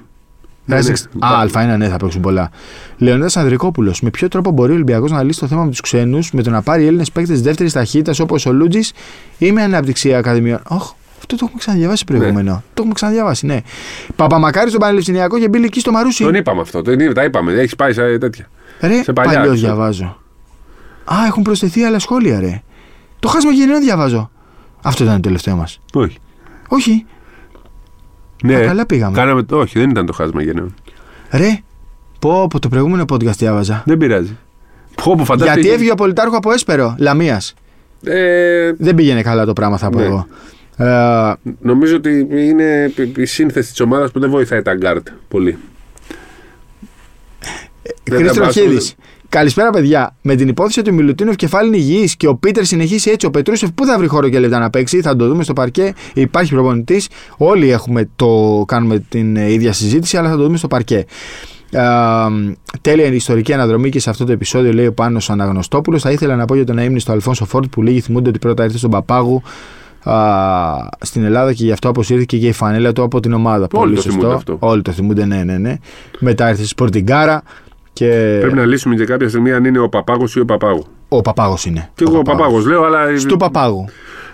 [0.75, 2.51] Ναι, ναι, Α, Α1 ναι, θα παίξουν πολλά.
[2.99, 4.01] Λεωνίδας Ανδρικόπουλος.
[4.01, 6.51] Με ποιο τρόπο μπορεί ο Ολυμπιακός να λύσει το θέμα με τους ξένους με το
[6.51, 8.93] να πάρει Έλληνες παίκτες δεύτερης ταχύτητας όπως ο Λούτζης
[9.39, 12.53] ή με αναπτυξία ακαδημιών; Όχι, αυτό το έχουμε ξαναδιαβάσει προηγούμενο.
[12.53, 12.59] Ναι.
[12.59, 13.61] Το έχουμε ξαναδιαβάσει, ναι.
[14.17, 16.25] Παπαμακάρι στον Πανεπιστημιακό και μπήκε εκεί στο Μαρούσι.
[16.25, 16.83] Τον είπαμε αυτό.
[16.83, 17.53] Τον, τα είπαμε.
[17.53, 18.49] Έχεις πάει σε τέτοια.
[18.81, 19.39] Ρε, σε παλιά.
[19.39, 20.19] Παλιός διαβάζω.
[21.05, 22.63] Α, έχουν προσθεθεί άλλα σχόλια, ρε.
[23.19, 24.31] Το χάσμα γενναιών διαβάζω.
[24.83, 25.81] Αυτό ήταν το τελευταίο μας.
[25.93, 26.17] Όχι.
[26.69, 27.07] Όχι.
[28.43, 29.17] Ναι, Α, καλά πήγαμε.
[29.17, 30.75] Κάναμε, όχι, δεν ήταν το χάσμα γενναιών.
[31.31, 31.61] Ρε,
[32.19, 33.83] πω από το προηγούμενο podcast διάβαζα.
[33.87, 34.37] Δεν πειράζει.
[34.95, 37.55] Πω, πω, Γιατί έφυγε ο Πολιτάρχο από Έσπερο, Λαμίας.
[38.05, 38.73] Ε...
[38.79, 40.05] Δεν πήγαινε καλά το πράγμα, θα πω ναι.
[40.05, 40.27] εγώ.
[40.77, 41.33] Ε...
[41.61, 45.59] Νομίζω ότι είναι η σύνθεση της ομάδας που δεν βοηθάει τα γκαρντ πολύ.
[48.11, 48.79] Χρήστος Χίδη.
[49.31, 50.17] Καλησπέρα, παιδιά.
[50.23, 53.71] Με την υπόθεση του Μιλουτίνοφ και Φαλ υγιείς και ο Πίτερς συνεχίσει έτσι, ο Πετρούσεφ
[53.73, 55.93] πού θα βρει χώρο και λεπτά να παίξει, θα το δούμε στο παρκέ.
[56.15, 57.09] Υπάρχει προπονητής.
[57.37, 61.05] Όλοι έχουμε το, κάνουμε την ίδια συζήτηση, αλλά θα το δούμε στο παρκέ.
[61.73, 66.03] Ε, τέλεια ιστορική αναδρομή και σε αυτό το επεισόδιο λέει ο Πάνος Αναγνωστόπουλος.
[66.03, 68.79] Θα ήθελα να πω για τον αείμνηστο Αλφόνσο Φορντ που λίγοι θυμούνται ότι πρώτα ήρθε
[68.79, 69.43] στον Παπάγου
[70.05, 73.67] uh, στην Ελλάδα και γι' αυτό αποσύρθηκε και η φανέλα του από την ομάδα.
[73.73, 74.57] Όλοι το θυμούνται αυτό.
[74.59, 75.77] Όλοι το θυμούνται, ναι, ναι, ναι.
[76.19, 77.43] Μετά ήρθε στη Σπορτιγκάρα.
[77.93, 78.39] Και...
[78.41, 80.87] Πρέπει να λύσουμε και κάποια στιγμή αν είναι ο Παπάγος ή ο Παπάγου.
[81.09, 81.91] Ο Παπάγος είναι.
[81.95, 83.19] Και εγώ ο Παπάγος λέω, αλλά.
[83.19, 83.85] Στου Παπάγου.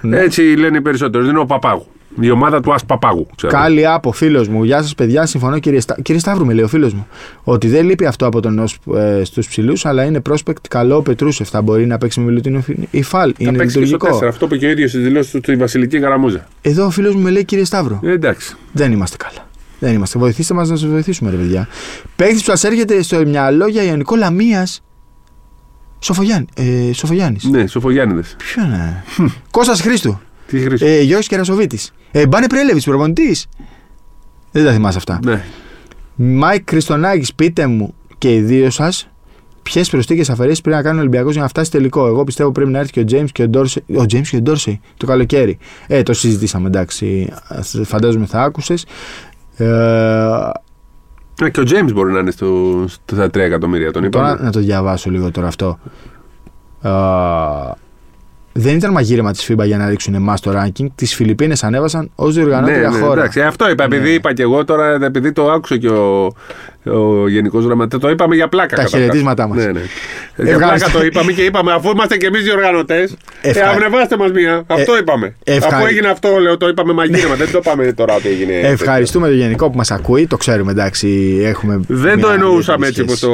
[0.00, 0.18] Ναι.
[0.18, 1.24] Έτσι λένε οι περισσότεροι.
[1.24, 1.86] Δεν είναι ο Παπάγου.
[2.20, 3.26] Η ομάδα του Άσ Παπάγου.
[3.46, 4.64] Κάλλη από φίλος μου.
[4.64, 5.26] Γεια σας, παιδιά.
[5.26, 5.96] Συμφωνώ, κύριε, Στά...
[6.02, 7.06] κύριε Σταύρου, με λέει ο φίλος μου.
[7.44, 11.48] Ότι δεν λείπει αυτό από τον ε, στους ψηλούς, αλλά είναι prospect καλό ο Πετρούσεφ.
[11.48, 13.34] Θα μπορεί να παίξει με Μιλουτίνο ή Φαλ.
[13.38, 14.26] Θα είναι λειτουργικό.
[14.26, 16.46] αυτό είπε και ο ίδιος στις δηλώσεις του στη Βασιλική Γαραμούζα.
[16.62, 18.00] Εδώ ο φίλος μου με λέει, κύριε Σταύρο.
[18.02, 18.56] Ε, εντάξει.
[18.72, 19.46] Δεν είμαστε καλά.
[19.78, 20.18] Δεν είμαστε.
[20.18, 21.68] Βοηθήστε μας να σας βοηθήσουμε, ρε παιδιά.
[22.16, 24.80] Παίκτη που σας έρχεται στο μυαλό για Ιωνικό Λαμίας.
[25.98, 26.46] Σοφογιάννη.
[26.54, 27.44] Ε, Σοφογιάννης.
[27.44, 28.36] Ναι, Σοφογιάννηδες.
[28.38, 29.04] Ποιο είναι.
[29.50, 30.20] Κώστας Χρήστου.
[30.46, 31.92] Τι Χρήστου; Ε, Γιώργο Κερασοβίτης.
[32.10, 33.46] Ε, Μπάνε Πρέλεβη, προπονητής.
[34.52, 35.20] Δεν τα θυμάσαι αυτά.
[35.24, 35.44] Ναι.
[36.14, 39.08] Μάικ Χριστονάκης, πείτε μου και οι δύο σας
[39.62, 42.06] ποιες προστίκε αφαιρέσεις πρέπει να κάνει ο Ολυμπιακός για να φτάσει τελικό.
[42.06, 43.84] Εγώ πιστεύω πρέπει να έρθει και ο James και ο Ντόρσεϊ.
[43.88, 45.58] Ο James και ο Ντόρσεϊ το καλοκαίρι.
[45.86, 47.32] Ε, το συζητήσαμε εντάξει.
[47.84, 48.86] Φαντάζομαι θα άκουσες.
[49.56, 54.28] Ε, και ο James μπορεί να είναι στο, στα 3 εκατομμύρια, τον είπαμε.
[54.28, 55.78] Τώρα να το διαβάσω λίγο τώρα αυτό.
[56.82, 56.90] Ε,
[58.52, 60.86] δεν ήταν μαγείρεμα της FIBA για να ρίξουν εμάς το ranking.
[60.94, 63.20] Τις Φιλιππίνες ανέβασαν ως διοργανώτρια ναι, ναι, χώρα.
[63.20, 63.84] Εντάξει, αυτό είπα.
[63.84, 64.08] Επειδή ναι.
[64.08, 66.32] είπα και εγώ τώρα, επειδή το άκουσε και ο,
[66.92, 68.02] ο Γενικός Γραμματέας.
[68.02, 68.76] Το είπαμε για πλάκα.
[68.76, 69.64] Τα χαιρετίσματά μας.
[69.64, 69.80] Ναι, ναι.
[70.36, 73.08] Για πλάκα το είπαμε και είπαμε, αφού είμαστε και εμείς διοργανωτέ,
[73.40, 74.64] ε, αυνεβάστε μας μία.
[74.66, 75.34] Αυτό ε, είπαμε.
[75.44, 75.76] Ευχα...
[75.76, 77.34] Αφού έγινε αυτό, λέω, το είπαμε μαγείρεμα.
[77.34, 78.52] δεν το είπαμε τώρα ότι έγινε.
[78.52, 80.26] Ευχαριστούμε τον Γενικό που μας ακούει.
[80.26, 81.40] Το ξέρουμε, εντάξει.
[81.44, 83.30] Έχουμε δεν το εννοούσαμε έτσι όπως το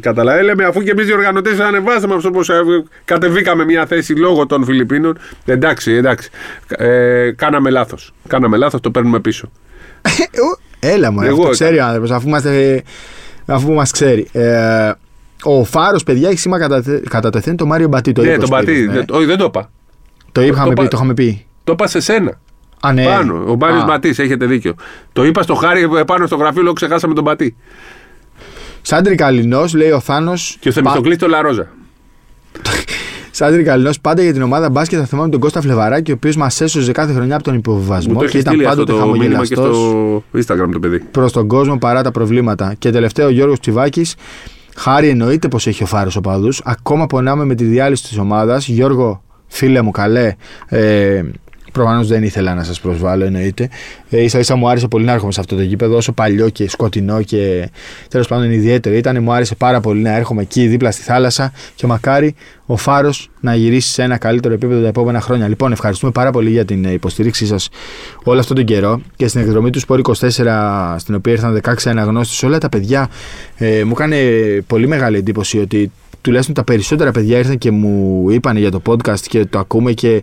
[0.00, 0.46] καταλαβαίνουμε.
[0.48, 2.50] Λέμε, αφού και εμείς διοργανωτέ ανεβάσαμε μα όπως
[3.04, 5.18] κατεβήκαμε μια θέση λόγω των Φιλιππίνων.
[5.44, 6.30] Εντάξει, εντάξει.
[6.68, 8.12] Ε, κάναμε λάθος.
[8.28, 9.50] Κάναμε λάθος, το παίρνουμε πίσω.
[10.80, 12.82] Έλα μου, αυτό ξέρει ο άνθρωπος, αφού, είμαστε,
[13.46, 14.28] αφού μας ξέρει.
[14.32, 14.92] Ε,
[15.42, 18.12] ο Φάρος, παιδιά, έχει σήμα κατά, κατά τεθέν το Μάριο Μπατί.
[18.12, 18.88] Το ναι, τον Μπατί.
[18.92, 19.02] Ναι.
[19.10, 19.70] Όχι, δεν το είπα.
[20.32, 21.46] Το, είχαμε το, πει, το είχαμε πει.
[21.64, 22.40] Το είπα σε σένα.
[22.80, 23.04] Α, ναι.
[23.04, 23.44] Πάνω.
[23.48, 24.74] Ο Μάριος Μπατί, έχετε δίκιο.
[25.12, 27.56] Το είπα στο χάρι πάνω στο γραφείο, λόγω ξεχάσαμε τον Μπατί.
[28.82, 30.56] Σάντρι Καλλινό, λέει ο Θάνος.
[30.60, 31.68] Και ο Θεμιστοκλής το Λαρόζα.
[33.38, 36.60] Σάντρι Καλλινό, πάντα για την ομάδα μπάσκετ θα θυμάμαι τον Κώστα Φλεβαράκη, ο οποίος μας
[36.60, 39.76] έσωζε κάθε χρονιά από τον υποβιβασμό και ήταν πάντοτε χαμογελαστός.
[39.76, 40.98] στο Instagram το παιδί.
[40.98, 42.74] Προς τον κόσμο παρά τα προβλήματα.
[42.78, 44.14] Και τελευταίο ο Γιώργος Τσιβάκης.
[44.76, 46.60] Χάρη εννοείται πως έχει ο Φάρος ο παδούς.
[46.64, 48.68] Ακόμα πονάμε με τη διάλυση της ομάδας.
[48.68, 50.34] Γιώργο, φίλε μου, καλέ.
[50.68, 51.22] Ε,
[51.78, 53.68] Προφανώς δεν ήθελα να σας προσβάλλω, εννοείται.
[54.10, 56.68] Ε, σα ίσα μου άρεσε πολύ να έρχομαι σε αυτό το γήπεδο, όσο παλιό και
[56.68, 57.70] σκοτεινό και
[58.08, 59.22] τέλος πάντων ιδιαίτερο ήταν.
[59.22, 62.34] Μου άρεσε πάρα πολύ να έρχομαι εκεί δίπλα στη θάλασσα και μακάρι
[62.66, 65.48] ο Φάρος να γυρίσει σε ένα καλύτερο επίπεδο τα επόμενα χρόνια.
[65.48, 67.68] Λοιπόν, ευχαριστούμε πάρα πολύ για την υποστήριξή σας
[68.24, 72.42] όλο αυτόν τον καιρό και στην εκδρομή του Σπόρ 24, στην οποία ήρθαν 16 αναγνώστες,
[72.42, 73.08] όλα τα παιδιά
[73.56, 74.16] ε, μου έκανε
[74.66, 79.20] πολύ μεγάλη εντύπωση ότι τουλάχιστον τα περισσότερα παιδιά ήρθαν και μου είπαν για το podcast
[79.20, 80.22] και το ακούμε και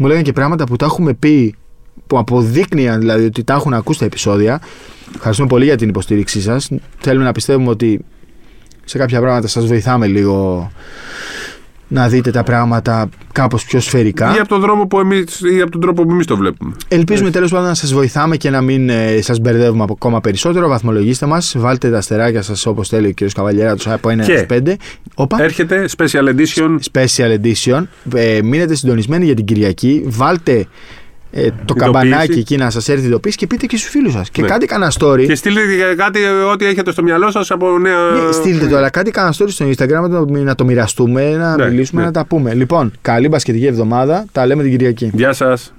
[0.00, 1.54] μου λέγανε και πράγματα που τα έχουμε πει
[2.06, 4.60] που αποδείκνυαν δηλαδή ότι τα έχουν ακούσει τα επεισόδια.
[5.14, 6.70] Ευχαριστούμε πολύ για την υποστήριξή σας.
[6.98, 8.04] Θέλουμε να πιστεύουμε ότι
[8.84, 10.70] σε κάποια πράγματα σας βοηθάμε λίγο
[11.88, 14.34] να δείτε τα πράγματα κάπως πιο σφαιρικά.
[14.36, 16.74] Ή από τον, δρόμο που εμείς, ή από τον τρόπο που εμείς το βλέπουμε.
[16.88, 20.68] Ελπίζουμε τέλος πάντων να σας βοηθάμε και να μην ε, σας μπερδεύουμε ακόμα περισσότερο.
[20.68, 23.32] Βαθμολογήστε μας, βάλτε τα αστεράκια σας όπως θέλει ο κ.
[23.34, 24.74] Καβαλιέρα τους από 1 έως 5.
[25.14, 25.42] Οπα.
[25.42, 26.76] Έρχεται Special Edition.
[26.92, 27.82] Special Edition.
[28.14, 30.02] Ε, μείνετε συντονισμένοι για την Κυριακή.
[30.06, 30.66] Βάλτε
[31.30, 34.30] ε, το καμπανάκι εκεί να σας έρθει ειδοποίηση και πείτε και στους φίλους σας.
[34.30, 34.48] Και ναι.
[34.48, 35.24] κάντε κανένα story.
[35.26, 35.60] Και στείλτε
[35.96, 36.20] κάτι
[36.52, 38.10] ό,τι έχετε στο μυαλό σας από νέα.
[38.10, 42.00] Ναι, στείλτε το, αλλά κάτι κανένα story στο Instagram να το μοιραστούμε, να ναι, μιλήσουμε,
[42.00, 42.06] ναι.
[42.06, 42.54] να τα πούμε.
[42.54, 44.24] Λοιπόν, καλή μπασκετική εβδομάδα.
[44.32, 45.10] Τα λέμε την Κυριακή.
[45.14, 45.72] Γεια σας.